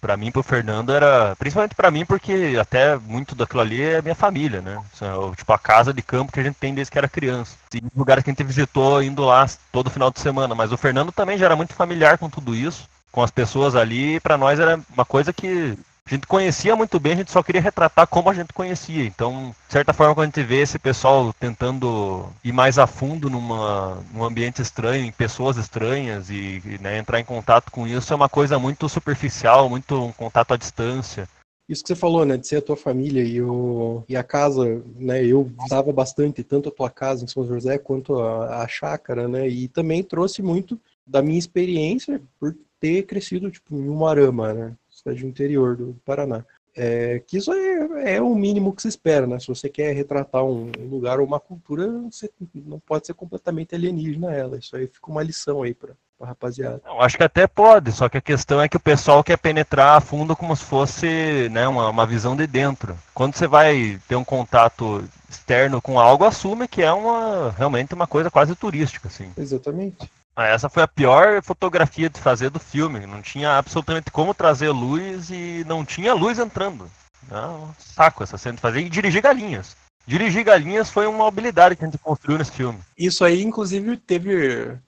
Pra 0.00 0.16
mim, 0.16 0.30
pro 0.32 0.42
Fernando, 0.42 0.92
era. 0.92 1.36
Principalmente 1.36 1.74
pra 1.74 1.90
mim, 1.90 2.06
porque 2.06 2.56
até 2.58 2.96
muito 2.96 3.34
daquilo 3.34 3.60
ali 3.60 3.82
é 3.82 4.00
minha 4.00 4.14
família, 4.14 4.62
né? 4.62 4.82
É 5.00 5.36
tipo, 5.36 5.52
a 5.52 5.58
casa 5.58 5.92
de 5.92 6.00
campo 6.00 6.32
que 6.32 6.40
a 6.40 6.42
gente 6.42 6.56
tem 6.56 6.74
desde 6.74 6.90
que 6.90 6.96
era 6.96 7.08
criança. 7.08 7.58
E 7.74 7.82
lugares 7.94 8.24
que 8.24 8.30
a 8.30 8.32
gente 8.32 8.42
visitou 8.42 9.02
indo 9.02 9.22
lá 9.22 9.46
todo 9.70 9.90
final 9.90 10.10
de 10.10 10.18
semana. 10.18 10.54
Mas 10.54 10.72
o 10.72 10.78
Fernando 10.78 11.12
também 11.12 11.36
já 11.36 11.44
era 11.46 11.56
muito 11.56 11.74
familiar 11.74 12.16
com 12.16 12.30
tudo 12.30 12.54
isso, 12.54 12.88
com 13.12 13.22
as 13.22 13.30
pessoas 13.30 13.76
ali. 13.76 14.16
E 14.16 14.36
nós 14.38 14.58
era 14.58 14.80
uma 14.94 15.04
coisa 15.04 15.34
que 15.34 15.76
A 16.04 16.10
gente 16.14 16.26
conhecia 16.26 16.74
muito 16.74 16.98
bem, 16.98 17.12
a 17.12 17.16
gente 17.16 17.30
só 17.30 17.42
queria 17.42 17.60
retratar 17.60 18.06
como 18.06 18.28
a 18.30 18.34
gente 18.34 18.52
conhecia. 18.52 19.04
Então, 19.04 19.54
de 19.66 19.72
certa 19.72 19.92
forma, 19.92 20.14
quando 20.14 20.24
a 20.24 20.26
gente 20.26 20.42
vê 20.42 20.60
esse 20.60 20.78
pessoal 20.78 21.32
tentando 21.32 22.28
ir 22.42 22.52
mais 22.52 22.78
a 22.78 22.86
fundo 22.86 23.30
numa, 23.30 24.02
num 24.12 24.24
ambiente 24.24 24.60
estranho, 24.60 25.04
em 25.04 25.12
pessoas 25.12 25.56
estranhas 25.56 26.28
e, 26.28 26.60
e 26.64 26.78
né, 26.80 26.98
entrar 26.98 27.20
em 27.20 27.24
contato 27.24 27.70
com 27.70 27.86
isso, 27.86 28.12
é 28.12 28.16
uma 28.16 28.28
coisa 28.28 28.58
muito 28.58 28.88
superficial, 28.88 29.68
muito 29.68 29.94
um 29.94 30.12
contato 30.12 30.54
à 30.54 30.56
distância. 30.56 31.28
Isso 31.70 31.84
que 31.84 31.88
você 31.88 31.94
falou, 31.94 32.24
né, 32.24 32.36
de 32.36 32.48
ser 32.48 32.56
a 32.56 32.62
tua 32.62 32.76
família 32.76 33.22
e, 33.22 33.40
o, 33.40 34.02
e 34.08 34.16
a 34.16 34.24
casa, 34.24 34.82
né, 34.96 35.24
eu 35.24 35.44
visitava 35.44 35.92
bastante 35.92 36.42
tanto 36.42 36.68
a 36.68 36.72
tua 36.72 36.90
casa 36.90 37.24
em 37.24 37.28
São 37.28 37.46
José 37.46 37.78
quanto 37.78 38.18
a, 38.18 38.64
a 38.64 38.66
chácara, 38.66 39.28
né, 39.28 39.48
e 39.48 39.68
também 39.68 40.02
trouxe 40.02 40.42
muito 40.42 40.80
da 41.06 41.22
minha 41.22 41.38
experiência 41.38 42.20
por 42.40 42.56
ter 42.80 43.04
crescido, 43.04 43.48
tipo, 43.52 43.76
em 43.76 43.88
Umarama, 43.88 44.52
né, 44.52 44.76
cidade 45.00 45.22
do 45.22 45.28
interior 45.28 45.76
do 45.76 45.96
Paraná. 46.04 46.44
É, 46.76 47.18
que 47.26 47.36
isso 47.36 47.52
é, 47.52 48.16
é 48.16 48.22
o 48.22 48.34
mínimo 48.34 48.72
que 48.72 48.82
se 48.82 48.88
espera, 48.88 49.26
né? 49.26 49.38
Se 49.40 49.48
você 49.48 49.68
quer 49.68 49.92
retratar 49.92 50.44
um 50.44 50.70
lugar 50.88 51.18
ou 51.18 51.26
uma 51.26 51.40
cultura, 51.40 51.88
você 52.10 52.30
não 52.54 52.78
pode 52.78 53.06
ser 53.06 53.14
completamente 53.14 53.74
alienígena 53.74 54.30
a 54.30 54.34
ela. 54.34 54.56
Isso 54.56 54.76
aí 54.76 54.86
fica 54.86 55.10
uma 55.10 55.22
lição 55.22 55.62
aí 55.62 55.74
para 55.74 55.94
a 56.20 56.26
rapaziada. 56.26 56.80
Eu 56.86 57.00
acho 57.00 57.16
que 57.16 57.24
até 57.24 57.46
pode, 57.46 57.90
só 57.90 58.08
que 58.08 58.18
a 58.18 58.22
questão 58.22 58.60
é 58.60 58.68
que 58.68 58.76
o 58.76 58.80
pessoal 58.80 59.24
quer 59.24 59.36
penetrar 59.36 59.96
a 59.96 60.00
fundo 60.00 60.36
como 60.36 60.54
se 60.54 60.64
fosse 60.64 61.48
né, 61.50 61.66
uma, 61.66 61.88
uma 61.88 62.06
visão 62.06 62.36
de 62.36 62.46
dentro. 62.46 62.96
Quando 63.12 63.34
você 63.34 63.48
vai 63.48 63.98
ter 64.06 64.14
um 64.14 64.24
contato 64.24 65.02
externo 65.28 65.82
com 65.82 65.98
algo, 65.98 66.24
assume 66.24 66.68
que 66.68 66.82
é 66.82 66.92
uma 66.92 67.50
realmente 67.50 67.94
uma 67.94 68.06
coisa 68.06 68.30
quase 68.30 68.54
turística, 68.54 69.08
assim. 69.08 69.32
Exatamente. 69.36 70.08
Ah, 70.40 70.46
Essa 70.46 70.70
foi 70.70 70.82
a 70.82 70.88
pior 70.88 71.42
fotografia 71.42 72.08
de 72.08 72.18
fazer 72.18 72.48
do 72.48 72.58
filme. 72.58 73.06
Não 73.06 73.20
tinha 73.20 73.58
absolutamente 73.58 74.10
como 74.10 74.32
trazer 74.32 74.70
luz 74.70 75.28
e 75.28 75.66
não 75.68 75.84
tinha 75.84 76.14
luz 76.14 76.38
entrando. 76.38 76.90
É 77.30 77.36
um 77.36 77.68
saco 77.78 78.22
essa 78.22 78.38
cena 78.38 78.54
de 78.54 78.62
fazer. 78.62 78.80
E 78.80 78.88
dirigir 78.88 79.20
galinhas. 79.20 79.76
Dirigir 80.06 80.42
galinhas 80.42 80.88
foi 80.88 81.06
uma 81.06 81.28
habilidade 81.28 81.76
que 81.76 81.84
a 81.84 81.86
gente 81.86 81.98
construiu 81.98 82.38
nesse 82.38 82.52
filme. 82.52 82.78
Isso 82.96 83.22
aí, 83.22 83.42
inclusive, 83.42 83.98
teve. 83.98 84.78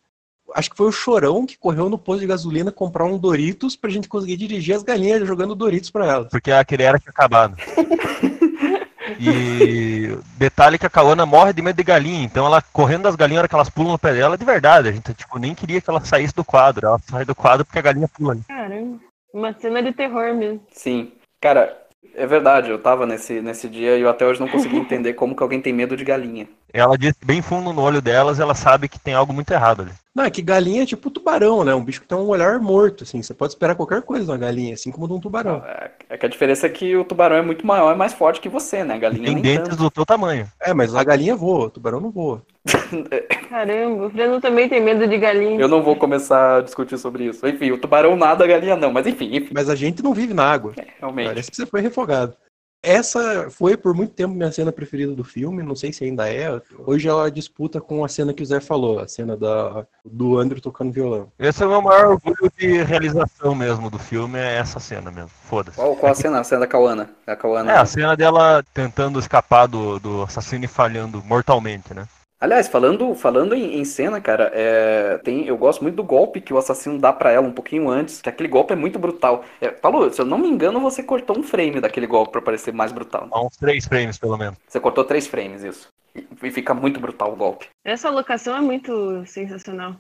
Acho 0.55 0.71
que 0.71 0.77
foi 0.77 0.87
o 0.87 0.93
Chorão 0.93 1.45
que 1.45 1.59
correu 1.59 1.91
no 1.91 1.99
posto 1.99 2.21
de 2.21 2.27
gasolina 2.27 2.73
comprar 2.73 3.05
um 3.05 3.19
Doritos 3.19 3.77
pra 3.77 3.91
gente 3.91 4.09
conseguir 4.09 4.39
dirigir 4.39 4.75
as 4.75 4.83
galinhas 4.83 5.29
jogando 5.29 5.55
Doritos 5.55 5.91
pra 5.91 6.07
elas. 6.07 6.29
Porque 6.31 6.51
aquele 6.51 6.83
era 6.83 6.99
tinha 6.99 7.11
acabado. 7.11 7.59
E 9.19 10.17
detalhe 10.37 10.79
que 10.79 10.87
a 10.87 10.91
Kawana 10.91 11.27
morre 11.27 11.53
de 11.53 11.63
medo 11.63 11.77
de 11.77 11.83
galinha, 11.83 12.25
então 12.25 12.47
ela 12.47 12.63
correndo 12.73 13.03
das 13.03 13.17
galinhas, 13.17 13.39
a 13.39 13.43
hora 13.43 13.49
que 13.49 13.55
elas 13.55 13.71
pulam 13.71 13.93
no 13.93 13.99
pé 13.99 14.13
dela, 14.13 14.39
de 14.39 14.45
verdade, 14.45 14.89
a 14.89 14.93
gente 14.93 15.15
tipo, 15.15 15.39
nem 15.39 15.55
queria 15.55 15.81
que 15.81 15.91
ela 15.91 16.05
saísse 16.05 16.35
do 16.35 16.45
quadro. 16.45 16.87
Ela 16.87 16.99
sai 16.99 17.25
do 17.25 17.35
quadro 17.35 17.65
porque 17.65 17.79
a 17.79 17.83
galinha 17.83 18.09
pula. 18.09 18.33
ali. 18.33 18.43
Caramba. 18.47 18.99
Uma 19.33 19.53
cena 19.55 19.83
de 19.83 19.93
terror 19.93 20.35
mesmo. 20.35 20.61
Sim. 20.71 21.13
Cara, 21.41 21.77
é 22.15 22.27
verdade, 22.27 22.71
eu 22.71 22.79
tava 22.79 23.07
nesse, 23.07 23.41
nesse 23.41 23.69
dia 23.69 23.97
e 23.97 24.03
eu 24.03 24.09
até 24.09 24.27
hoje 24.27 24.41
não 24.41 24.49
consegui 24.49 24.77
entender 24.79 25.15
como 25.15 25.35
que 25.35 25.43
alguém 25.43 25.61
tem 25.61 25.73
medo 25.73 25.97
de 25.97 26.05
galinha. 26.05 26.49
Ela 26.73 26.97
disse 26.97 27.19
bem 27.25 27.43
fundo 27.43 27.73
no 27.73 27.83
olho 27.83 28.01
delas, 28.01 28.41
ela 28.41 28.55
sabe 28.55 28.89
que 28.89 28.99
tem 28.99 29.15
algo 29.15 29.33
muito 29.33 29.51
errado 29.53 29.83
ali. 29.83 29.93
Não, 30.15 30.25
é 30.25 30.31
que 30.31 30.43
galinha 30.43 30.83
é 30.83 30.87
tipo 30.87 31.11
tubarão, 31.11 31.65
né? 31.65 31.75
Um 31.75 31.83
bicho 31.83 32.03
que 32.03 32.07
tem 32.07 32.19
um 32.19 32.29
olhar 32.29 32.59
morto, 32.61 33.03
assim. 33.03 33.23
Você 33.23 33.33
pode 33.33 33.53
esperar 33.53 33.75
qualquer 33.75 34.03
coisa 34.03 34.25
de 34.25 34.31
uma 34.31 34.37
galinha, 34.37 34.75
assim 34.75 34.91
como 34.91 35.09
de 35.09 35.15
um 35.15 35.21
tubarão. 35.21 35.63
É, 35.65 35.91
é 36.11 36.19
que 36.19 36.27
a 36.27 36.29
diferença 36.29 36.67
é 36.67 36.71
que 36.71 36.95
o 36.95 37.05
tubarão 37.05 37.37
é 37.37 37.43
muito 37.43 37.67
maior 37.67 37.95
e 37.95 37.97
mais 37.97 38.13
forte 38.13 38.41
que 38.41 38.49
você, 38.49 38.85
né? 38.85 38.95
A 38.95 38.99
galinha 38.99 39.25
tem 39.25 39.35
nem 39.35 39.43
dentes 39.43 39.71
tanto. 39.71 39.83
do 39.83 39.91
teu 39.91 40.05
tamanho. 40.05 40.47
É, 40.61 40.75
mas 40.75 40.95
a 40.95 41.03
galinha 41.03 41.35
voa, 41.35 41.67
o 41.67 41.71
tubarão 41.71 41.99
não 41.99 42.11
voa. 42.11 42.43
Caramba, 43.49 44.07
o 44.07 44.11
Fernando 44.11 44.41
também 44.41 44.69
tem 44.69 44.83
medo 44.83 45.07
de 45.07 45.17
galinha. 45.17 45.59
Eu 45.59 45.69
não 45.69 45.83
vou 45.83 45.97
começar 45.97 46.59
a 46.59 46.61
discutir 46.61 46.99
sobre 46.99 47.25
isso. 47.25 47.47
Enfim, 47.47 47.71
o 47.71 47.79
tubarão 47.79 48.15
nada, 48.15 48.45
a 48.45 48.47
galinha 48.47 48.77
não. 48.77 48.93
Mas 48.93 49.07
enfim, 49.07 49.35
enfim, 49.35 49.51
Mas 49.55 49.71
a 49.71 49.75
gente 49.75 50.03
não 50.03 50.13
vive 50.13 50.35
na 50.35 50.45
água. 50.45 50.75
realmente. 51.01 51.29
Parece 51.29 51.51
que 51.51 51.57
você 51.57 51.65
foi 51.67 51.81
refogado. 51.81 52.37
Essa 52.83 53.49
foi 53.49 53.77
por 53.77 53.95
muito 53.95 54.13
tempo 54.13 54.35
minha 54.35 54.51
cena 54.51 54.73
preferida 54.73 55.15
do 55.15 55.23
filme, 55.23 55.63
não 55.63 55.77
sei 55.77 55.93
se 55.93 56.03
ainda 56.03 56.29
é. 56.29 56.61
Hoje 56.79 57.09
ela 57.09 57.31
disputa 57.31 57.81
com 57.81 58.05
a 58.05 58.09
cena 58.09 58.35
que 58.35 58.43
o 58.43 58.47
Zé 58.47 58.61
falou, 58.61 58.99
a 58.99 59.07
cena 59.07 59.37
da, 59.37 59.87
do 60.05 60.37
Andrew 60.37 60.61
tocando 60.61 60.91
violão. 60.91 61.31
Esse 61.39 61.63
é 61.63 61.67
o 61.67 61.69
meu 61.69 61.81
maior 61.81 62.13
orgulho 62.13 62.51
de 62.59 62.83
realização 62.83 63.55
mesmo 63.55 63.89
do 63.89 64.01
filme, 64.01 64.37
é 64.37 64.57
essa 64.57 64.81
cena 64.81 65.13
mesmo. 65.13 65.31
Foda-se. 65.45 65.77
Qual, 65.77 65.95
qual 65.95 66.11
a 66.11 66.15
cena? 66.15 66.41
A 66.41 66.45
cena 66.45 66.63
da 66.63 66.67
Kawana. 66.67 67.11
A 67.25 67.37
Kawana. 67.37 67.71
É, 67.71 67.77
a 67.77 67.87
cena 67.87 68.17
dela 68.17 68.65
tentando 68.75 69.21
escapar 69.21 69.69
do, 69.69 70.01
do 70.01 70.23
assassino 70.23 70.65
e 70.65 70.69
falhando 70.69 71.23
mortalmente, 71.23 71.95
né? 71.95 72.09
Aliás, 72.43 72.67
falando, 72.67 73.15
falando 73.15 73.55
em, 73.55 73.79
em 73.79 73.85
cena, 73.85 74.21
cara, 74.21 74.51
é, 74.53 75.17
tem, 75.19 75.47
eu 75.47 75.57
gosto 75.57 75.81
muito 75.81 75.95
do 75.95 76.03
golpe 76.03 76.41
que 76.41 76.53
o 76.53 76.59
assassino 76.59 76.99
dá 76.99 77.13
pra 77.13 77.31
ela 77.31 77.47
um 77.47 77.53
pouquinho 77.53 77.89
antes, 77.89 78.21
que 78.21 78.29
aquele 78.29 78.49
golpe 78.49 78.73
é 78.73 78.77
muito 78.77 78.99
brutal. 78.99 79.45
É, 79.61 79.69
Paulo, 79.71 80.13
se 80.13 80.21
eu 80.21 80.25
não 80.27 80.39
me 80.39 80.49
engano, 80.49 80.81
você 80.81 81.05
cortou 81.05 81.39
um 81.39 81.43
frame 81.45 81.81
daquele 81.81 82.09
golpe 82.09 82.33
pra 82.33 82.43
parecer 82.43 82.73
mais 82.73 82.91
brutal. 82.91 83.29
Há 83.31 83.47
uns 83.47 83.57
três 83.57 83.87
frames, 83.87 84.19
pelo 84.19 84.37
menos. 84.37 84.59
Você 84.67 84.81
cortou 84.81 85.05
três 85.05 85.29
frames, 85.29 85.63
isso. 85.63 85.87
E, 86.17 86.27
e 86.43 86.51
fica 86.51 86.75
muito 86.75 86.99
brutal 86.99 87.33
o 87.33 87.37
golpe. 87.37 87.69
Essa 87.85 88.11
locação 88.11 88.57
é 88.57 88.61
muito 88.61 89.25
sensacional. 89.25 89.95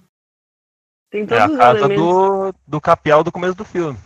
Tem 1.12 1.22
É 1.22 1.26
todos 1.26 1.42
a 1.44 1.46
os 1.46 1.56
casa 1.58 1.78
elementos. 1.78 2.04
do, 2.04 2.54
do 2.66 2.80
Capial 2.80 3.22
do 3.22 3.30
começo 3.30 3.54
do 3.54 3.64
filme. 3.64 3.96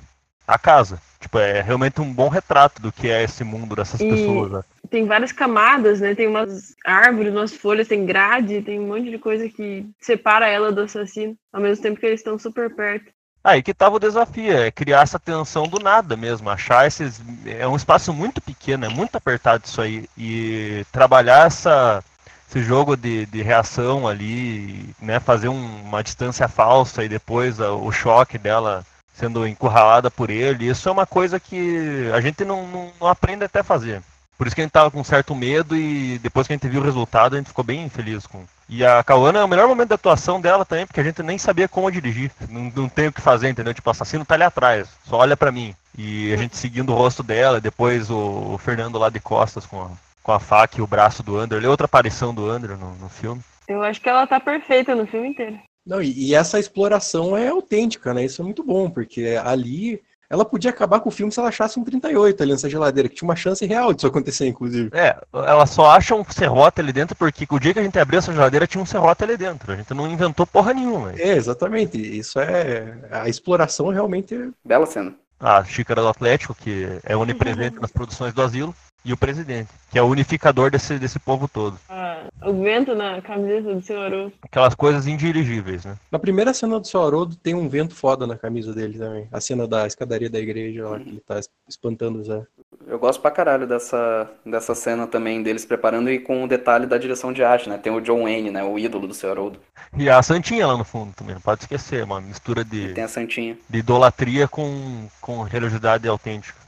A 0.46 0.58
casa. 0.58 1.00
Tipo, 1.20 1.38
é 1.38 1.60
realmente 1.60 2.00
um 2.00 2.12
bom 2.12 2.28
retrato 2.28 2.80
do 2.80 2.92
que 2.92 3.08
é 3.08 3.22
esse 3.24 3.42
mundo 3.42 3.74
dessas 3.74 4.00
E- 4.00 4.08
pessoas. 4.08 4.52
Né? 4.52 4.62
Tem 4.90 5.04
várias 5.06 5.32
camadas, 5.32 6.00
né? 6.00 6.14
Tem 6.14 6.28
umas 6.28 6.74
árvores, 6.86 7.32
umas 7.32 7.52
folhas, 7.52 7.88
tem 7.88 8.06
grade, 8.06 8.62
tem 8.62 8.78
um 8.78 8.86
monte 8.86 9.10
de 9.10 9.18
coisa 9.18 9.48
que 9.48 9.84
separa 10.00 10.46
ela 10.48 10.70
do 10.70 10.82
assassino, 10.82 11.34
ao 11.52 11.60
mesmo 11.60 11.82
tempo 11.82 11.98
que 11.98 12.06
eles 12.06 12.20
estão 12.20 12.38
super 12.38 12.72
perto. 12.74 13.10
Aí 13.42 13.62
que 13.62 13.72
tava 13.74 13.96
o 13.96 14.00
desafio, 14.00 14.52
é 14.52 14.70
criar 14.70 15.02
essa 15.02 15.18
tensão 15.18 15.66
do 15.68 15.78
nada 15.78 16.16
mesmo, 16.16 16.50
achar 16.50 16.86
esses. 16.86 17.20
É 17.46 17.66
um 17.66 17.76
espaço 17.76 18.12
muito 18.12 18.40
pequeno, 18.40 18.84
é 18.84 18.88
muito 18.88 19.16
apertado 19.16 19.64
isso 19.64 19.80
aí. 19.80 20.08
E 20.18 20.84
trabalhar 20.92 21.46
essa, 21.46 22.02
esse 22.48 22.60
jogo 22.60 22.96
de, 22.96 23.24
de 23.26 23.42
reação 23.42 24.06
ali, 24.06 24.90
né? 25.00 25.18
Fazer 25.20 25.48
um- 25.48 25.82
uma 25.82 26.02
distância 26.02 26.48
falsa 26.48 27.04
e 27.04 27.08
depois 27.08 27.60
a- 27.60 27.72
o 27.72 27.90
choque 27.92 28.36
dela 28.36 28.84
sendo 29.16 29.46
encurralada 29.46 30.10
por 30.10 30.30
ele, 30.30 30.68
isso 30.68 30.88
é 30.88 30.92
uma 30.92 31.06
coisa 31.06 31.40
que 31.40 32.10
a 32.14 32.20
gente 32.20 32.44
não, 32.44 32.66
não, 32.66 32.92
não 33.00 33.08
aprende 33.08 33.44
até 33.44 33.62
fazer. 33.62 34.02
Por 34.36 34.46
isso 34.46 34.54
que 34.54 34.60
a 34.60 34.64
gente 34.64 34.72
tava 34.72 34.90
com 34.90 35.02
certo 35.02 35.34
medo 35.34 35.74
e 35.74 36.18
depois 36.18 36.46
que 36.46 36.52
a 36.52 36.56
gente 36.56 36.68
viu 36.68 36.82
o 36.82 36.84
resultado, 36.84 37.34
a 37.34 37.38
gente 37.38 37.48
ficou 37.48 37.64
bem 37.64 37.88
feliz 37.88 38.26
com. 38.26 38.44
E 38.68 38.84
a 38.84 39.02
Kawana 39.02 39.38
é 39.38 39.44
o 39.44 39.48
melhor 39.48 39.66
momento 39.66 39.88
da 39.88 39.94
atuação 39.94 40.40
dela 40.40 40.64
também, 40.64 40.86
porque 40.86 41.00
a 41.00 41.04
gente 41.04 41.22
nem 41.22 41.38
sabia 41.38 41.66
como 41.66 41.90
dirigir. 41.90 42.30
Não, 42.50 42.70
não 42.74 42.88
tem 42.88 43.08
o 43.08 43.12
que 43.12 43.20
fazer, 43.22 43.48
entendeu? 43.48 43.72
Tipo, 43.72 43.88
o 43.88 43.92
assassino 43.92 44.24
tá 44.24 44.34
ali 44.34 44.44
atrás, 44.44 44.88
só 45.04 45.16
olha 45.16 45.36
pra 45.36 45.52
mim. 45.52 45.74
E 45.96 46.30
a 46.34 46.36
gente 46.36 46.56
seguindo 46.56 46.92
o 46.92 46.94
rosto 46.94 47.22
dela, 47.22 47.60
depois 47.60 48.10
o, 48.10 48.52
o 48.52 48.58
Fernando 48.58 48.98
lá 48.98 49.08
de 49.08 49.20
costas 49.20 49.64
com 49.64 49.82
a, 49.82 49.88
com 50.22 50.32
a 50.32 50.38
faca 50.38 50.78
e 50.78 50.82
o 50.82 50.86
braço 50.86 51.22
do 51.22 51.38
Andrew. 51.38 51.58
Ele 51.58 51.66
é 51.66 51.70
outra 51.70 51.86
aparição 51.86 52.34
do 52.34 52.50
Andrew 52.50 52.76
no, 52.76 52.94
no 52.96 53.08
filme. 53.08 53.40
Eu 53.66 53.82
acho 53.82 54.00
que 54.00 54.08
ela 54.08 54.26
tá 54.26 54.38
perfeita 54.38 54.94
no 54.94 55.06
filme 55.06 55.28
inteiro. 55.28 55.58
Não, 55.86 56.02
e, 56.02 56.30
e 56.30 56.34
essa 56.34 56.58
exploração 56.58 57.36
é 57.36 57.48
autêntica, 57.48 58.12
né? 58.12 58.24
Isso 58.24 58.42
é 58.42 58.44
muito 58.44 58.62
bom, 58.64 58.90
porque 58.90 59.38
ali 59.42 60.02
ela 60.28 60.44
podia 60.44 60.70
acabar 60.70 60.98
com 60.98 61.08
o 61.08 61.12
filme 61.12 61.30
se 61.30 61.38
ela 61.38 61.48
achasse 61.48 61.78
um 61.78 61.84
38 61.84 62.42
ali 62.42 62.52
nessa 62.52 62.68
geladeira, 62.68 63.08
que 63.08 63.14
tinha 63.14 63.28
uma 63.28 63.36
chance 63.36 63.64
real 63.64 63.92
disso 63.94 64.08
acontecer, 64.08 64.46
inclusive. 64.48 64.90
É, 64.92 65.16
ela 65.32 65.66
só 65.66 65.86
acha 65.90 66.14
um 66.16 66.24
serrote 66.24 66.80
ali 66.80 66.92
dentro 66.92 67.14
porque 67.14 67.46
o 67.48 67.58
dia 67.60 67.72
que 67.72 67.78
a 67.78 67.82
gente 67.82 67.98
abriu 67.98 68.18
essa 68.18 68.32
geladeira 68.32 68.66
tinha 68.66 68.82
um 68.82 68.86
serrote 68.86 69.22
ali 69.22 69.36
dentro. 69.36 69.72
A 69.72 69.76
gente 69.76 69.94
não 69.94 70.10
inventou 70.10 70.44
porra 70.46 70.74
nenhuma. 70.74 71.12
É, 71.12 71.36
exatamente. 71.36 71.96
Isso 71.96 72.40
é. 72.40 72.98
A 73.10 73.28
exploração 73.28 73.88
realmente 73.88 74.34
é 74.34 74.48
Bela 74.64 74.86
cena. 74.86 75.14
a 75.38 75.62
xícara 75.64 76.02
do 76.02 76.08
Atlético, 76.08 76.54
que 76.56 76.88
é 77.04 77.16
onipresente 77.16 77.78
nas 77.80 77.92
produções 77.92 78.34
do 78.34 78.42
asilo, 78.42 78.74
e 79.06 79.12
o 79.12 79.16
presidente, 79.16 79.68
que 79.90 79.98
é 79.98 80.02
o 80.02 80.06
unificador 80.06 80.68
desse, 80.68 80.98
desse 80.98 81.20
povo 81.20 81.46
todo. 81.46 81.78
Ah, 81.88 82.24
o 82.42 82.52
vento 82.60 82.92
na 82.92 83.22
camiseta 83.22 83.72
do 83.72 83.80
seu 83.80 84.02
Haroldo. 84.02 84.32
Aquelas 84.42 84.74
coisas 84.74 85.06
indirigíveis, 85.06 85.84
né? 85.84 85.96
Na 86.10 86.18
primeira 86.18 86.52
cena 86.52 86.80
do 86.80 86.86
seu 86.86 87.00
Haroldo 87.00 87.36
tem 87.36 87.54
um 87.54 87.68
vento 87.68 87.94
foda 87.94 88.26
na 88.26 88.36
camisa 88.36 88.74
dele 88.74 88.98
também. 88.98 89.28
A 89.30 89.40
cena 89.40 89.66
da 89.68 89.86
escadaria 89.86 90.28
da 90.28 90.40
igreja 90.40 90.88
lá, 90.88 90.98
que 90.98 91.08
ele 91.08 91.20
tá 91.20 91.38
espantando 91.68 92.18
o 92.18 92.24
Zé. 92.24 92.42
Eu 92.84 92.98
gosto 92.98 93.20
pra 93.20 93.30
caralho 93.30 93.66
dessa, 93.66 94.28
dessa 94.44 94.74
cena 94.74 95.06
também 95.06 95.40
deles 95.42 95.64
preparando 95.64 96.10
e 96.10 96.18
com 96.18 96.42
o 96.42 96.48
detalhe 96.48 96.86
da 96.86 96.98
direção 96.98 97.32
de 97.32 97.44
arte, 97.44 97.68
né? 97.68 97.78
Tem 97.78 97.92
o 97.92 98.00
John 98.00 98.24
Wayne, 98.24 98.50
né? 98.50 98.64
O 98.64 98.76
ídolo 98.76 99.06
do 99.06 99.14
seu 99.14 99.30
Haroldo. 99.30 99.60
E 99.96 100.10
a 100.10 100.20
Santinha 100.20 100.66
lá 100.66 100.76
no 100.76 100.84
fundo 100.84 101.12
também, 101.14 101.34
não 101.34 101.40
pode 101.40 101.62
esquecer, 101.62 102.02
uma 102.02 102.20
mistura 102.20 102.64
de, 102.64 102.92
Tem 102.92 103.04
a 103.04 103.08
Santinha. 103.08 103.56
de 103.68 103.78
idolatria 103.78 104.48
com, 104.48 105.06
com 105.20 105.42
religiosidade 105.42 106.08
autêntica. 106.08 106.65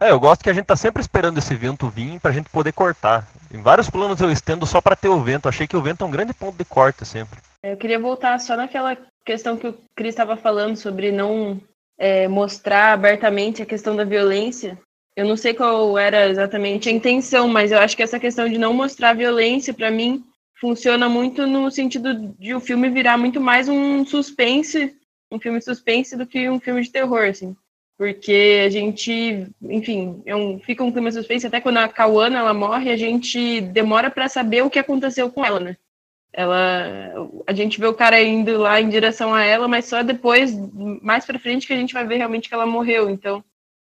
É, 0.00 0.10
eu 0.10 0.18
gosto 0.18 0.42
que 0.42 0.48
a 0.48 0.52
gente 0.54 0.64
tá 0.64 0.74
sempre 0.74 1.02
esperando 1.02 1.36
esse 1.36 1.54
vento 1.54 1.90
vir 1.90 2.18
pra 2.20 2.32
gente 2.32 2.48
poder 2.48 2.72
cortar. 2.72 3.28
Em 3.52 3.60
vários 3.60 3.90
planos 3.90 4.18
eu 4.18 4.32
estendo 4.32 4.64
só 4.64 4.80
pra 4.80 4.96
ter 4.96 5.08
o 5.08 5.20
vento. 5.20 5.46
Achei 5.46 5.66
que 5.66 5.76
o 5.76 5.82
vento 5.82 6.02
é 6.02 6.06
um 6.06 6.10
grande 6.10 6.32
ponto 6.32 6.56
de 6.56 6.64
corte 6.64 7.04
sempre. 7.04 7.38
Eu 7.62 7.76
queria 7.76 7.98
voltar 7.98 8.40
só 8.40 8.56
naquela 8.56 8.96
questão 9.26 9.58
que 9.58 9.66
o 9.66 9.78
Cris 9.94 10.14
estava 10.14 10.38
falando 10.38 10.76
sobre 10.76 11.12
não 11.12 11.60
é, 11.98 12.26
mostrar 12.26 12.94
abertamente 12.94 13.62
a 13.62 13.66
questão 13.66 13.94
da 13.94 14.04
violência. 14.04 14.78
Eu 15.14 15.26
não 15.26 15.36
sei 15.36 15.52
qual 15.52 15.98
era 15.98 16.28
exatamente 16.30 16.88
a 16.88 16.92
intenção, 16.92 17.46
mas 17.46 17.70
eu 17.70 17.78
acho 17.78 17.94
que 17.94 18.02
essa 18.02 18.18
questão 18.18 18.48
de 18.48 18.56
não 18.56 18.72
mostrar 18.72 19.12
violência, 19.12 19.74
para 19.74 19.90
mim, 19.90 20.24
funciona 20.58 21.10
muito 21.10 21.46
no 21.46 21.70
sentido 21.70 22.34
de 22.38 22.54
o 22.54 22.60
filme 22.60 22.88
virar 22.88 23.18
muito 23.18 23.38
mais 23.38 23.68
um 23.68 24.06
suspense, 24.06 24.96
um 25.30 25.38
filme 25.38 25.60
suspense 25.60 26.16
do 26.16 26.26
que 26.26 26.48
um 26.48 26.58
filme 26.58 26.80
de 26.82 26.90
terror, 26.90 27.28
assim. 27.28 27.54
Porque 28.00 28.62
a 28.64 28.70
gente, 28.70 29.46
enfim, 29.60 30.22
é 30.24 30.34
um, 30.34 30.58
fica 30.58 30.82
um 30.82 30.90
clima 30.90 31.12
suspense, 31.12 31.46
até 31.46 31.60
quando 31.60 31.76
a 31.76 31.86
Kawana 31.86 32.38
ela 32.38 32.54
morre, 32.54 32.90
a 32.90 32.96
gente 32.96 33.60
demora 33.60 34.10
para 34.10 34.26
saber 34.26 34.62
o 34.62 34.70
que 34.70 34.78
aconteceu 34.78 35.30
com 35.30 35.44
ela, 35.44 35.60
né? 35.60 35.76
Ela, 36.32 37.12
a 37.46 37.52
gente 37.52 37.78
vê 37.78 37.86
o 37.86 37.92
cara 37.92 38.18
indo 38.22 38.56
lá 38.56 38.80
em 38.80 38.88
direção 38.88 39.34
a 39.34 39.44
ela, 39.44 39.68
mas 39.68 39.84
só 39.84 40.02
depois, 40.02 40.50
mais 41.02 41.26
para 41.26 41.38
frente, 41.38 41.66
que 41.66 41.74
a 41.74 41.76
gente 41.76 41.92
vai 41.92 42.06
ver 42.06 42.16
realmente 42.16 42.48
que 42.48 42.54
ela 42.54 42.64
morreu. 42.64 43.10
Então, 43.10 43.44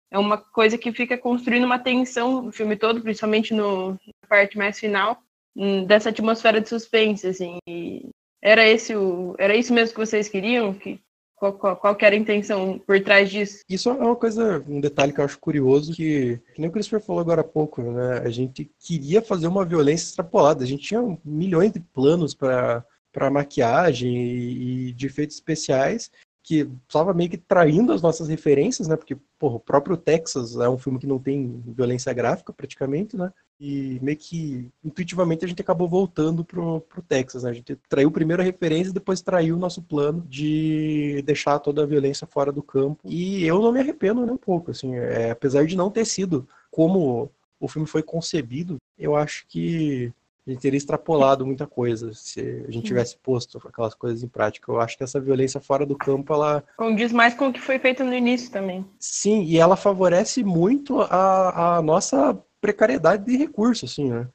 é 0.10 0.18
uma 0.18 0.38
coisa 0.38 0.78
que 0.78 0.94
fica 0.94 1.18
construindo 1.18 1.66
uma 1.66 1.78
tensão 1.78 2.44
no 2.44 2.52
filme 2.54 2.78
todo, 2.78 3.02
principalmente 3.02 3.54
no, 3.54 3.92
na 3.92 4.28
parte 4.30 4.58
mais 4.58 4.80
final, 4.80 5.22
hum, 5.54 5.84
dessa 5.84 6.12
atmosfera 6.12 6.62
de 6.62 6.70
suspense, 6.70 7.28
assim. 7.28 7.58
E 7.68 8.08
era 8.42 8.66
esse 8.66 8.96
o, 8.96 9.36
era 9.38 9.54
isso 9.54 9.74
mesmo 9.74 9.94
que 9.94 10.00
vocês 10.00 10.30
queriam? 10.30 10.74
Que 10.74 10.98
qual, 11.38 11.54
qual, 11.54 11.78
qual 11.78 11.98
era 12.02 12.16
a 12.16 12.20
intenção 12.20 12.80
por 12.80 13.00
trás 13.02 13.30
disso? 13.30 13.64
Isso 13.70 13.90
é 13.90 13.94
uma 13.94 14.16
coisa, 14.16 14.64
um 14.68 14.82
detalhe 14.82 15.14
que 15.14 15.22
eu 15.22 15.26
acho 15.26 15.40
curioso, 15.40 15.94
que, 15.94 16.40
que 16.54 16.60
nem 16.60 16.70
o 16.70 16.74
Christopher 16.74 17.00
falou 17.00 17.22
agora 17.22 17.42
há 17.42 17.44
pouco, 17.44 17.82
né? 17.82 18.20
A 18.26 18.30
gente 18.30 18.70
queria 18.80 19.22
fazer 19.22 19.48
uma 19.48 19.64
violência 19.64 20.08
extrapolada. 20.08 20.64
A 20.64 20.68
gente 20.68 20.84
tinha 20.84 21.18
milhões 21.24 21.72
de 21.72 21.80
planos 21.80 22.34
para 22.34 22.84
para 23.10 23.32
maquiagem 23.32 24.16
e, 24.16 24.90
e 24.90 24.94
de 24.94 25.08
efeitos 25.08 25.38
especiais 25.38 26.12
que 26.48 26.66
estava 26.88 27.14
meio 27.14 27.30
que 27.30 27.36
traindo 27.38 27.92
as 27.92 28.02
nossas 28.02 28.30
referências, 28.30 28.88
né? 28.88 28.96
Porque, 28.96 29.18
porra, 29.38 29.58
o 29.58 29.60
próprio 29.60 29.98
Texas 29.98 30.56
é 30.56 30.70
um 30.70 30.78
filme 30.78 30.98
que 30.98 31.06
não 31.06 31.20
tem 31.20 31.62
violência 31.68 32.14
gráfica 32.14 32.54
praticamente, 32.54 33.18
né? 33.18 33.34
E 33.60 34.00
meio 34.02 34.16
que 34.16 34.72
intuitivamente 34.82 35.44
a 35.44 35.48
gente 35.48 35.62
acabou 35.62 35.90
voltando 35.90 36.46
pro, 36.46 36.80
pro 36.80 37.02
Texas, 37.02 37.44
né? 37.44 37.50
A 37.50 37.54
gente 37.54 37.78
traiu 37.90 38.10
primeiro 38.10 38.42
a 38.42 38.46
referência 38.46 38.92
e 38.92 38.94
depois 38.94 39.20
traiu 39.20 39.58
o 39.58 39.60
nosso 39.60 39.82
plano 39.82 40.26
de 40.30 41.22
deixar 41.26 41.60
toda 41.60 41.84
a 41.84 41.86
violência 41.86 42.26
fora 42.26 42.50
do 42.50 42.64
campo. 42.64 43.02
E 43.04 43.46
eu 43.46 43.62
não 43.62 43.74
me 43.74 43.82
arrependo 43.82 44.26
nem 44.26 44.34
um 44.34 44.38
pouco, 44.38 44.72
assim, 44.72 44.96
é, 44.96 45.32
apesar 45.32 45.66
de 45.66 45.76
não 45.76 45.92
ter 45.92 46.06
sido 46.06 46.48
como 46.72 47.30
o 47.60 47.68
filme 47.68 47.88
foi 47.90 48.02
concebido, 48.02 48.78
eu 48.98 49.18
acho 49.18 49.46
que 49.50 50.14
a 50.48 50.52
gente 50.52 50.62
teria 50.62 50.78
extrapolado 50.78 51.46
muita 51.46 51.68
coisa 51.68 52.14
se 52.14 52.40
a 52.68 52.72
gente 52.72 52.86
tivesse 52.86 53.18
posto 53.18 53.62
aquelas 53.66 53.94
coisas 53.94 54.24
em 54.24 54.30
prática. 54.30 54.72
Eu 54.72 54.80
acho 54.80 54.98
que 54.98 55.04
essa 55.04 55.20
violência 55.20 55.60
fora 55.60 55.86
do 55.86 55.98
campo, 55.98 56.34
ela. 56.34 56.64
Condiz 56.78 57.12
mais 57.12 57.34
com 57.34 57.50
o 57.50 57.54
que 57.54 57.60
foi 57.60 57.78
feito 57.80 58.04
no 58.04 58.14
início 58.14 58.50
também. 58.50 58.86
Sim, 58.98 59.44
e 59.44 59.58
ela 59.58 59.76
favorece 59.76 60.44
muito 60.44 61.02
a, 61.02 61.78
a 61.78 61.82
nossa 61.82 62.38
precariedade 62.62 63.26
de 63.26 63.36
recursos, 63.36 63.92
assim, 63.92 64.10
né? 64.10 64.28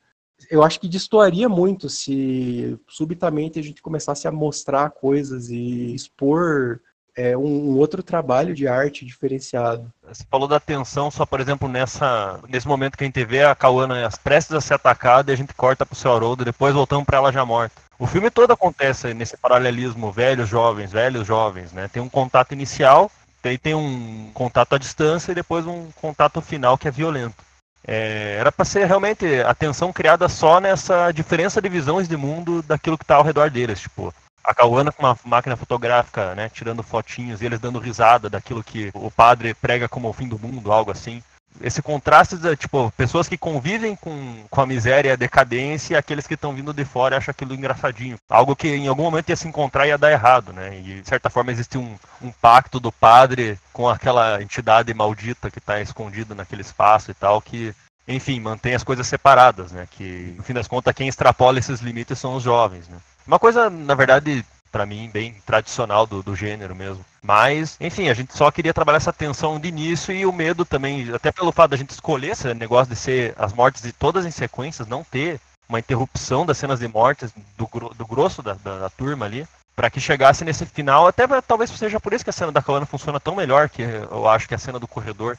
Eu 0.51 0.63
acho 0.63 0.81
que 0.81 0.89
destoaria 0.89 1.49
muito 1.49 1.89
se 1.89 2.79
subitamente 2.89 3.59
a 3.59 3.63
gente 3.63 3.81
começasse 3.81 4.29
a 4.29 4.33
mostrar 4.33 4.91
coisas 4.91 5.49
e 5.49 5.95
expor 5.95 6.81
é, 7.17 7.37
um, 7.37 7.77
outro 7.77 8.03
trabalho 8.03 8.55
de 8.55 8.67
arte 8.67 9.05
diferenciado. 9.05 9.91
Você 10.07 10.25
falou 10.31 10.49
da 10.49 10.59
tensão, 10.59 11.11
só 11.11 11.27
por 11.27 11.41
exemplo, 11.41 11.69
nessa, 11.69 12.41
nesse 12.49 12.67
momento 12.67 12.97
que 12.97 13.05
a 13.05 13.07
gente 13.07 13.25
vê 13.25 13.45
a 13.45 13.55
Kawana 13.55 14.09
prestes 14.23 14.55
a 14.55 14.61
ser 14.61 14.75
atacada 14.75 15.31
e 15.31 15.35
a 15.35 15.37
gente 15.37 15.55
corta 15.55 15.85
pro 15.85 15.97
seu 15.97 16.13
Haroldo, 16.13 16.45
depois 16.45 16.75
voltamos 16.75 17.05
para 17.05 17.19
ela 17.19 17.33
já 17.33 17.45
morta. 17.45 17.81
O 17.99 18.07
filme 18.07 18.31
todo 18.31 18.53
acontece 18.53 19.15
nesse 19.15 19.37
paralelismo 19.37 20.11
velhos, 20.11 20.49
jovens, 20.49 20.91
velhos, 20.91 21.27
jovens, 21.27 21.73
né? 21.73 21.89
Tem 21.89 22.03
um 22.03 22.09
contato 22.09 22.53
inicial, 22.53 23.11
aí 23.45 23.59
tem 23.59 23.75
um 23.75 24.31
contato 24.35 24.75
à 24.75 24.79
distância 24.79 25.33
e 25.33 25.35
depois 25.35 25.67
um 25.67 25.89
contato 26.01 26.41
final 26.41 26.77
que 26.77 26.89
é 26.89 26.91
violento. 26.91 27.45
É, 27.87 28.37
era 28.39 28.53
para 28.53 28.65
ser 28.65 28.87
realmente 28.87 29.27
a 29.41 29.55
tensão 29.55 29.93
criada 29.93 30.29
só 30.29 30.61
nessa 30.61 31.11
diferença 31.11 31.61
de 31.61 31.69
visões 31.69 32.09
de 32.09 32.17
mundo 32.17 32.63
daquilo 32.63 32.97
que 32.97 33.05
está 33.05 33.17
ao 33.17 33.25
redor 33.25 33.51
deles. 33.51 33.81
Tipo, 33.81 34.15
a 34.45 34.55
Cauana 34.55 34.93
com 34.93 35.03
uma 35.03 35.19
máquina 35.25 35.57
fotográfica, 35.57 36.35
né, 36.35 36.49
tirando 36.49 36.83
fotinhos 36.83 37.41
e 37.41 37.47
eles 37.47 37.61
dando 37.61 37.79
risada 37.79 38.29
daquilo 38.29 38.63
que 38.63 38.91
o 38.95 39.11
padre 39.11 39.55
prega 39.55 39.89
como 39.89 40.09
o 40.09 40.13
fim 40.13 40.29
do 40.29 40.39
mundo, 40.39 40.73
algo 40.73 40.91
assim. 40.91 41.23
Esse 41.61 41.83
contraste, 41.83 42.37
de, 42.37 42.57
tipo, 42.57 42.91
pessoas 42.97 43.29
que 43.29 43.37
convivem 43.37 43.95
com, 43.95 44.45
com 44.49 44.61
a 44.61 44.67
miséria 44.67 45.11
e 45.11 45.13
a 45.13 45.17
decadência 45.17 45.95
e 45.95 45.97
aqueles 45.97 46.27
que 46.27 46.35
estão 46.35 46.55
vindo 46.55 46.73
de 46.73 46.85
fora 46.85 47.19
acham 47.19 47.31
aquilo 47.31 47.55
engraçadinho. 47.55 48.17
Algo 48.29 48.57
que 48.57 48.69
em 48.69 48.89
algum 48.89 49.03
momento 49.03 49.29
ia 49.29 49.37
se 49.37 49.47
encontrar 49.47 49.85
e 49.87 49.91
ia 49.91 49.99
dar 49.99 50.11
errado, 50.11 50.53
né? 50.53 50.79
E 50.79 51.03
de 51.03 51.09
certa 51.09 51.29
forma 51.29 51.53
existe 51.53 51.77
um, 51.77 51.95
um 52.23 52.33
pacto 52.33 52.81
do 52.81 52.91
padre 52.91 53.59
com 53.71 53.87
aquela 53.87 54.43
entidade 54.43 54.93
maldita 54.95 55.51
que 55.51 55.59
está 55.59 55.81
escondida 55.81 56.35
naquele 56.35 56.63
espaço 56.63 57.11
e 57.11 57.15
tal, 57.15 57.41
que 57.41 57.75
enfim, 58.09 58.41
mantém 58.41 58.75
as 58.75 58.83
coisas 58.83 59.07
separadas, 59.07 59.71
né? 59.73 59.87
Que, 59.91 60.35
no 60.37 60.43
fim 60.43 60.55
das 60.55 60.67
contas, 60.67 60.95
quem 60.95 61.07
extrapola 61.07 61.59
esses 61.59 61.81
limites 61.81 62.19
são 62.19 62.35
os 62.35 62.43
jovens, 62.43 62.89
né? 62.89 62.97
Uma 63.27 63.39
coisa, 63.39 63.71
na 63.71 63.95
verdade, 63.95 64.45
para 64.71 64.87
mim, 64.87 65.11
bem 65.13 65.35
tradicional 65.45 66.07
do, 66.07 66.23
do 66.23 66.35
gênero 66.35 66.75
mesmo. 66.75 67.05
Mas, 67.23 67.77
enfim, 67.81 68.09
a 68.09 68.15
gente 68.15 68.37
só 68.37 68.51
queria 68.51 68.75
trabalhar 68.75 68.97
essa 68.97 69.13
tensão 69.13 69.61
de 69.61 69.69
início 69.69 70.13
e 70.13 70.27
o 70.27 70.33
medo 70.33 70.65
também, 70.65 71.13
até 71.13 71.31
pelo 71.31 71.53
fato 71.53 71.71
da 71.71 71.77
gente 71.77 71.91
escolher 71.91 72.33
esse 72.33 72.53
negócio 72.55 72.93
de 72.93 72.99
ser 72.99 73.35
as 73.39 73.53
mortes 73.53 73.83
de 73.83 73.93
todas 73.93 74.27
em 74.27 74.31
sequências, 74.31 74.89
não 74.89 75.05
ter 75.05 75.41
uma 75.69 75.79
interrupção 75.79 76.45
das 76.45 76.59
cenas 76.59 76.81
de 76.81 76.89
mortes 76.89 77.33
do, 77.57 77.69
do 77.95 78.07
grosso 78.07 78.43
da, 78.43 78.55
da, 78.55 78.79
da 78.81 78.91
turma 78.91 79.27
ali, 79.27 79.47
para 79.75 79.91
que 79.91 80.01
chegasse 80.01 80.45
nesse 80.45 80.67
final, 80.67 81.07
até 81.07 81.27
talvez 81.41 81.71
seja 81.71 82.01
por 82.01 82.13
isso 82.13 82.25
que 82.25 82.31
a 82.31 82.33
cena 82.33 82.53
da 82.53 82.63
Kawana 82.63 82.87
funciona 82.87 83.21
tão 83.21 83.37
melhor 83.37 83.69
que 83.69 83.83
eu 83.83 84.29
acho 84.29 84.49
que 84.49 84.55
a 84.55 84.59
cena 84.59 84.79
do 84.79 84.89
corredor. 84.89 85.39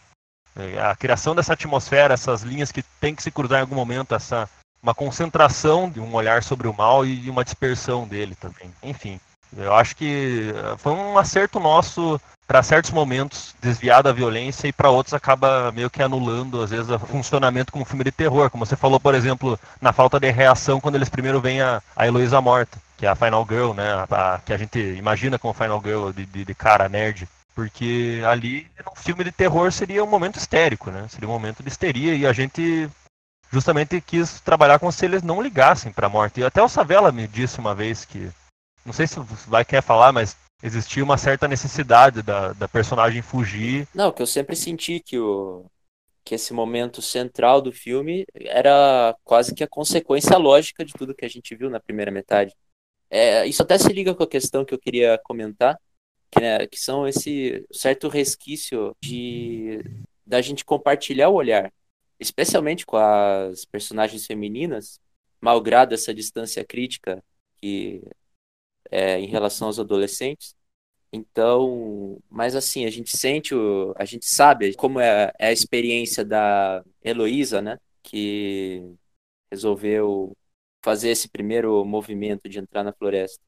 É, 0.55 0.79
a 0.79 0.95
criação 0.95 1.35
dessa 1.35 1.53
atmosfera, 1.53 2.13
essas 2.13 2.43
linhas 2.43 2.71
que 2.71 2.83
tem 2.99 3.15
que 3.15 3.23
se 3.23 3.31
cruzar 3.31 3.59
em 3.59 3.61
algum 3.61 3.75
momento, 3.75 4.13
essa 4.13 4.47
uma 4.83 4.93
concentração 4.93 5.89
de 5.89 6.01
um 6.01 6.13
olhar 6.13 6.43
sobre 6.43 6.67
o 6.67 6.73
mal 6.73 7.05
e 7.05 7.29
uma 7.29 7.45
dispersão 7.45 8.05
dele 8.05 8.35
também. 8.35 8.69
Enfim, 8.83 9.17
eu 9.57 9.73
acho 9.73 9.95
que 9.95 10.53
eh, 10.53 10.75
foi 10.77 10.91
um 10.91 11.17
acerto 11.17 11.57
nosso 11.57 12.19
para 12.45 12.61
certos 12.61 12.91
momentos 12.91 13.55
desviar 13.61 14.03
da 14.03 14.11
violência 14.11 14.67
e 14.67 14.73
para 14.73 14.89
outros 14.89 15.13
acaba 15.13 15.71
meio 15.71 15.89
que 15.89 16.03
anulando 16.03 16.61
às 16.61 16.71
vezes 16.71 16.89
o 16.89 16.99
funcionamento 16.99 17.71
como 17.71 17.85
filme 17.85 18.03
de 18.03 18.11
terror, 18.11 18.49
como 18.49 18.65
você 18.65 18.75
falou, 18.75 18.99
por 18.99 19.15
exemplo, 19.15 19.57
na 19.79 19.93
falta 19.93 20.19
de 20.19 20.29
reação 20.29 20.81
quando 20.81 20.95
eles 20.95 21.07
primeiro 21.07 21.39
veem 21.39 21.61
a, 21.61 21.81
a 21.95 22.05
Heloísa 22.05 22.41
morta, 22.41 22.77
que 22.97 23.05
é 23.05 23.09
a 23.09 23.15
Final 23.15 23.47
Girl, 23.49 23.73
né, 23.73 23.89
a, 23.93 24.35
a, 24.35 24.39
que 24.39 24.51
a 24.51 24.57
gente 24.57 24.77
imagina 24.77 25.39
como 25.39 25.53
Final 25.53 25.81
Girl 25.81 26.09
de, 26.11 26.25
de, 26.25 26.43
de 26.43 26.53
cara 26.53 26.89
nerd. 26.89 27.27
Porque 27.55 28.21
ali, 28.27 28.67
um 28.91 28.95
filme 28.95 29.23
de 29.23 29.31
terror, 29.31 29.71
seria 29.71 30.03
um 30.03 30.07
momento 30.07 30.39
histérico, 30.39 30.89
né? 30.89 31.05
Seria 31.07 31.29
um 31.29 31.31
momento 31.31 31.61
de 31.61 31.69
histeria 31.69 32.15
e 32.15 32.25
a 32.25 32.33
gente 32.33 32.89
justamente 33.53 34.01
quis 34.01 34.41
trabalhar 34.41 34.79
com 34.79 34.91
se 34.91 35.05
eles 35.05 35.21
não 35.21 35.39
ligassem 35.39 35.93
para 35.93 36.07
a 36.07 36.09
morte. 36.09 36.39
E 36.39 36.43
até 36.43 36.61
o 36.61 36.67
Savela 36.67 37.11
me 37.11 37.27
disse 37.27 37.59
uma 37.59 37.75
vez 37.75 38.03
que, 38.03 38.31
não 38.83 38.91
sei 38.91 39.05
se 39.05 39.19
vai 39.47 39.63
querer 39.63 39.83
falar, 39.83 40.11
mas 40.11 40.35
existia 40.63 41.03
uma 41.03 41.19
certa 41.19 41.47
necessidade 41.47 42.23
da, 42.23 42.51
da 42.53 42.67
personagem 42.67 43.21
fugir. 43.21 43.87
Não, 43.93 44.11
que 44.11 44.23
eu 44.23 44.25
sempre 44.25 44.55
senti 44.55 44.99
que 44.99 45.19
o 45.19 45.65
que 46.25 46.35
esse 46.35 46.53
momento 46.53 47.01
central 47.01 47.61
do 47.61 47.71
filme 47.71 48.25
era 48.33 49.13
quase 49.25 49.53
que 49.53 49.61
a 49.61 49.67
consequência 49.67 50.37
lógica 50.37 50.85
de 50.85 50.93
tudo 50.93 51.13
que 51.13 51.25
a 51.25 51.29
gente 51.29 51.53
viu 51.53 51.69
na 51.69 51.81
primeira 51.81 52.09
metade. 52.09 52.55
É, 53.09 53.45
isso 53.45 53.61
até 53.61 53.77
se 53.77 53.91
liga 53.91 54.15
com 54.15 54.23
a 54.23 54.27
questão 54.27 54.63
que 54.63 54.73
eu 54.73 54.79
queria 54.79 55.19
comentar, 55.25 55.77
que, 56.31 56.39
né, 56.39 56.65
que 56.65 56.79
são 56.79 57.05
esse 57.05 57.65
certo 57.71 58.07
resquício 58.07 58.95
de 59.03 59.79
da 60.25 60.41
gente 60.41 60.63
compartilhar 60.63 61.27
o 61.27 61.33
olhar 61.33 61.69
especialmente 62.23 62.85
com 62.85 62.97
as 62.97 63.65
personagens 63.65 64.25
femininas, 64.25 64.99
malgrado 65.41 65.93
essa 65.93 66.13
distância 66.13 66.65
crítica 66.65 67.23
que 67.57 68.01
é, 68.91 69.19
em 69.19 69.27
relação 69.27 69.67
aos 69.67 69.79
adolescentes. 69.79 70.55
Então, 71.11 72.19
mas 72.29 72.55
assim, 72.55 72.85
a 72.85 72.89
gente 72.89 73.15
sente, 73.17 73.53
o, 73.55 73.93
a 73.97 74.05
gente 74.05 74.25
sabe 74.25 74.73
como 74.75 74.99
é, 74.99 75.31
é 75.39 75.47
a 75.47 75.51
experiência 75.51 76.25
da 76.25 76.83
Heloísa, 77.03 77.61
né? 77.61 77.77
Que 78.03 78.83
resolveu 79.51 80.35
fazer 80.83 81.09
esse 81.11 81.29
primeiro 81.29 81.83
movimento 81.85 82.49
de 82.49 82.59
entrar 82.59 82.83
na 82.83 82.93
floresta. 82.93 83.39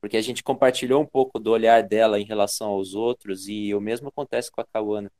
Porque 0.00 0.16
a 0.16 0.22
gente 0.22 0.42
compartilhou 0.44 1.02
um 1.02 1.06
pouco 1.06 1.38
do 1.40 1.50
olhar 1.50 1.82
dela 1.82 2.20
em 2.20 2.24
relação 2.24 2.68
aos 2.70 2.94
outros, 2.94 3.48
e 3.48 3.74
o 3.74 3.80
mesmo 3.80 4.08
acontece 4.08 4.50
com 4.50 4.60
a 4.60 4.66
Kawana 4.66 5.10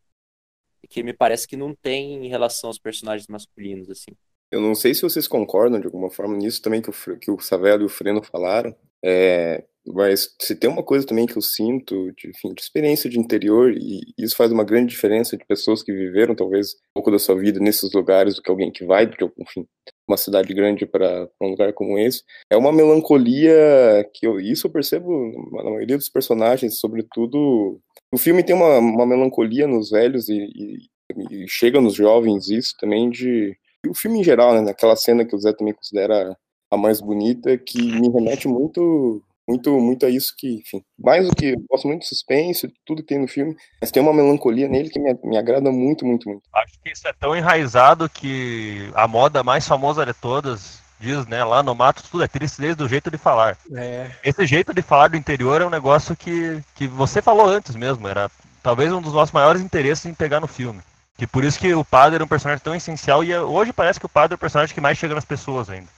que 0.87 1.03
me 1.03 1.13
parece 1.13 1.47
que 1.47 1.57
não 1.57 1.75
tem 1.75 2.27
em 2.27 2.29
relação 2.29 2.69
aos 2.69 2.79
personagens 2.79 3.27
masculinos, 3.29 3.91
assim. 3.91 4.13
Eu 4.51 4.61
não 4.61 4.75
sei 4.75 4.95
se 4.95 5.03
vocês 5.03 5.29
concordam 5.29 5.81
de 5.81 5.87
alguma 5.87 6.11
forma 6.11 6.37
nisso 6.37 6.63
também 6.63 6.81
que 6.81 6.91
o, 6.91 7.19
que 7.19 7.31
o 7.31 7.39
Savello 7.39 7.83
e 7.83 7.87
o 7.87 7.91
Freno 7.91 8.23
falaram, 8.23 8.75
é, 9.05 9.65
mas 9.87 10.35
se 10.41 10.57
tem 10.57 10.71
uma 10.71 10.83
coisa 10.83 11.07
também 11.07 11.27
que 11.27 11.37
eu 11.37 11.43
sinto, 11.43 12.13
de, 12.13 12.31
enfim, 12.31 12.55
de 12.55 12.63
experiência 12.63 13.11
de 13.11 13.19
interior, 13.19 13.73
e 13.73 14.01
isso 14.19 14.37
faz 14.37 14.51
uma 14.51 14.65
grande 14.65 14.91
diferença 14.91 15.37
de 15.37 15.45
pessoas 15.45 15.83
que 15.83 15.93
viveram 15.93 16.35
talvez 16.35 16.75
um 16.75 16.95
pouco 16.95 17.11
da 17.11 17.19
sua 17.19 17.39
vida 17.39 17.61
nesses 17.61 17.93
lugares 17.93 18.37
do 18.37 18.43
que 18.43 18.51
alguém 18.51 18.71
que 18.71 18.85
vai, 18.85 19.07
de, 19.07 19.17
enfim, 19.39 19.67
uma 20.09 20.17
cidade 20.17 20.53
grande 20.55 20.87
para 20.87 21.29
um 21.41 21.51
lugar 21.51 21.73
como 21.73 21.99
esse, 21.99 22.25
é 22.51 22.57
uma 22.57 22.73
melancolia 22.73 24.09
que 24.15 24.27
eu, 24.27 24.41
isso 24.41 24.67
eu 24.67 24.71
percebo 24.71 25.11
na 25.53 25.71
maioria 25.71 25.97
dos 25.97 26.09
personagens, 26.09 26.81
sobretudo 26.81 27.81
o 28.13 28.19
filme 28.19 28.43
tem 28.43 28.57
uma, 28.57 28.79
uma 28.79 29.07
melancolia 29.07 29.67
nos 29.67 29.91
velhos 29.91 30.29
e, 30.29 30.39
e, 30.39 31.45
e, 31.45 31.49
chega 31.49 31.81
nos 31.81 31.95
jovens 31.95 32.49
isso 32.49 32.75
também 32.79 33.11
de 33.11 33.57
o 33.87 33.95
filme 33.95 34.21
em 34.21 34.25
geral, 34.25 34.55
né, 34.55 34.61
naquela 34.61 34.97
cena 34.97 35.25
que 35.25 35.37
o 35.37 35.39
Zé 35.39 35.53
também 35.53 35.75
considera 35.75 36.37
a 36.71 36.77
mais 36.77 37.01
bonita, 37.01 37.57
que 37.57 37.81
me 37.81 38.09
remete 38.09 38.49
muito 38.49 39.23
Muito, 39.49 39.81
muito 39.81 40.05
é 40.05 40.11
isso 40.11 40.35
que, 40.37 40.57
enfim, 40.57 40.83
mais 40.99 41.27
do 41.27 41.35
que, 41.35 41.47
eu 41.47 41.65
gosto 41.71 41.89
muito 41.89 42.03
de 42.03 42.09
suspense, 42.09 42.71
tudo 42.85 43.03
que 43.03 43.09
tem 43.09 43.19
no 43.19 43.27
filme, 43.27 43.57
mas 43.81 43.91
tem 43.91 44.03
uma 44.03 44.13
melancolia 44.13 44.69
nele 44.69 44.91
que 44.91 45.01
me, 45.01 45.15
me 45.25 45.39
agrada 45.39 45.73
muito, 45.73 46.05
muito, 46.05 46.29
muito. 46.29 46.43
Acho 46.55 46.75
que 46.85 46.93
isso 46.93 47.09
é 47.09 47.13
tão 47.15 47.35
enraizado 47.35 48.09
que 48.11 48.91
a 48.95 49.09
moda 49.09 49.43
mais 49.43 49.67
famosa 49.67 50.05
de 50.05 50.13
todas 50.13 50.81
diz, 51.01 51.27
né, 51.27 51.43
lá 51.45 51.63
no 51.63 51.75
mato 51.75 52.03
tudo 52.11 52.25
é 52.25 52.29
triste 52.29 52.61
desde 52.61 52.83
o 52.83 52.89
jeito 52.89 53.11
de 53.11 53.17
falar. 53.17 53.57
É, 53.75 54.11
Esse 54.23 54.45
jeito 54.47 54.75
de 54.75 54.83
falar 54.83 55.09
do 55.09 55.17
interior 55.17 55.63
é 55.63 55.67
um 55.67 55.71
negócio 55.71 56.15
que, 56.15 56.61
que 56.75 56.87
você 56.87 57.23
falou 57.23 57.47
antes 57.49 57.75
mesmo, 57.75 58.07
era 58.07 58.31
talvez 58.63 58.93
um 58.93 59.01
dos 59.01 59.15
nossos 59.15 59.33
maiores 59.33 59.63
interesses 59.63 60.05
em 60.05 60.13
pegar 60.13 60.41
no 60.41 60.47
filme. 60.49 60.81
Que 61.17 61.27
por 61.27 61.43
isso 61.43 61.59
que 61.59 61.73
o 61.75 61.85
padre 61.85 62.21
é 62.21 62.25
um 62.25 62.29
personagem 62.29 62.63
tão 62.63 62.75
essencial 62.75 63.25
e 63.25 63.33
é- 63.33 63.41
hoje 63.41 63.73
parece 63.73 63.99
que 63.99 64.07
o 64.07 64.11
padre 64.11 64.35
é 64.35 64.37
o 64.37 64.39
personagem 64.39 64.75
que 64.75 64.81
mais 64.81 64.99
chega 64.99 65.15
nas 65.15 65.25
pessoas 65.25 65.71
ainda. 65.71 65.89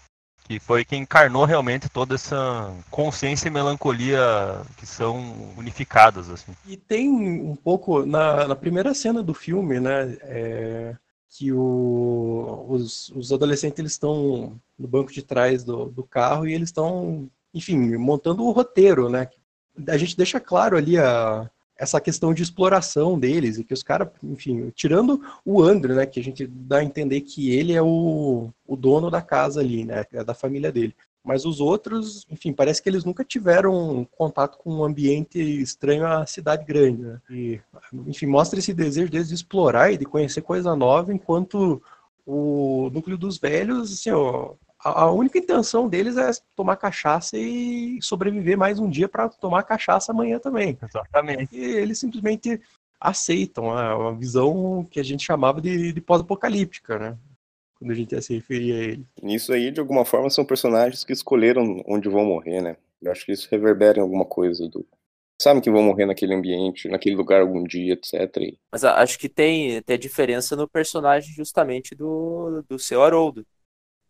Que 0.51 0.59
foi 0.59 0.85
quem 0.85 1.03
encarnou 1.03 1.45
realmente 1.45 1.89
toda 1.89 2.17
essa 2.17 2.75
consciência 2.91 3.47
e 3.47 3.53
melancolia 3.53 4.19
que 4.79 4.85
são 4.85 5.53
unificadas, 5.57 6.29
assim. 6.29 6.51
E 6.67 6.77
tem 6.77 7.09
um 7.09 7.55
pouco 7.55 8.05
na, 8.05 8.49
na 8.49 8.57
primeira 8.57 8.93
cena 8.93 9.23
do 9.23 9.33
filme, 9.33 9.79
né? 9.79 10.19
é, 10.23 10.97
que 11.29 11.53
o- 11.53 12.67
os, 12.69 13.11
os 13.11 13.33
adolescentes 13.33 13.79
eles 13.79 13.93
estão 13.93 14.61
no 14.77 14.89
banco 14.89 15.13
de 15.13 15.23
trás 15.23 15.63
do, 15.63 15.85
do 15.87 16.03
carro 16.03 16.49
e 16.49 16.53
eles 16.53 16.71
estão, 16.71 17.31
enfim, 17.55 17.79
montando 17.97 18.45
o 18.45 18.51
roteiro, 18.51 19.09
né? 19.09 19.29
A 19.87 19.97
gente 19.97 20.17
deixa 20.17 20.41
claro 20.41 20.77
ali 20.77 20.99
a, 20.99 21.49
essa 21.81 21.99
questão 21.99 22.35
de 22.35 22.43
exploração 22.43 23.19
deles 23.19 23.57
e 23.57 23.65
que 23.65 23.73
os 23.73 23.83
caras, 23.83 24.09
enfim, 24.23 24.71
tirando 24.75 25.19
o 25.47 25.63
Andrew, 25.63 25.97
né? 25.97 26.05
Que 26.05 26.21
a 26.21 26.23
gente 26.23 26.47
dá 26.47 26.79
a 26.79 26.85
entender 26.85 27.23
que 27.23 27.53
ele 27.53 27.73
é 27.73 27.81
o, 27.81 28.51
o 28.67 28.77
dono 28.77 29.11
da 29.11 29.23
casa 29.23 29.61
ali, 29.61 29.83
né? 29.83 30.05
É 30.13 30.23
da 30.23 30.35
família 30.35 30.71
dele. 30.71 30.95
Mas 31.25 31.47
os 31.47 31.59
outros, 31.59 32.27
enfim, 32.31 32.53
parece 32.53 32.83
que 32.83 32.89
eles 32.91 33.03
nunca 33.03 33.25
tiveram 33.25 34.07
contato 34.15 34.59
com 34.59 34.75
um 34.75 34.85
ambiente 34.85 35.39
estranho 35.39 36.07
à 36.07 36.27
cidade 36.27 36.67
grande, 36.67 37.01
né? 37.01 37.21
E, 37.31 37.61
enfim, 38.07 38.27
mostra 38.27 38.59
esse 38.59 38.75
desejo 38.75 39.11
deles 39.11 39.29
de 39.29 39.35
explorar 39.35 39.91
e 39.91 39.97
de 39.97 40.05
conhecer 40.05 40.43
coisa 40.43 40.77
nova, 40.77 41.15
enquanto 41.15 41.83
o 42.27 42.91
núcleo 42.93 43.17
dos 43.17 43.39
velhos, 43.39 43.91
assim, 43.91 44.11
ó, 44.11 44.53
a, 44.83 45.03
a 45.03 45.11
única 45.13 45.39
intenção 45.39 45.89
deles 45.89 46.17
é 46.17 46.31
tomar 46.57 46.77
cachaça 46.77 47.37
e 47.37 47.99
sobreviver 48.03 48.57
mais 48.57 48.79
um 48.79 48.89
dia 48.89 49.09
para 49.09 49.29
tomar 49.29 49.63
cachaça 49.63 50.13
amanhã 50.13 50.39
também. 50.39 50.79
Exatamente. 50.83 51.57
E 51.57 51.63
eles 51.63 51.99
simplesmente 51.99 52.61
aceitam 53.01 53.71
a, 53.71 53.97
uma 53.97 54.15
visão 54.15 54.87
que 54.91 55.01
a 55.01 55.03
gente 55.03 55.25
chamava 55.25 55.61
de, 55.61 55.93
de 55.93 56.01
pós-apocalíptica, 56.01 56.99
né? 56.99 57.19
Quando 57.79 57.93
a 57.93 57.95
gente 57.95 58.13
ia 58.13 58.21
se 58.23 58.35
referir 58.35 58.73
a 58.73 58.77
ele. 58.79 59.07
Nisso 59.23 59.53
aí, 59.53 59.71
de 59.71 59.81
alguma 59.81 60.05
forma, 60.05 60.29
são 60.31 60.45
personagens 60.45 61.03
que 61.05 61.13
escolheram 61.13 61.83
onde 61.87 62.09
vão 62.09 62.25
morrer, 62.25 62.61
né? 62.61 62.77
Eu 63.01 63.11
acho 63.11 63.25
que 63.25 63.33
isso 63.33 63.49
reverbera 63.51 63.99
em 63.99 64.03
alguma 64.03 64.25
coisa 64.25 64.69
do. 64.69 64.87
Sabem 65.41 65.63
que 65.63 65.71
vão 65.71 65.83
morrer 65.83 66.05
naquele 66.05 66.35
ambiente, 66.35 66.87
naquele 66.89 67.17
lugar 67.17 67.41
algum 67.41 67.65
dia, 67.65 67.95
etc. 67.95 68.55
Mas 68.71 68.85
a- 68.85 69.01
acho 69.01 69.19
que 69.19 69.29
tem, 69.29 69.81
tem 69.83 69.95
a 69.97 69.99
diferença 69.99 70.55
no 70.55 70.69
personagem 70.69 71.33
justamente 71.35 71.95
do, 71.95 72.63
do 72.69 72.79
seu 72.79 73.03
Haroldo, 73.03 73.47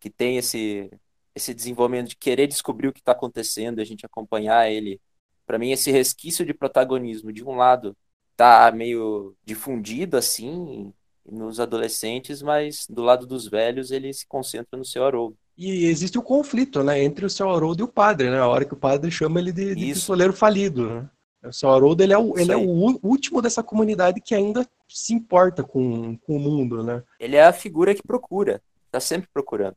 que 0.01 0.09
tem 0.09 0.37
esse, 0.37 0.91
esse 1.33 1.53
desenvolvimento 1.53 2.09
de 2.09 2.17
querer 2.17 2.47
descobrir 2.47 2.89
o 2.89 2.93
que 2.93 2.99
está 2.99 3.13
acontecendo, 3.13 3.79
a 3.79 3.85
gente 3.85 4.05
acompanhar 4.05 4.69
ele. 4.69 4.99
Para 5.45 5.59
mim, 5.59 5.71
esse 5.71 5.91
resquício 5.91 6.45
de 6.45 6.53
protagonismo, 6.53 7.31
de 7.31 7.43
um 7.43 7.55
lado, 7.55 7.95
tá 8.35 8.71
meio 8.71 9.35
difundido 9.45 10.17
assim 10.17 10.93
nos 11.25 11.59
adolescentes, 11.59 12.41
mas 12.41 12.87
do 12.89 13.03
lado 13.03 13.27
dos 13.27 13.47
velhos 13.47 13.91
ele 13.91 14.11
se 14.11 14.25
concentra 14.27 14.77
no 14.77 14.83
seu 14.83 15.05
Haroldo. 15.05 15.37
E 15.57 15.85
existe 15.85 16.17
o 16.17 16.23
conflito, 16.23 16.83
né, 16.83 17.03
entre 17.03 17.25
o 17.25 17.29
seu 17.29 17.49
Haroldo 17.49 17.83
e 17.83 17.85
o 17.85 17.87
padre, 17.87 18.31
né? 18.31 18.39
A 18.39 18.47
hora 18.47 18.65
que 18.65 18.73
o 18.73 18.77
padre 18.77 19.11
chama 19.11 19.39
ele 19.39 19.51
de, 19.51 19.75
de 19.75 19.89
Isso. 19.89 19.99
pistoleiro 19.99 20.33
falido, 20.33 20.89
né? 20.89 21.09
O 21.43 21.53
seu 21.53 21.69
Haroldo, 21.69 22.01
ele 22.01 22.13
é 22.13 22.17
o, 22.17 22.37
ele 22.37 22.51
é 22.51 22.55
Isso 22.55 22.63
aí. 22.63 22.65
o 22.65 22.69
ú- 22.69 22.99
último 23.03 23.41
dessa 23.41 23.61
comunidade 23.61 24.21
que 24.21 24.33
ainda 24.33 24.67
se 24.87 25.13
importa 25.13 25.63
com, 25.63 26.17
com 26.17 26.37
o 26.37 26.39
mundo, 26.39 26.83
né? 26.83 27.03
Ele 27.19 27.35
é 27.35 27.43
a 27.43 27.53
figura 27.53 27.93
que 27.93 28.01
procura, 28.01 28.61
tá 28.89 28.99
sempre 28.99 29.29
procurando. 29.31 29.75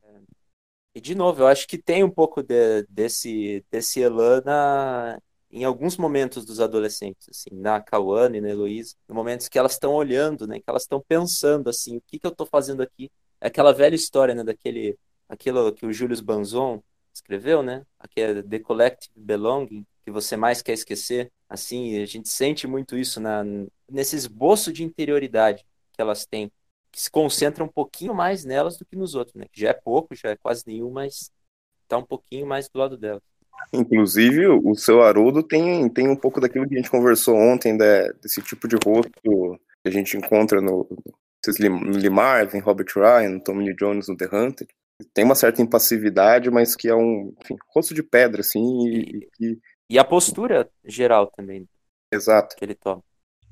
E 0.94 1.00
de 1.00 1.14
novo, 1.14 1.42
eu 1.42 1.46
acho 1.48 1.66
que 1.66 1.76
tem 1.78 2.04
um 2.04 2.10
pouco 2.10 2.42
de- 2.42 2.84
desse 2.88 3.64
desse 3.70 4.00
elan 4.00 4.42
em 5.50 5.64
alguns 5.64 5.96
momentos 5.96 6.44
dos 6.44 6.60
adolescentes, 6.60 7.28
assim, 7.28 7.50
na 7.52 7.80
Cauane 7.80 8.40
na 8.40 8.48
Heloísa, 8.50 8.94
momentos 9.08 9.48
que 9.48 9.58
elas 9.58 9.72
estão 9.72 9.92
olhando, 9.92 10.46
né, 10.46 10.58
que 10.58 10.64
elas 10.68 10.82
estão 10.82 11.00
pensando 11.06 11.68
assim, 11.70 11.96
o 11.96 12.02
que 12.06 12.18
que 12.18 12.26
eu 12.26 12.34
tô 12.34 12.44
fazendo 12.46 12.82
aqui? 12.82 13.10
É 13.40 13.46
aquela 13.48 13.72
velha 13.72 13.94
história, 13.94 14.34
né, 14.34 14.42
daquele 14.44 14.98
aquilo 15.28 15.72
que 15.72 15.86
o 15.86 15.92
Julius 15.92 16.20
Banzon 16.20 16.82
escreveu, 17.14 17.62
né? 17.62 17.84
Aquele 17.98 18.42
The 18.42 18.58
Collective 18.58 19.12
Belonging, 19.16 19.86
que 20.04 20.10
você 20.10 20.36
mais 20.36 20.60
quer 20.62 20.72
esquecer. 20.72 21.30
Assim, 21.48 22.00
a 22.02 22.06
gente 22.06 22.28
sente 22.28 22.66
muito 22.66 22.96
isso 22.96 23.20
na, 23.20 23.44
nesse 23.88 24.16
esboço 24.16 24.72
de 24.72 24.82
interioridade 24.84 25.64
que 25.92 26.00
elas 26.02 26.26
têm 26.26 26.50
que 26.94 27.00
se 27.00 27.10
concentra 27.10 27.64
um 27.64 27.68
pouquinho 27.68 28.14
mais 28.14 28.44
nelas 28.44 28.76
do 28.78 28.84
que 28.84 28.94
nos 28.94 29.16
outros, 29.16 29.34
né? 29.34 29.46
Que 29.52 29.60
já 29.60 29.70
é 29.70 29.72
pouco, 29.72 30.14
já 30.14 30.30
é 30.30 30.36
quase 30.36 30.62
nenhum, 30.64 30.92
mas 30.92 31.32
tá 31.88 31.98
um 31.98 32.04
pouquinho 32.04 32.46
mais 32.46 32.68
do 32.68 32.78
lado 32.78 32.96
delas. 32.96 33.20
Inclusive, 33.72 34.46
o 34.46 34.76
seu 34.76 35.02
Haroldo 35.02 35.42
tem, 35.42 35.88
tem 35.88 36.08
um 36.08 36.14
pouco 36.14 36.40
daquilo 36.40 36.68
que 36.68 36.74
a 36.74 36.76
gente 36.76 36.90
conversou 36.90 37.34
ontem, 37.36 37.72
né, 37.72 38.12
desse 38.22 38.40
tipo 38.42 38.68
de 38.68 38.76
rosto 38.76 39.10
que 39.20 39.88
a 39.88 39.90
gente 39.90 40.16
encontra 40.16 40.60
no, 40.60 40.86
no 40.88 41.98
Lee 41.98 42.10
Marvin, 42.10 42.60
Robert 42.60 42.86
Ryan, 42.94 43.40
Tommy 43.40 43.64
Lee 43.64 43.74
Jones 43.76 44.06
no 44.06 44.16
The 44.16 44.28
Hunter. 44.32 44.68
Tem 45.12 45.24
uma 45.24 45.34
certa 45.34 45.60
impassividade, 45.62 46.48
mas 46.48 46.76
que 46.76 46.88
é 46.88 46.94
um 46.94 47.34
enfim, 47.42 47.56
rosto 47.74 47.92
de 47.92 48.04
pedra, 48.04 48.40
assim, 48.40 48.86
e, 48.86 49.28
e- 49.40 49.58
E 49.90 49.98
a 49.98 50.04
postura 50.04 50.70
geral 50.84 51.26
também 51.26 51.68
exato. 52.12 52.54
que 52.56 52.64
ele 52.64 52.76
toma. 52.76 53.02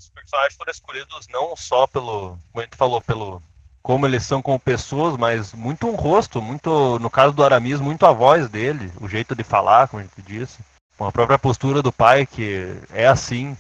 Os 0.03 0.09
personagens 0.09 0.57
foram 0.57 0.73
escolhidos 0.73 1.29
não 1.29 1.55
só 1.55 1.87
pelo, 1.87 2.37
como 2.51 2.61
a 2.61 2.63
gente 2.63 2.77
falou, 2.77 3.01
pelo 3.01 3.41
como 3.81 4.07
eles 4.07 4.25
são 4.25 4.43
como 4.43 4.59
pessoas, 4.59 5.17
mas 5.17 5.53
muito 5.53 5.87
um 5.87 5.95
rosto, 5.95 6.43
muito, 6.43 6.99
no 6.99 7.11
caso 7.11 7.33
do 7.33 7.45
Aramis, 7.45 7.81
muito 7.81 8.05
a 8.05 8.13
voz 8.13 8.49
dele, 8.49 8.93
o 9.01 9.09
jeito 9.09 9.35
de 9.35 9.45
falar, 9.45 9.89
como 9.89 10.01
a 10.01 10.05
gente 10.05 10.23
disse, 10.23 10.59
com 10.97 11.05
a 11.05 11.13
própria 11.13 11.39
postura 11.39 11.83
do 11.83 11.93
pai, 11.93 12.27
que 12.27 12.77
é 12.93 13.07
assim 13.07 13.57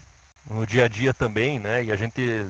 no 0.48 0.66
dia 0.66 0.86
a 0.86 0.88
dia 0.88 1.14
também, 1.14 1.58
né? 1.60 1.84
E 1.84 1.92
a 1.92 1.96
gente. 1.96 2.46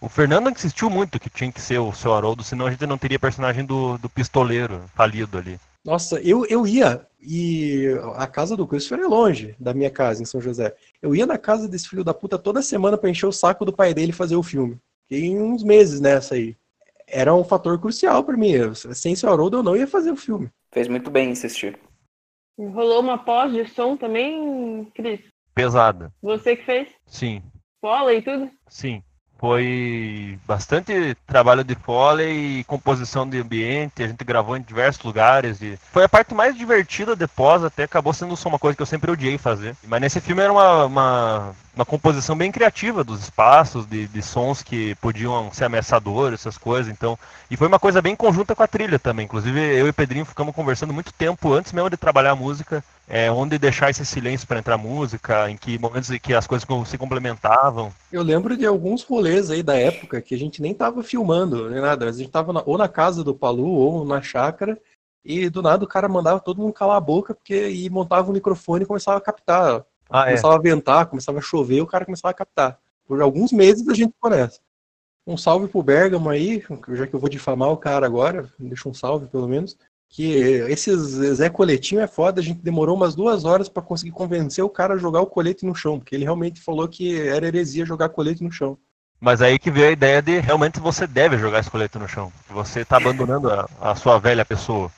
O 0.00 0.08
Fernando 0.08 0.50
insistiu 0.50 0.90
muito 0.90 1.18
que 1.18 1.30
tinha 1.30 1.50
que 1.50 1.60
ser 1.60 1.78
o 1.78 1.92
seu 1.92 2.14
Haroldo, 2.14 2.44
senão 2.44 2.66
a 2.66 2.70
gente 2.70 2.86
não 2.86 2.98
teria 2.98 3.18
personagem 3.18 3.64
do, 3.64 3.98
do 3.98 4.08
pistoleiro 4.08 4.84
falido 4.94 5.38
ali. 5.38 5.58
Nossa, 5.88 6.20
eu, 6.20 6.44
eu 6.50 6.66
ia, 6.66 7.06
e 7.18 7.86
a 8.16 8.26
casa 8.26 8.54
do 8.54 8.66
Christopher 8.66 9.02
é 9.02 9.08
longe 9.08 9.56
da 9.58 9.72
minha 9.72 9.90
casa, 9.90 10.20
em 10.22 10.26
São 10.26 10.38
José. 10.38 10.76
Eu 11.00 11.16
ia 11.16 11.24
na 11.24 11.38
casa 11.38 11.66
desse 11.66 11.88
filho 11.88 12.04
da 12.04 12.12
puta 12.12 12.38
toda 12.38 12.60
semana 12.60 12.98
pra 12.98 13.08
encher 13.08 13.24
o 13.24 13.32
saco 13.32 13.64
do 13.64 13.72
pai 13.72 13.94
dele 13.94 14.12
fazer 14.12 14.36
o 14.36 14.42
filme. 14.42 14.78
Fiquei 15.08 15.34
uns 15.40 15.62
meses 15.64 15.98
nessa 15.98 16.34
aí. 16.34 16.54
Era 17.06 17.34
um 17.34 17.42
fator 17.42 17.80
crucial 17.80 18.22
pra 18.22 18.36
mim. 18.36 18.50
Eu- 18.50 18.74
Sem 18.74 19.16
seu 19.16 19.30
Haroldo 19.32 19.56
eu 19.56 19.62
não 19.62 19.74
ia 19.74 19.86
fazer 19.86 20.10
o 20.10 20.16
filme. 20.16 20.50
Fez 20.70 20.88
muito 20.88 21.10
bem 21.10 21.30
insistir. 21.30 21.78
Rolou 22.58 23.00
uma 23.00 23.16
pós 23.16 23.50
de 23.50 23.66
som 23.68 23.96
também, 23.96 24.84
Cris? 24.94 25.20
Pesada. 25.54 26.12
Você 26.20 26.54
que 26.54 26.64
fez? 26.66 26.88
Sim, 27.06 27.42
Pola 27.80 28.12
e 28.12 28.20
tudo? 28.20 28.50
Sim, 28.68 29.02
foi 29.38 30.38
bastante 30.46 31.16
trabalho 31.26 31.62
de 31.62 31.74
foley 31.74 32.60
e 32.60 32.64
composição 32.64 33.28
de 33.28 33.38
ambiente. 33.38 34.02
A 34.02 34.08
gente 34.08 34.24
gravou 34.24 34.56
em 34.56 34.62
diversos 34.62 35.02
lugares 35.02 35.62
e 35.62 35.78
foi 35.92 36.04
a 36.04 36.08
parte 36.08 36.34
mais 36.34 36.56
divertida 36.56 37.14
de 37.14 37.26
pós, 37.26 37.62
até 37.62 37.84
acabou 37.84 38.12
sendo 38.12 38.36
só 38.36 38.48
uma 38.48 38.58
coisa 38.58 38.76
que 38.76 38.82
eu 38.82 38.86
sempre 38.86 39.10
odiei 39.10 39.38
fazer. 39.38 39.76
Mas 39.86 40.00
nesse 40.00 40.20
filme 40.20 40.42
era 40.42 40.52
uma, 40.52 40.84
uma, 40.84 41.56
uma 41.78 41.86
composição 41.86 42.36
bem 42.36 42.50
criativa 42.50 43.04
dos 43.04 43.20
espaços, 43.20 43.86
de, 43.86 44.08
de 44.08 44.20
sons 44.20 44.64
que 44.64 44.96
podiam 44.96 45.48
ser 45.52 45.66
ameaçadores, 45.66 46.40
essas 46.40 46.58
coisas. 46.58 46.92
Então, 46.92 47.16
e 47.48 47.56
foi 47.56 47.68
uma 47.68 47.78
coisa 47.78 48.02
bem 48.02 48.16
conjunta 48.16 48.52
com 48.52 48.64
a 48.64 48.66
trilha 48.66 48.98
também. 48.98 49.26
Inclusive, 49.26 49.60
eu 49.60 49.86
e 49.86 49.92
Pedrinho 49.92 50.24
ficamos 50.24 50.52
conversando 50.52 50.92
muito 50.92 51.12
tempo 51.12 51.52
antes 51.52 51.72
mesmo 51.72 51.88
de 51.88 51.96
trabalhar 51.96 52.32
a 52.32 52.36
música, 52.36 52.82
é, 53.06 53.30
onde 53.30 53.60
deixar 53.60 53.90
esse 53.90 54.04
silêncio 54.04 54.44
para 54.44 54.58
entrar 54.58 54.76
música, 54.76 55.48
em 55.48 55.56
que 55.56 55.78
momentos 55.78 56.10
em 56.10 56.18
que 56.18 56.34
as 56.34 56.48
coisas 56.48 56.66
se 56.88 56.98
complementavam. 56.98 57.92
Eu 58.10 58.24
lembro 58.24 58.56
de 58.56 58.66
alguns 58.66 59.04
rolês 59.04 59.48
aí 59.48 59.62
da 59.62 59.78
época 59.78 60.20
que 60.20 60.34
a 60.34 60.38
gente 60.38 60.60
nem 60.60 60.74
tava 60.74 61.04
filmando, 61.04 61.70
nem 61.70 61.80
nada. 61.80 62.08
A 62.08 62.12
gente 62.12 62.28
tava 62.28 62.60
ou 62.66 62.76
na 62.76 62.88
casa 62.88 63.22
do 63.22 63.36
Palu 63.36 63.68
ou 63.68 64.04
na 64.04 64.20
chácara. 64.20 64.76
E 65.24 65.48
do 65.48 65.62
nada 65.62 65.84
o 65.84 65.88
cara 65.88 66.08
mandava 66.08 66.40
todo 66.40 66.60
mundo 66.60 66.72
calar 66.72 66.96
a 66.96 67.00
boca 67.00 67.34
porque 67.34 67.68
e 67.68 67.88
montava 67.88 68.30
o 68.30 68.32
microfone 68.32 68.82
e 68.82 68.86
começava 68.86 69.18
a 69.18 69.20
captar. 69.20 69.84
Ah, 70.08 70.22
é. 70.22 70.24
Começava 70.26 70.54
a 70.54 70.60
ventar, 70.60 71.06
começava 71.06 71.38
a 71.38 71.42
chover, 71.42 71.80
o 71.80 71.86
cara 71.86 72.04
começava 72.04 72.30
a 72.30 72.34
captar. 72.34 72.78
Por 73.06 73.20
alguns 73.20 73.52
meses 73.52 73.86
a 73.88 73.94
gente 73.94 74.12
ficou 74.12 74.30
nessa. 74.30 74.60
Um 75.26 75.36
salve 75.36 75.68
pro 75.68 75.82
Bergamo 75.82 76.30
aí, 76.30 76.64
já 76.92 77.06
que 77.06 77.14
eu 77.14 77.20
vou 77.20 77.28
difamar 77.28 77.70
o 77.70 77.76
cara 77.76 78.06
agora, 78.06 78.50
deixa 78.58 78.88
um 78.88 78.94
salve 78.94 79.26
pelo 79.26 79.46
menos. 79.46 79.76
Que 80.08 80.32
esses 80.70 80.98
Zé 81.36 81.50
Coletinho 81.50 82.00
é 82.00 82.06
foda, 82.06 82.40
a 82.40 82.44
gente 82.44 82.62
demorou 82.62 82.96
umas 82.96 83.14
duas 83.14 83.44
horas 83.44 83.68
pra 83.68 83.82
conseguir 83.82 84.12
convencer 84.12 84.64
o 84.64 84.70
cara 84.70 84.94
a 84.94 84.98
jogar 84.98 85.20
o 85.20 85.26
colete 85.26 85.66
no 85.66 85.74
chão, 85.74 85.98
porque 85.98 86.14
ele 86.14 86.24
realmente 86.24 86.62
falou 86.62 86.88
que 86.88 87.20
era 87.20 87.46
heresia 87.46 87.84
jogar 87.84 88.08
colete 88.08 88.42
no 88.42 88.50
chão. 88.50 88.78
Mas 89.20 89.42
aí 89.42 89.58
que 89.58 89.70
veio 89.70 89.88
a 89.88 89.92
ideia 89.92 90.22
de 90.22 90.38
realmente 90.38 90.80
você 90.80 91.06
deve 91.06 91.36
jogar 91.36 91.58
esse 91.58 91.70
colete 91.70 91.98
no 91.98 92.08
chão. 92.08 92.32
que 92.46 92.54
Você 92.54 92.84
tá 92.84 92.96
abandonando 92.96 93.50
a, 93.50 93.68
a 93.80 93.94
sua 93.94 94.18
velha 94.18 94.44
pessoa. 94.44 94.90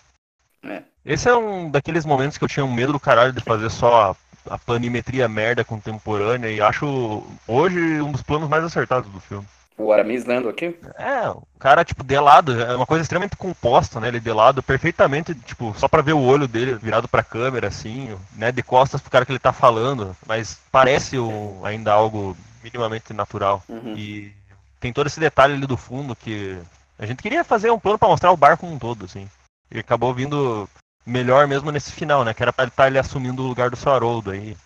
É. 0.63 0.83
Esse 1.05 1.29
é 1.29 1.35
um 1.35 1.71
daqueles 1.71 2.05
momentos 2.05 2.37
que 2.37 2.45
eu 2.45 2.49
tinha 2.49 2.65
um 2.65 2.73
medo 2.73 2.93
do 2.93 3.01
caralho 3.01 3.33
de 3.33 3.41
fazer 3.41 3.71
só 3.71 4.15
a, 4.51 4.59
planimetria 4.59 5.29
merda 5.29 5.65
contemporânea 5.65 6.51
e 6.51 6.61
acho 6.61 7.25
hoje 7.47 8.01
um 8.01 8.13
dos 8.13 8.23
planos 8.23 8.49
mais 8.49 8.65
acertados 8.65 9.11
do 9.11 9.21
filme. 9.21 9.47
O 9.79 9.93
Aramis 9.93 10.27
lendo 10.27 10.49
aqui? 10.49 10.77
É, 10.99 11.31
o 11.31 11.43
cara, 11.59 11.83
tipo, 11.83 12.05
de 12.05 12.19
lado, 12.21 12.61
é 12.61 12.77
uma 12.77 12.85
coisa 12.85 13.01
extremamente 13.01 13.37
composta, 13.37 13.99
né? 13.99 14.09
Ele 14.09 14.21
de 14.21 14.31
lado 14.31 14.63
perfeitamente, 14.63 15.35
tipo, 15.35 15.75
só 15.79 15.89
pra 15.89 16.03
ver 16.03 16.13
o 16.13 16.21
olho 16.21 16.47
dele 16.47 16.75
virado 16.75 17.09
pra 17.09 17.23
câmera, 17.23 17.69
assim, 17.69 18.15
né? 18.37 18.53
De 18.53 18.63
costas 18.63 19.01
pro 19.01 19.11
cara 19.11 19.25
que 19.25 19.33
ele 19.33 19.39
tá 19.39 19.55
falando, 19.55 20.15
mas 20.27 20.61
parece 20.71 21.17
o, 21.17 21.59
ainda 21.65 21.93
algo 21.93 22.37
minimamente 22.63 23.15
natural. 23.15 23.63
Uhum. 23.71 23.95
E 23.97 24.35
tem 24.79 24.93
todo 24.93 25.07
esse 25.07 25.19
detalhe 25.19 25.55
ali 25.55 25.67
do 25.67 25.79
fundo 25.79 26.15
que 26.15 26.59
a 26.99 27.07
gente 27.07 27.23
queria 27.23 27.43
fazer 27.43 27.71
um 27.71 27.79
plano 27.79 27.99
pra 27.99 28.09
mostrar 28.09 28.33
o 28.33 28.37
bar 28.37 28.59
como 28.59 28.75
um 28.75 28.79
todo, 28.79 29.07
assim. 29.07 29.27
E 29.71 29.79
acabou 29.79 30.13
vindo 30.13 30.69
melhor 31.07 31.47
mesmo 31.47 31.71
nesse 31.71 31.93
final, 31.93 32.25
né? 32.25 32.35
Que 32.35 32.43
era 32.43 32.53
pra 32.53 32.65
ele 32.65 32.71
estar 32.71 32.87
ele 32.87 32.99
assumindo 32.99 33.43
o 33.43 33.47
lugar 33.47 33.71
do 33.71 33.77
seu 33.77 33.93
Haroldo 33.93 34.31
aí. 34.31 34.57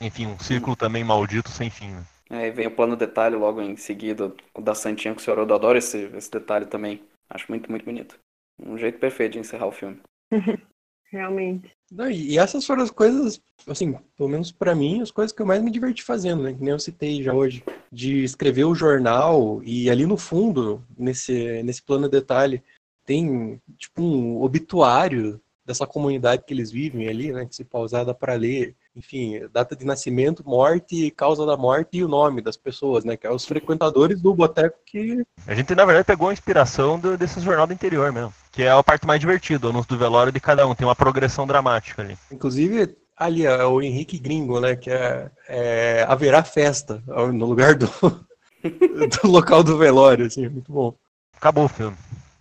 Enfim, 0.00 0.26
um 0.26 0.38
círculo 0.38 0.76
também 0.76 1.04
maldito 1.04 1.50
sem 1.50 1.70
fim, 1.70 1.88
né? 1.88 2.04
Aí 2.30 2.50
vem 2.50 2.66
o 2.66 2.74
plano 2.74 2.96
detalhe 2.96 3.36
logo 3.36 3.60
em 3.60 3.76
seguida, 3.76 4.32
o 4.54 4.60
da 4.60 4.74
Santinha 4.74 5.14
com 5.14 5.20
o 5.20 5.22
senhor. 5.22 5.38
Eu 5.38 5.54
adoro 5.54 5.78
esse, 5.78 6.04
esse 6.16 6.30
detalhe 6.30 6.66
também. 6.66 7.02
Acho 7.30 7.46
muito, 7.48 7.70
muito 7.70 7.84
bonito. 7.84 8.18
Um 8.60 8.78
jeito 8.78 8.98
perfeito 8.98 9.32
de 9.32 9.38
encerrar 9.40 9.66
o 9.66 9.72
filme. 9.72 10.00
Realmente. 11.10 11.70
Não, 11.92 12.10
e 12.10 12.38
essas 12.38 12.66
foram 12.66 12.82
as 12.82 12.90
coisas, 12.90 13.40
assim, 13.68 13.96
pelo 14.16 14.28
menos 14.28 14.50
pra 14.50 14.74
mim, 14.74 15.00
as 15.00 15.12
coisas 15.12 15.32
que 15.32 15.40
eu 15.40 15.46
mais 15.46 15.62
me 15.62 15.70
diverti 15.70 16.02
fazendo, 16.02 16.42
né? 16.42 16.52
Que 16.52 16.60
nem 16.60 16.70
eu 16.70 16.78
citei 16.78 17.22
já 17.22 17.32
hoje. 17.32 17.62
De 17.92 18.24
escrever 18.24 18.64
o 18.64 18.74
jornal 18.74 19.62
e 19.62 19.88
ali 19.88 20.06
no 20.06 20.16
fundo, 20.16 20.84
nesse, 20.98 21.62
nesse 21.62 21.82
plano 21.82 22.08
detalhe, 22.08 22.60
tem 23.06 23.60
tipo 23.78 24.02
um 24.02 24.42
obituário 24.42 25.40
dessa 25.64 25.86
comunidade 25.86 26.44
que 26.46 26.52
eles 26.52 26.70
vivem 26.70 27.08
ali, 27.08 27.32
né? 27.32 27.46
Que 27.46 27.54
se 27.54 27.64
pausar 27.64 28.04
dá 28.04 28.12
pra 28.12 28.34
ler, 28.34 28.74
enfim, 28.94 29.40
data 29.52 29.74
de 29.74 29.84
nascimento, 29.84 30.44
morte, 30.46 31.10
causa 31.10 31.46
da 31.46 31.56
morte 31.56 31.98
e 31.98 32.04
o 32.04 32.08
nome 32.08 32.42
das 32.42 32.56
pessoas, 32.56 33.04
né? 33.04 33.16
Que 33.16 33.26
é 33.26 33.30
os 33.30 33.44
frequentadores 33.44 34.20
do 34.20 34.34
boteco 34.34 34.78
que 34.84 35.24
A 35.46 35.54
gente, 35.54 35.74
na 35.74 35.84
verdade, 35.84 36.06
pegou 36.06 36.28
a 36.28 36.32
inspiração 36.32 36.98
do, 36.98 37.16
desse 37.16 37.40
jornal 37.40 37.66
do 37.66 37.72
interior 37.72 38.12
mesmo. 38.12 38.32
Que 38.52 38.62
é 38.62 38.70
a 38.70 38.82
parte 38.82 39.06
mais 39.06 39.20
divertida, 39.20 39.66
o 39.66 39.70
anúncio 39.70 39.88
do 39.88 39.98
velório 39.98 40.32
de 40.32 40.40
cada 40.40 40.66
um. 40.66 40.74
Tem 40.74 40.86
uma 40.86 40.94
progressão 40.94 41.46
dramática 41.46 42.02
ali. 42.02 42.16
Inclusive, 42.30 42.96
ali 43.16 43.46
é 43.46 43.64
o 43.64 43.80
Henrique 43.80 44.18
Gringo, 44.18 44.60
né? 44.60 44.76
Que 44.76 44.90
é, 44.90 45.30
é 45.48 46.06
haverá 46.08 46.44
festa 46.44 47.02
no 47.06 47.46
lugar 47.46 47.74
do, 47.74 47.88
do 49.22 49.28
local 49.28 49.62
do 49.62 49.78
velório, 49.78 50.26
assim, 50.26 50.48
muito 50.48 50.72
bom. 50.72 50.94
Acabou 51.36 51.64
o 51.64 51.68
filme. 51.68 51.96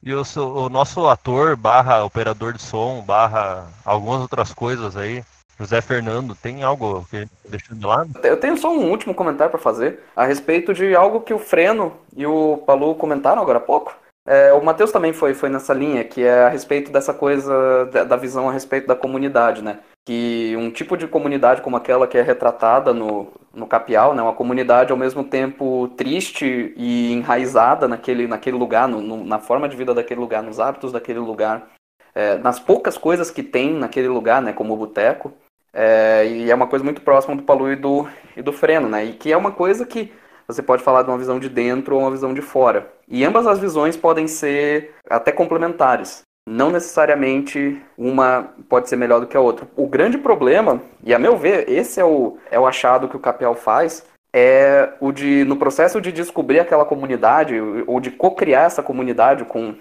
E 0.06 0.14
o, 0.14 0.24
seu- 0.26 0.48
o 0.56 0.70
nosso 0.70 1.08
ator, 1.08 1.56
barra 1.56 2.04
operador 2.04 2.54
de 2.54 2.62
som, 2.62 3.02
barra 3.02 3.68
algumas 3.86 4.22
outras 4.22 4.54
coisas 4.54 4.98
aí, 4.98 5.24
José 5.58 5.80
Fernando, 5.82 6.36
tem 6.36 6.64
algo 6.64 7.06
que 7.10 7.28
deixou 7.48 7.78
de 7.78 7.86
lado? 7.86 8.10
Eu 8.24 8.38
tenho 8.40 8.58
só 8.58 8.70
um 8.72 8.90
último 8.90 9.14
comentário 9.14 9.52
para 9.52 9.60
fazer 9.62 10.00
a 10.16 10.26
respeito 10.26 10.74
de 10.74 10.94
algo 10.96 11.22
que 11.22 11.34
o 11.34 11.40
Freno 11.40 11.94
e 12.18 12.26
o 12.26 12.58
Palu 12.66 12.96
comentaram 12.96 13.42
agora 13.42 13.60
há 13.60 13.62
pouco. 13.62 13.96
É, 14.26 14.54
o 14.54 14.64
Matheus 14.64 14.92
também 14.92 15.12
foi, 15.12 15.34
foi 15.34 15.50
nessa 15.50 15.74
linha, 15.74 16.04
que 16.04 16.24
é 16.24 16.46
a 16.46 16.50
respeito 16.50 16.92
dessa 16.92 17.14
coisa, 17.14 17.86
da, 18.08 18.16
visão 18.16 18.48
a 18.48 18.54
respeito 18.54 18.88
da 18.88 18.96
comunidade, 18.96 19.62
né? 19.62 19.80
Que 20.06 20.56
um 20.58 20.72
tipo 20.72 20.96
de 20.96 21.08
comunidade 21.08 21.62
como 21.62 21.76
aquela 21.76 22.08
que 22.08 22.18
é 22.18 22.22
retratada 22.22 22.94
no, 22.94 23.28
no 23.54 23.68
Capial, 23.68 24.14
né? 24.16 24.22
Uma 24.22 24.34
comunidade 24.34 24.92
ao 24.92 24.98
mesmo 24.98 25.24
tempo 25.26 25.90
triste 25.98 26.74
e 26.78 27.12
enraizada 27.12 27.88
naquele, 27.88 28.26
naquele 28.26 28.58
lugar, 28.58 28.88
no- 28.88 29.02
no- 29.02 29.26
na 29.26 29.40
forma 29.40 29.68
de 29.68 29.76
vida 29.76 29.94
daquele 29.94 30.22
lugar, 30.22 30.42
nos 30.42 30.60
hábitos 30.60 30.92
daquele 30.94 31.20
lugar, 31.20 31.68
é, 32.16 32.38
nas 32.38 32.60
poucas 32.60 32.98
coisas 32.98 33.30
que 33.30 33.44
tem 33.44 33.74
naquele 33.74 34.08
lugar, 34.08 34.42
né? 34.42 34.54
Como 34.54 34.74
o 34.74 34.78
boteco. 34.78 35.34
É, 35.74 36.26
e 36.28 36.52
é 36.52 36.56
uma 36.56 36.68
coisa 36.68 36.86
muito 36.86 37.02
próxima 37.02 37.36
do 37.36 37.44
Palu 37.44 37.72
e 37.72 37.76
do, 37.76 38.08
e 38.38 38.42
do 38.42 38.54
Freno, 38.54 38.88
né? 38.88 39.04
E 39.06 39.14
que 39.14 39.32
é 39.34 39.38
uma 39.38 39.52
coisa 39.52 39.86
que 39.86 40.14
você 40.48 40.62
pode 40.62 40.84
falar 40.84 41.04
de 41.04 41.10
uma 41.10 41.18
visão 41.18 41.40
de 41.40 41.50
dentro 41.50 41.96
ou 41.96 42.02
uma 42.02 42.12
visão 42.12 42.34
de 42.34 42.42
fora. 42.42 42.88
E 43.08 43.24
ambas 43.24 43.48
as 43.48 43.60
visões 43.60 43.98
podem 43.98 44.28
ser 44.28 44.94
até 45.10 45.32
complementares. 45.32 46.22
Não 46.48 46.70
necessariamente 46.70 47.82
uma 47.98 48.50
pode 48.68 48.90
ser 48.90 48.98
melhor 48.98 49.22
do 49.22 49.28
que 49.28 49.38
a 49.38 49.42
outra. 49.42 49.68
O 49.78 49.88
grande 49.88 50.18
problema, 50.18 50.82
e 51.04 51.14
a 51.14 51.20
meu 51.20 51.38
ver, 51.38 51.70
esse 51.70 52.00
é 52.00 52.06
o, 52.06 52.38
é 52.52 52.60
o 52.60 52.68
achado 52.68 53.08
que 53.08 53.16
o 53.16 53.20
Capel 53.20 53.56
faz, 53.56 54.06
é 54.34 54.94
o 55.00 55.12
de, 55.12 55.46
no 55.46 55.56
processo 55.56 56.02
de 56.02 56.12
descobrir 56.12 56.60
aquela 56.60 56.84
comunidade, 56.84 57.56
ou 57.88 58.00
de 58.00 58.12
co-criar 58.12 58.64
essa 58.64 58.84
comunidade 58.84 59.46
com, 59.46 59.76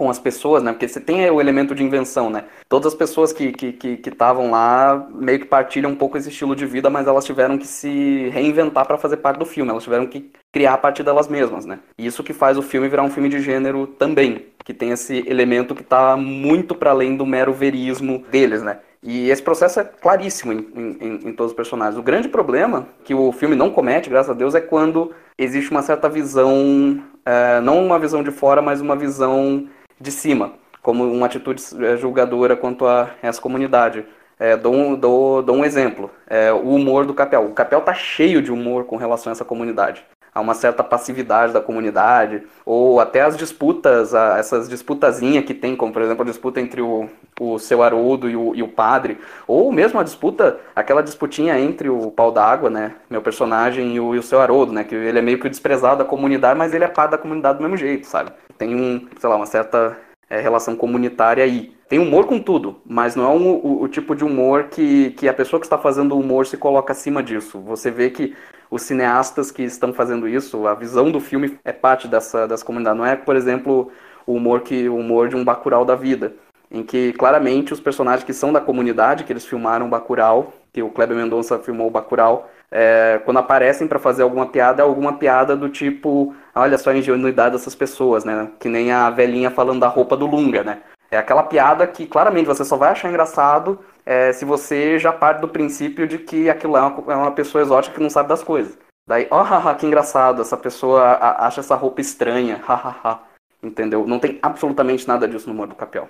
com 0.00 0.08
as 0.08 0.18
pessoas, 0.18 0.62
né? 0.62 0.72
Porque 0.72 0.88
você 0.88 0.98
tem 0.98 1.30
o 1.30 1.42
elemento 1.42 1.74
de 1.74 1.84
invenção, 1.84 2.30
né? 2.30 2.44
Todas 2.70 2.86
as 2.86 2.94
pessoas 2.94 3.34
que 3.34 3.48
estavam 3.48 3.72
que, 3.74 3.96
que, 3.98 4.08
estavam 4.08 4.50
lá 4.50 5.06
meio 5.12 5.40
que 5.40 5.44
partilham 5.44 5.90
um 5.90 5.94
pouco 5.94 6.16
esse 6.16 6.30
estilo 6.30 6.56
de 6.56 6.64
vida, 6.64 6.88
mas 6.88 7.06
elas 7.06 7.22
tiveram 7.22 7.58
que 7.58 7.66
se 7.66 8.30
reinventar 8.30 8.86
para 8.86 8.96
fazer 8.96 9.18
parte 9.18 9.38
do 9.38 9.44
filme. 9.44 9.70
Elas 9.70 9.84
tiveram 9.84 10.06
que 10.06 10.32
criar 10.50 10.72
a 10.72 10.78
partir 10.78 11.02
delas 11.02 11.28
mesmas, 11.28 11.66
né? 11.66 11.80
Isso 11.98 12.24
que 12.24 12.32
faz 12.32 12.56
o 12.56 12.62
filme 12.62 12.88
virar 12.88 13.02
um 13.02 13.10
filme 13.10 13.28
de 13.28 13.42
gênero 13.42 13.86
também, 13.86 14.46
que 14.64 14.72
tem 14.72 14.90
esse 14.90 15.18
elemento 15.28 15.74
que 15.74 15.84
tá 15.84 16.16
muito 16.16 16.74
para 16.74 16.92
além 16.92 17.14
do 17.14 17.26
mero 17.26 17.52
verismo 17.52 18.24
deles, 18.30 18.62
né? 18.62 18.78
E 19.02 19.28
esse 19.28 19.42
processo 19.42 19.80
é 19.80 19.84
claríssimo 19.84 20.54
em, 20.54 20.66
em, 20.74 21.28
em 21.28 21.32
todos 21.34 21.52
os 21.52 21.56
personagens. 21.56 21.98
O 21.98 22.02
grande 22.02 22.26
problema 22.26 22.88
que 23.04 23.14
o 23.14 23.32
filme 23.32 23.54
não 23.54 23.68
comete, 23.68 24.08
graças 24.08 24.30
a 24.30 24.34
Deus, 24.34 24.54
é 24.54 24.62
quando 24.62 25.12
existe 25.36 25.70
uma 25.70 25.82
certa 25.82 26.08
visão, 26.08 27.02
é, 27.26 27.60
não 27.60 27.84
uma 27.84 27.98
visão 27.98 28.22
de 28.22 28.30
fora, 28.30 28.62
mas 28.62 28.80
uma 28.80 28.96
visão 28.96 29.68
de 30.00 30.10
cima, 30.10 30.54
como 30.82 31.04
uma 31.04 31.26
atitude 31.26 31.62
é, 31.84 31.96
julgadora 31.96 32.56
quanto 32.56 32.86
a 32.86 33.10
essa 33.22 33.40
comunidade. 33.40 34.04
É, 34.38 34.56
dou, 34.56 34.74
um- 34.74 34.96
dou, 34.96 35.42
dou 35.42 35.56
um 35.56 35.64
exemplo, 35.64 36.10
é, 36.26 36.50
o 36.52 36.70
humor 36.70 37.04
do 37.04 37.12
Capel. 37.14 37.44
O 37.46 37.52
Capel 37.52 37.82
tá 37.82 37.92
cheio 37.92 38.40
de 38.40 38.50
humor 38.50 38.84
com 38.86 38.96
relação 38.96 39.30
a 39.30 39.32
essa 39.34 39.44
comunidade. 39.44 40.04
Há 40.34 40.40
uma 40.40 40.54
certa 40.54 40.84
passividade 40.84 41.52
da 41.52 41.60
comunidade, 41.60 42.42
ou 42.64 43.00
até 43.00 43.20
as 43.22 43.36
disputas, 43.36 44.14
a- 44.14 44.38
essas 44.38 44.68
disputazinhas 44.68 45.44
que 45.44 45.54
tem, 45.54 45.74
como 45.76 45.92
por 45.92 46.02
exemplo 46.02 46.22
a 46.22 46.26
disputa 46.26 46.60
entre 46.60 46.80
o, 46.80 47.08
o 47.40 47.58
seu 47.58 47.82
Haroldo 47.82 48.28
e 48.30 48.36
o, 48.36 48.54
e 48.54 48.62
o 48.62 48.68
padre, 48.68 49.18
ou 49.46 49.72
mesmo 49.72 49.98
a 49.98 50.02
disputa, 50.04 50.58
aquela 50.74 51.02
disputinha 51.02 51.58
entre 51.58 51.88
o 51.88 52.10
pau 52.10 52.30
d'água, 52.30 52.70
né, 52.70 52.94
meu 53.08 53.22
personagem, 53.22 53.94
e 53.96 54.00
o, 54.00 54.14
e 54.14 54.18
o 54.18 54.22
seu 54.22 54.40
Haroldo, 54.40 54.72
né, 54.72 54.84
que 54.84 54.94
ele 54.94 55.18
é 55.18 55.22
meio 55.22 55.38
que 55.40 55.48
desprezado 55.48 55.98
da 55.98 56.04
comunidade, 56.04 56.58
mas 56.58 56.72
ele 56.74 56.84
é 56.84 56.88
parte 56.88 57.12
da 57.12 57.18
comunidade 57.18 57.58
do 57.58 57.62
mesmo 57.62 57.76
jeito, 57.76 58.06
sabe? 58.06 58.30
Tem 58.56 58.74
um, 58.74 59.08
sei 59.18 59.28
lá, 59.28 59.36
uma 59.36 59.46
certa 59.46 59.96
é, 60.28 60.40
relação 60.40 60.76
comunitária 60.76 61.42
aí. 61.42 61.72
Tem 61.88 61.98
humor 61.98 62.26
com 62.26 62.38
tudo, 62.38 62.76
mas 62.86 63.16
não 63.16 63.24
é 63.24 63.28
um- 63.34 63.50
o, 63.54 63.82
o 63.82 63.88
tipo 63.88 64.14
de 64.14 64.24
humor 64.24 64.64
que, 64.70 65.10
que 65.12 65.28
a 65.28 65.34
pessoa 65.34 65.58
que 65.58 65.66
está 65.66 65.76
fazendo 65.76 66.14
o 66.14 66.20
humor 66.20 66.46
se 66.46 66.56
coloca 66.56 66.92
acima 66.92 67.20
disso. 67.22 67.58
Você 67.60 67.90
vê 67.90 68.10
que 68.10 68.34
os 68.70 68.82
cineastas 68.82 69.50
que 69.50 69.62
estão 69.62 69.92
fazendo 69.92 70.28
isso, 70.28 70.66
a 70.66 70.74
visão 70.74 71.10
do 71.10 71.20
filme 71.20 71.58
é 71.64 71.72
parte 71.72 72.06
dessa, 72.06 72.46
dessa 72.46 72.64
comunidade. 72.64 72.96
Não 72.96 73.04
é, 73.04 73.16
por 73.16 73.34
exemplo, 73.34 73.90
o 74.26 74.34
humor, 74.34 74.60
que, 74.60 74.88
o 74.88 74.96
humor 74.96 75.28
de 75.28 75.36
um 75.36 75.44
Bacurau 75.44 75.84
da 75.84 75.96
vida, 75.96 76.34
em 76.70 76.82
que 76.82 77.12
claramente 77.14 77.72
os 77.72 77.80
personagens 77.80 78.24
que 78.24 78.32
são 78.32 78.52
da 78.52 78.60
comunidade, 78.60 79.24
que 79.24 79.32
eles 79.32 79.44
filmaram 79.44 79.90
Bacurau, 79.90 80.52
que 80.72 80.82
o 80.82 80.88
Kleber 80.88 81.16
Mendonça 81.16 81.58
filmou 81.58 81.88
o 81.88 81.90
Bacurau, 81.90 82.48
é, 82.70 83.20
quando 83.24 83.38
aparecem 83.38 83.88
para 83.88 83.98
fazer 83.98 84.22
alguma 84.22 84.46
piada, 84.46 84.82
é 84.82 84.84
alguma 84.84 85.14
piada 85.14 85.56
do 85.56 85.68
tipo, 85.68 86.32
olha 86.54 86.78
só 86.78 86.90
a 86.90 86.96
ingenuidade 86.96 87.56
dessas 87.56 87.74
pessoas, 87.74 88.24
né? 88.24 88.48
Que 88.60 88.68
nem 88.68 88.92
a 88.92 89.10
velhinha 89.10 89.50
falando 89.50 89.80
da 89.80 89.88
roupa 89.88 90.16
do 90.16 90.26
Lunga, 90.26 90.62
né? 90.62 90.78
É 91.10 91.18
aquela 91.18 91.42
piada 91.42 91.86
que 91.86 92.06
claramente 92.06 92.46
você 92.46 92.64
só 92.64 92.76
vai 92.76 92.90
achar 92.90 93.08
engraçado 93.08 93.78
é, 94.06 94.32
se 94.32 94.44
você 94.44 94.98
já 94.98 95.12
parte 95.12 95.40
do 95.40 95.48
princípio 95.48 96.06
de 96.06 96.18
que 96.18 96.48
aquilo 96.48 96.76
é 96.76 96.80
uma, 96.80 97.12
é 97.12 97.16
uma 97.16 97.32
pessoa 97.32 97.62
exótica 97.62 97.96
que 97.96 98.02
não 98.02 98.10
sabe 98.10 98.28
das 98.28 98.42
coisas. 98.42 98.78
Daí, 99.08 99.26
ó, 99.30 99.42
haha, 99.42 99.74
que 99.74 99.86
engraçado, 99.86 100.40
essa 100.40 100.56
pessoa 100.56 101.18
acha 101.44 101.60
essa 101.60 101.74
roupa 101.74 102.00
estranha, 102.00 102.62
hahaha. 102.64 103.20
Entendeu? 103.62 104.06
Não 104.06 104.18
tem 104.18 104.38
absolutamente 104.40 105.06
nada 105.06 105.26
disso 105.26 105.48
no 105.48 105.52
humor 105.52 105.66
do 105.66 105.74
Capel. 105.74 106.08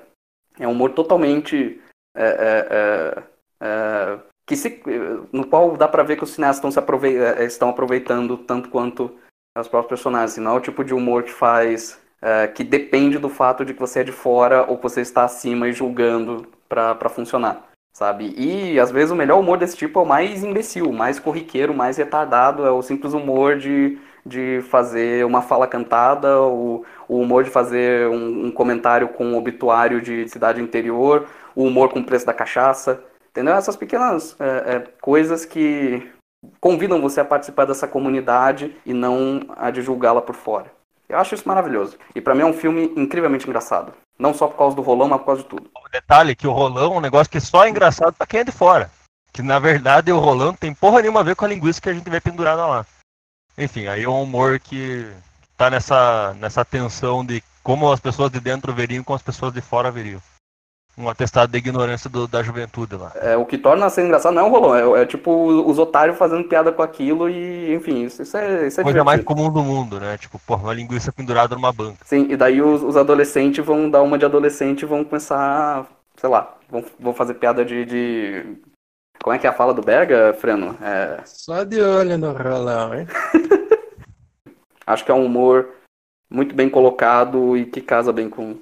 É 0.58 0.68
um 0.68 0.72
humor 0.72 0.90
totalmente. 0.90 1.80
é, 2.14 2.24
é, 2.24 2.68
é, 2.70 3.22
é, 3.62 4.18
que 4.46 4.56
se, 4.56 4.82
no 5.32 5.46
qual 5.46 5.76
dá 5.76 5.88
pra 5.88 6.02
ver 6.02 6.16
que 6.16 6.24
os 6.24 6.30
cineastas 6.30 6.70
estão, 6.70 6.82
aprove- 6.82 7.16
é, 7.16 7.44
estão 7.44 7.68
aproveitando 7.70 8.36
tanto 8.36 8.68
quanto 8.68 9.16
os 9.56 9.68
próprios 9.68 9.88
personagens. 9.88 10.36
Não 10.38 10.52
é 10.52 10.56
o 10.58 10.60
tipo 10.60 10.84
de 10.84 10.92
humor 10.92 11.22
que 11.22 11.32
faz. 11.32 12.00
É, 12.22 12.46
que 12.48 12.62
depende 12.62 13.18
do 13.18 13.28
fato 13.28 13.64
de 13.64 13.74
que 13.74 13.80
você 13.80 14.00
é 14.00 14.04
de 14.04 14.12
fora 14.12 14.64
ou 14.68 14.76
que 14.76 14.82
você 14.82 15.00
está 15.00 15.24
acima 15.24 15.68
e 15.68 15.72
julgando 15.72 16.46
pra 16.68 17.08
funcionar. 17.08 17.70
Sabe? 17.92 18.32
E 18.36 18.78
às 18.78 18.90
vezes 18.90 19.10
o 19.10 19.16
melhor 19.16 19.40
humor 19.40 19.58
desse 19.58 19.76
tipo 19.76 19.98
é 19.98 20.02
o 20.02 20.06
mais 20.06 20.44
imbecil, 20.44 20.88
o 20.88 20.92
mais 20.92 21.18
corriqueiro, 21.18 21.72
o 21.72 21.76
mais 21.76 21.96
retardado, 21.96 22.64
é 22.64 22.70
o 22.70 22.82
simples 22.82 23.12
humor 23.12 23.58
de, 23.58 23.98
de 24.24 24.60
fazer 24.70 25.24
uma 25.26 25.42
fala 25.42 25.66
cantada, 25.66 26.40
o, 26.40 26.84
o 27.08 27.20
humor 27.20 27.42
de 27.42 27.50
fazer 27.50 28.08
um, 28.08 28.46
um 28.46 28.50
comentário 28.52 29.08
com 29.08 29.26
um 29.26 29.36
obituário 29.36 30.00
de 30.00 30.28
cidade 30.28 30.62
interior, 30.62 31.26
o 31.54 31.64
humor 31.64 31.88
com 31.90 31.98
o 31.98 32.04
preço 32.04 32.24
da 32.24 32.32
cachaça, 32.32 33.02
entendeu? 33.30 33.54
Essas 33.54 33.76
pequenas 33.76 34.36
é, 34.40 34.76
é, 34.76 34.84
coisas 35.00 35.44
que 35.44 36.08
convidam 36.60 37.00
você 37.00 37.20
a 37.20 37.24
participar 37.24 37.64
dessa 37.66 37.88
comunidade 37.88 38.74
e 38.86 38.92
não 38.94 39.40
a 39.56 39.70
de 39.70 39.82
julgá-la 39.82 40.22
por 40.22 40.34
fora. 40.34 40.72
Eu 41.10 41.18
acho 41.18 41.34
isso 41.34 41.48
maravilhoso. 41.48 41.98
E 42.14 42.20
pra 42.20 42.34
mim 42.34 42.42
é 42.42 42.46
um 42.46 42.52
filme 42.52 42.92
incrivelmente 42.96 43.46
engraçado. 43.46 43.92
Não 44.18 44.32
só 44.32 44.46
por 44.46 44.56
causa 44.56 44.76
do 44.76 44.82
rolão, 44.82 45.08
mas 45.08 45.18
por 45.18 45.26
causa 45.26 45.42
de 45.42 45.48
tudo. 45.48 45.70
O 45.74 45.88
detalhe 45.90 46.32
é 46.32 46.34
que 46.34 46.46
o 46.46 46.52
rolão 46.52 46.94
é 46.94 46.96
um 46.98 47.00
negócio 47.00 47.30
que 47.30 47.40
só 47.40 47.64
é 47.64 47.68
engraçado 47.68 48.14
pra 48.14 48.26
quem 48.26 48.40
é 48.40 48.44
de 48.44 48.52
fora. 48.52 48.90
Que 49.32 49.42
na 49.42 49.58
verdade 49.58 50.12
o 50.12 50.18
Rolando 50.18 50.58
tem 50.58 50.74
porra 50.74 51.00
nenhuma 51.00 51.20
a 51.20 51.24
ver 51.24 51.36
com 51.36 51.44
a 51.44 51.48
linguiça 51.48 51.80
que 51.80 51.88
a 51.88 51.92
gente 51.92 52.10
vê 52.10 52.20
pendurada 52.20 52.66
lá. 52.66 52.86
Enfim, 53.56 53.86
aí 53.86 54.02
é 54.02 54.08
um 54.08 54.22
humor 54.22 54.58
que 54.58 55.08
tá 55.56 55.70
nessa, 55.70 56.34
nessa 56.34 56.64
tensão 56.64 57.24
de 57.24 57.42
como 57.62 57.92
as 57.92 58.00
pessoas 58.00 58.30
de 58.30 58.40
dentro 58.40 58.72
veriam 58.72 59.04
como 59.04 59.16
as 59.16 59.22
pessoas 59.22 59.52
de 59.52 59.60
fora 59.60 59.90
veriam. 59.90 60.20
Um 61.00 61.08
atestado 61.08 61.50
de 61.50 61.58
ignorância 61.58 62.10
do- 62.10 62.28
da 62.28 62.42
juventude 62.42 62.94
lá. 62.96 63.10
É, 63.14 63.36
o 63.36 63.46
que 63.46 63.56
torna 63.56 63.86
a 63.86 63.90
cena 63.90 64.08
engraçada 64.08 64.34
não 64.34 64.42
é 64.46 64.48
o 64.48 64.50
rolão, 64.52 64.96
é, 64.96 65.02
é 65.02 65.06
tipo 65.06 65.30
os 65.64 65.78
otários 65.78 66.18
fazendo 66.18 66.44
piada 66.46 66.70
com 66.70 66.82
aquilo 66.82 67.28
e, 67.30 67.72
enfim, 67.74 68.04
isso, 68.04 68.20
isso 68.22 68.36
é, 68.36 68.66
isso 68.66 68.80
é 68.80 68.84
Coisa 68.84 69.02
mais 69.02 69.20
divertido. 69.20 69.24
comum 69.42 69.52
do 69.52 69.62
mundo, 69.62 69.98
né? 69.98 70.18
Tipo, 70.18 70.38
porra, 70.40 70.64
uma 70.64 70.74
linguiça 70.74 71.10
pendurada 71.12 71.54
numa 71.54 71.72
banca. 71.72 72.04
Sim, 72.04 72.26
e 72.28 72.36
daí 72.36 72.60
os, 72.60 72.82
os 72.82 72.96
adolescentes 72.96 73.64
vão 73.64 73.88
dar 73.88 74.02
uma 74.02 74.18
de 74.18 74.24
adolescente 74.26 74.82
e 74.82 74.86
vão 74.86 75.02
começar, 75.04 75.86
sei 76.16 76.28
lá, 76.28 76.54
vão, 76.68 76.84
vão 76.98 77.14
fazer 77.14 77.34
piada 77.34 77.64
de, 77.64 77.84
de- 77.86 78.56
Como 79.22 79.34
é 79.34 79.38
que 79.38 79.46
é 79.46 79.50
a 79.50 79.54
fala 79.54 79.72
do 79.72 79.80
Berga, 79.82 80.34
Freno? 80.38 80.76
É, 80.82 81.20
Só 81.24 81.64
de 81.64 81.80
olho 81.80 82.18
no 82.18 82.32
rolão, 82.32 82.94
hein? 82.94 83.06
acho 84.86 85.04
que 85.04 85.10
é 85.10 85.14
um 85.14 85.24
humor 85.24 85.68
muito 86.30 86.54
bem 86.54 86.68
colocado 86.68 87.56
e 87.56 87.64
que 87.64 87.80
casa 87.80 88.12
bem 88.12 88.28
com. 88.28 88.56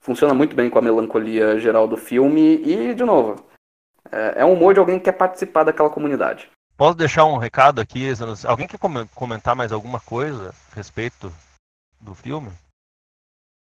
Funciona 0.00 0.32
muito 0.34 0.56
bem 0.56 0.70
com 0.70 0.78
a 0.78 0.82
melancolia 0.82 1.58
geral 1.60 1.86
do 1.86 1.96
filme 1.96 2.56
e, 2.64 2.94
de 2.94 3.04
novo, 3.04 3.44
é, 4.10 4.40
é 4.40 4.44
um 4.44 4.54
humor 4.54 4.72
de 4.74 4.80
alguém 4.80 4.98
que 4.98 5.04
quer 5.04 5.12
participar 5.12 5.64
daquela 5.64 5.90
comunidade. 5.90 6.48
Posso 6.76 6.96
deixar 6.96 7.26
um 7.26 7.36
recado 7.36 7.80
aqui? 7.80 8.08
Alguém 8.46 8.66
quer 8.66 8.78
come- 8.78 9.06
comentar 9.14 9.54
mais 9.54 9.70
alguma 9.72 10.00
coisa 10.00 10.54
a 10.72 10.74
respeito 10.74 11.30
do 12.00 12.14
filme? 12.14 12.50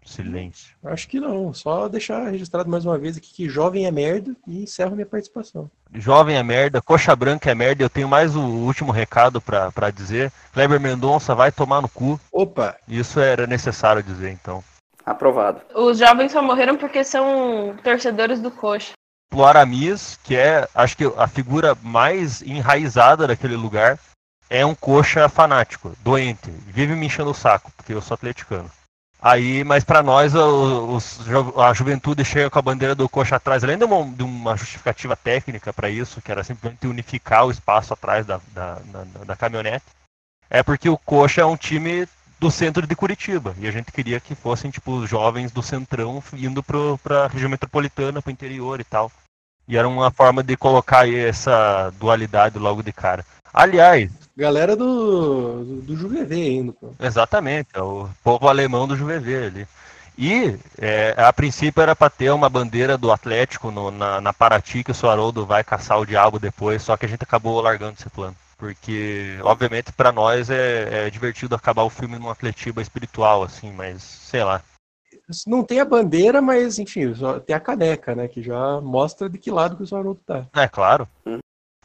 Silêncio. 0.03 0.75
Acho 0.83 1.07
que 1.07 1.19
não. 1.19 1.53
Só 1.53 1.87
deixar 1.87 2.27
registrado 2.29 2.69
mais 2.69 2.83
uma 2.85 2.97
vez 2.97 3.15
aqui 3.15 3.31
que 3.31 3.47
jovem 3.47 3.85
é 3.85 3.91
merda 3.91 4.35
e 4.47 4.63
encerro 4.63 4.95
minha 4.95 5.05
participação. 5.05 5.69
Jovem 5.93 6.35
é 6.35 6.43
merda, 6.43 6.81
coxa 6.81 7.15
branca 7.15 7.49
é 7.51 7.55
merda. 7.55 7.83
Eu 7.83 7.89
tenho 7.89 8.07
mais 8.09 8.35
o 8.35 8.41
último 8.41 8.91
recado 8.91 9.39
pra, 9.39 9.71
pra 9.71 9.91
dizer. 9.91 10.31
Kleber 10.51 10.79
Mendonça 10.79 11.33
vai 11.33 11.51
tomar 11.53 11.81
no 11.81 11.87
cu. 11.87 12.19
Opa! 12.31 12.75
Isso 12.87 13.19
era 13.19 13.47
necessário 13.47 14.03
dizer, 14.03 14.31
então. 14.31 14.61
Aprovado. 15.05 15.61
Os 15.75 15.97
jovens 15.97 16.31
só 16.31 16.41
morreram 16.41 16.77
porque 16.77 17.03
são 17.03 17.75
torcedores 17.83 18.39
do 18.39 18.49
coxa. 18.49 18.93
O 19.33 19.43
Aramis, 19.43 20.17
que 20.23 20.35
é, 20.35 20.67
acho 20.75 20.95
que 20.95 21.11
a 21.17 21.27
figura 21.27 21.75
mais 21.81 22.41
enraizada 22.41 23.27
daquele 23.27 23.55
lugar, 23.55 23.99
é 24.49 24.65
um 24.65 24.75
coxa 24.75 25.27
fanático, 25.27 25.91
doente. 26.03 26.49
Vive 26.67 26.93
me 26.95 27.07
enchendo 27.07 27.31
o 27.31 27.35
saco, 27.35 27.71
porque 27.75 27.93
eu 27.93 28.01
sou 28.01 28.15
atleticano. 28.15 28.69
Aí, 29.19 29.63
mas 29.63 29.83
pra 29.83 30.03
nós, 30.03 30.35
o- 30.35 30.95
os 30.95 31.19
a 31.57 31.73
juventude 31.73 32.23
chega 32.25 32.49
com 32.49 32.59
a 32.59 32.61
bandeira 32.61 32.93
do 32.93 33.07
coxa 33.09 33.37
atrás, 33.37 33.63
além 33.63 33.77
de 33.77 33.85
uma, 33.85 34.05
de 34.05 34.21
uma 34.21 34.55
justificativa 34.55 35.15
técnica 35.15 35.71
para 35.73 35.89
isso, 35.89 36.21
que 36.21 36.31
era 36.31 36.43
simplesmente 36.43 36.85
unificar 36.87 37.45
o 37.45 37.51
espaço 37.51 37.93
atrás 37.93 38.25
da, 38.25 38.39
da, 38.53 38.75
da- 38.85 39.23
da 39.25 39.35
caminhonete, 39.35 39.85
é 40.49 40.61
porque 40.61 40.89
o 40.89 40.97
coxa 40.97 41.41
é 41.41 41.45
um 41.45 41.55
time 41.57 42.05
do 42.43 42.51
centro 42.51 42.85
de 42.85 42.93
Curitiba. 42.95 43.55
E 43.57 43.67
a 43.67 43.71
gente 43.71 43.91
queria 43.91 44.19
que 44.19 44.35
fossem, 44.35 44.69
tipo, 44.69 44.91
os 44.97 45.09
jovens 45.09 45.51
do 45.51 45.63
centrão 45.63 46.21
indo 46.33 46.61
pro, 46.61 46.99
pra 47.01 47.27
região 47.27 47.49
metropolitana, 47.49 48.21
pro 48.21 48.31
interior 48.31 48.81
e 48.81 48.83
tal. 48.83 49.09
E 49.65 49.77
era 49.77 49.87
uma 49.87 50.11
forma 50.11 50.43
de 50.43 50.57
colocar 50.57 50.99
aí 51.01 51.15
essa 51.15 51.89
dualidade 51.97 52.59
logo 52.59 52.83
de 52.83 52.91
cara. 52.91 53.25
Aliás, 53.53 54.11
Galera 54.35 54.75
do, 54.75 55.63
do, 55.63 55.81
do 55.83 55.95
Juvevê 55.95 56.35
ainda, 56.41 56.73
pô. 56.73 56.89
exatamente, 56.99 57.69
é 57.73 57.81
o 57.81 58.09
povo 58.23 58.47
alemão 58.49 58.87
do 58.87 58.97
Juvevê 58.97 59.45
ali. 59.45 59.67
E 60.17 60.57
é, 60.77 61.13
a 61.17 61.31
princípio 61.31 61.81
era 61.81 61.95
para 61.95 62.09
ter 62.09 62.31
uma 62.31 62.49
bandeira 62.49 62.97
do 62.97 63.11
Atlético 63.11 63.71
no- 63.71 63.89
na, 63.91 64.19
na 64.19 64.33
Paraty 64.33 64.83
que 64.83 64.91
o 64.91 64.95
Suaroldo 64.95 65.45
vai 65.45 65.63
caçar 65.63 65.99
o 65.99 66.05
diabo 66.05 66.39
depois, 66.39 66.81
só 66.81 66.97
que 66.97 67.05
a 67.05 67.09
gente 67.09 67.23
acabou 67.23 67.61
largando 67.61 67.95
esse 67.97 68.09
plano. 68.09 68.35
Porque, 68.57 69.37
obviamente, 69.43 69.91
para 69.91 70.11
nós 70.11 70.49
é, 70.49 71.07
é 71.07 71.09
divertido 71.09 71.55
acabar 71.55 71.83
o 71.83 71.89
filme 71.89 72.17
num 72.17 72.29
Atletiba 72.29 72.81
espiritual, 72.81 73.43
assim, 73.43 73.71
mas 73.71 74.01
sei 74.01 74.43
lá. 74.43 74.61
Não 75.47 75.63
tem 75.63 75.79
a 75.79 75.85
bandeira, 75.85 76.41
mas 76.41 76.79
enfim, 76.79 77.13
só 77.13 77.39
tem 77.39 77.55
a 77.55 77.59
caneca, 77.59 78.15
né? 78.15 78.27
Que 78.27 78.41
já 78.41 78.81
mostra 78.81 79.29
de 79.29 79.37
que 79.37 79.51
lado 79.51 79.77
que 79.77 79.93
o 79.93 79.97
Haroldo 79.97 80.21
tá. 80.25 80.47
É 80.53 80.67
claro. 80.67 81.07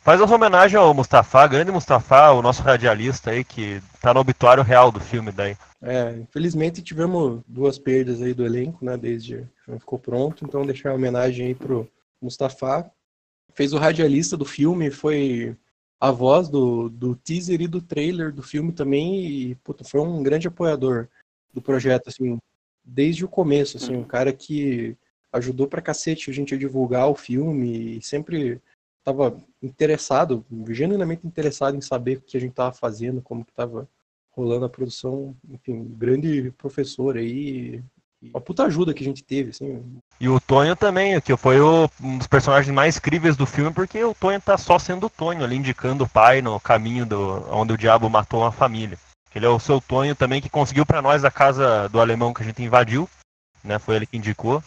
Faz 0.00 0.20
uma 0.20 0.34
homenagem 0.34 0.78
ao 0.78 0.94
Mustafa, 0.94 1.46
grande 1.46 1.70
Mustafa, 1.70 2.30
o 2.30 2.40
nosso 2.40 2.62
radialista 2.62 3.30
aí, 3.30 3.44
que 3.44 3.82
tá 4.00 4.14
no 4.14 4.20
obituário 4.20 4.62
real 4.62 4.90
do 4.90 5.00
filme 5.00 5.30
daí. 5.30 5.56
É, 5.82 6.12
infelizmente 6.12 6.82
tivemos 6.82 7.42
duas 7.46 7.78
perdas 7.78 8.22
aí 8.22 8.32
do 8.32 8.44
elenco, 8.44 8.84
né? 8.84 8.96
Desde 8.96 9.46
que 9.64 9.78
ficou 9.78 9.98
pronto, 9.98 10.44
então 10.44 10.64
deixar 10.64 10.90
uma 10.90 10.96
homenagem 10.96 11.48
aí 11.48 11.54
pro 11.54 11.88
Mustafa. 12.20 12.90
Fez 13.54 13.72
o 13.72 13.78
radialista 13.78 14.36
do 14.36 14.44
filme, 14.44 14.90
foi 14.90 15.56
a 16.00 16.10
voz 16.10 16.48
do, 16.48 16.88
do 16.88 17.16
teaser 17.16 17.60
e 17.60 17.68
do 17.68 17.82
trailer 17.82 18.32
do 18.32 18.42
filme 18.42 18.72
também, 18.72 19.26
e 19.26 19.54
puta, 19.56 19.84
foi 19.84 20.00
um 20.00 20.22
grande 20.22 20.46
apoiador 20.46 21.08
do 21.52 21.60
projeto, 21.60 22.08
assim, 22.08 22.38
desde 22.84 23.24
o 23.24 23.28
começo, 23.28 23.76
assim, 23.76 23.96
um 23.96 24.04
cara 24.04 24.32
que 24.32 24.96
ajudou 25.32 25.66
pra 25.66 25.82
cacete 25.82 26.30
a 26.30 26.32
gente 26.32 26.54
a 26.54 26.58
divulgar 26.58 27.08
o 27.08 27.14
filme 27.14 27.98
e 27.98 28.02
sempre 28.02 28.60
estava 28.98 29.36
interessado, 29.62 30.44
genuinamente 30.68 31.26
interessado 31.26 31.76
em 31.76 31.80
saber 31.80 32.18
o 32.18 32.20
que 32.20 32.36
a 32.36 32.40
gente 32.40 32.50
estava 32.50 32.72
fazendo, 32.72 33.22
como 33.22 33.44
que 33.44 33.50
estava 33.50 33.88
rolando 34.30 34.64
a 34.64 34.68
produção, 34.68 35.36
enfim, 35.50 35.84
grande 35.96 36.52
professor 36.52 37.16
aí, 37.16 37.82
uma 38.22 38.40
puta 38.40 38.64
ajuda 38.64 38.92
que 38.92 39.02
a 39.02 39.06
gente 39.06 39.22
teve, 39.22 39.50
assim. 39.50 39.82
E 40.20 40.28
o 40.28 40.40
Tonho 40.40 40.74
também, 40.74 41.20
que 41.20 41.36
foi 41.36 41.60
o- 41.60 41.88
um 42.02 42.18
dos 42.18 42.26
personagens 42.26 42.74
mais 42.74 42.98
críveis 42.98 43.36
do 43.36 43.46
filme, 43.46 43.72
porque 43.72 44.02
o 44.02 44.14
Tonho 44.14 44.40
tá 44.40 44.58
só 44.58 44.78
sendo 44.78 45.06
o 45.06 45.10
Tonho, 45.10 45.44
ali 45.44 45.56
indicando 45.56 46.04
o 46.04 46.08
pai 46.08 46.42
no 46.42 46.58
caminho 46.58 47.06
do, 47.06 47.44
onde 47.52 47.72
o 47.72 47.78
diabo 47.78 48.10
matou 48.10 48.40
uma 48.40 48.52
família. 48.52 48.98
Ele 49.34 49.46
é 49.46 49.48
o 49.48 49.60
seu 49.60 49.80
Tonho 49.80 50.16
também 50.16 50.40
que 50.40 50.48
conseguiu 50.48 50.84
pra 50.84 51.00
nós 51.00 51.24
a 51.24 51.30
casa 51.30 51.88
do 51.88 52.00
alemão 52.00 52.34
que 52.34 52.42
a 52.42 52.44
gente 52.44 52.62
invadiu, 52.62 53.08
né? 53.62 53.78
Foi 53.78 53.94
ele 53.94 54.06
que 54.06 54.16
indicou. 54.16 54.62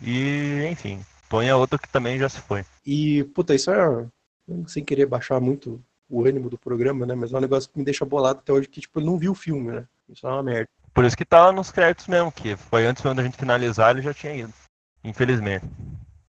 E, 0.00 0.64
enfim, 0.70 1.00
Tonho 1.28 1.48
é 1.48 1.54
outro 1.56 1.78
que 1.78 1.88
também 1.88 2.18
já 2.18 2.28
se 2.28 2.40
foi. 2.40 2.64
E, 2.86 3.24
puta, 3.34 3.54
isso 3.54 3.70
é, 3.70 4.06
sem 4.68 4.84
querer 4.84 5.06
baixar 5.06 5.40
muito 5.40 5.82
o 6.08 6.24
ânimo 6.26 6.50
do 6.50 6.58
programa, 6.58 7.06
né, 7.06 7.14
mas 7.14 7.32
é 7.32 7.36
um 7.36 7.40
negócio 7.40 7.70
que 7.70 7.78
me 7.78 7.84
deixa 7.84 8.04
bolado 8.04 8.40
até 8.40 8.52
hoje, 8.52 8.68
que, 8.68 8.82
tipo, 8.82 8.98
ele 8.98 9.06
não 9.06 9.16
viu 9.16 9.32
o 9.32 9.34
filme, 9.36 9.72
né, 9.72 9.86
isso 10.10 10.26
é 10.26 10.30
uma 10.30 10.42
merda. 10.42 10.68
Por 10.94 11.04
isso 11.04 11.16
que 11.16 11.24
tá 11.24 11.50
nos 11.52 11.70
créditos 11.70 12.06
mesmo, 12.06 12.30
que 12.30 12.54
foi 12.56 12.86
antes 12.86 13.02
mesmo 13.02 13.16
da 13.16 13.22
gente 13.22 13.38
finalizar, 13.38 13.90
ele 13.90 14.02
já 14.02 14.12
tinha 14.12 14.34
ido. 14.34 14.52
Infelizmente. 15.02 15.66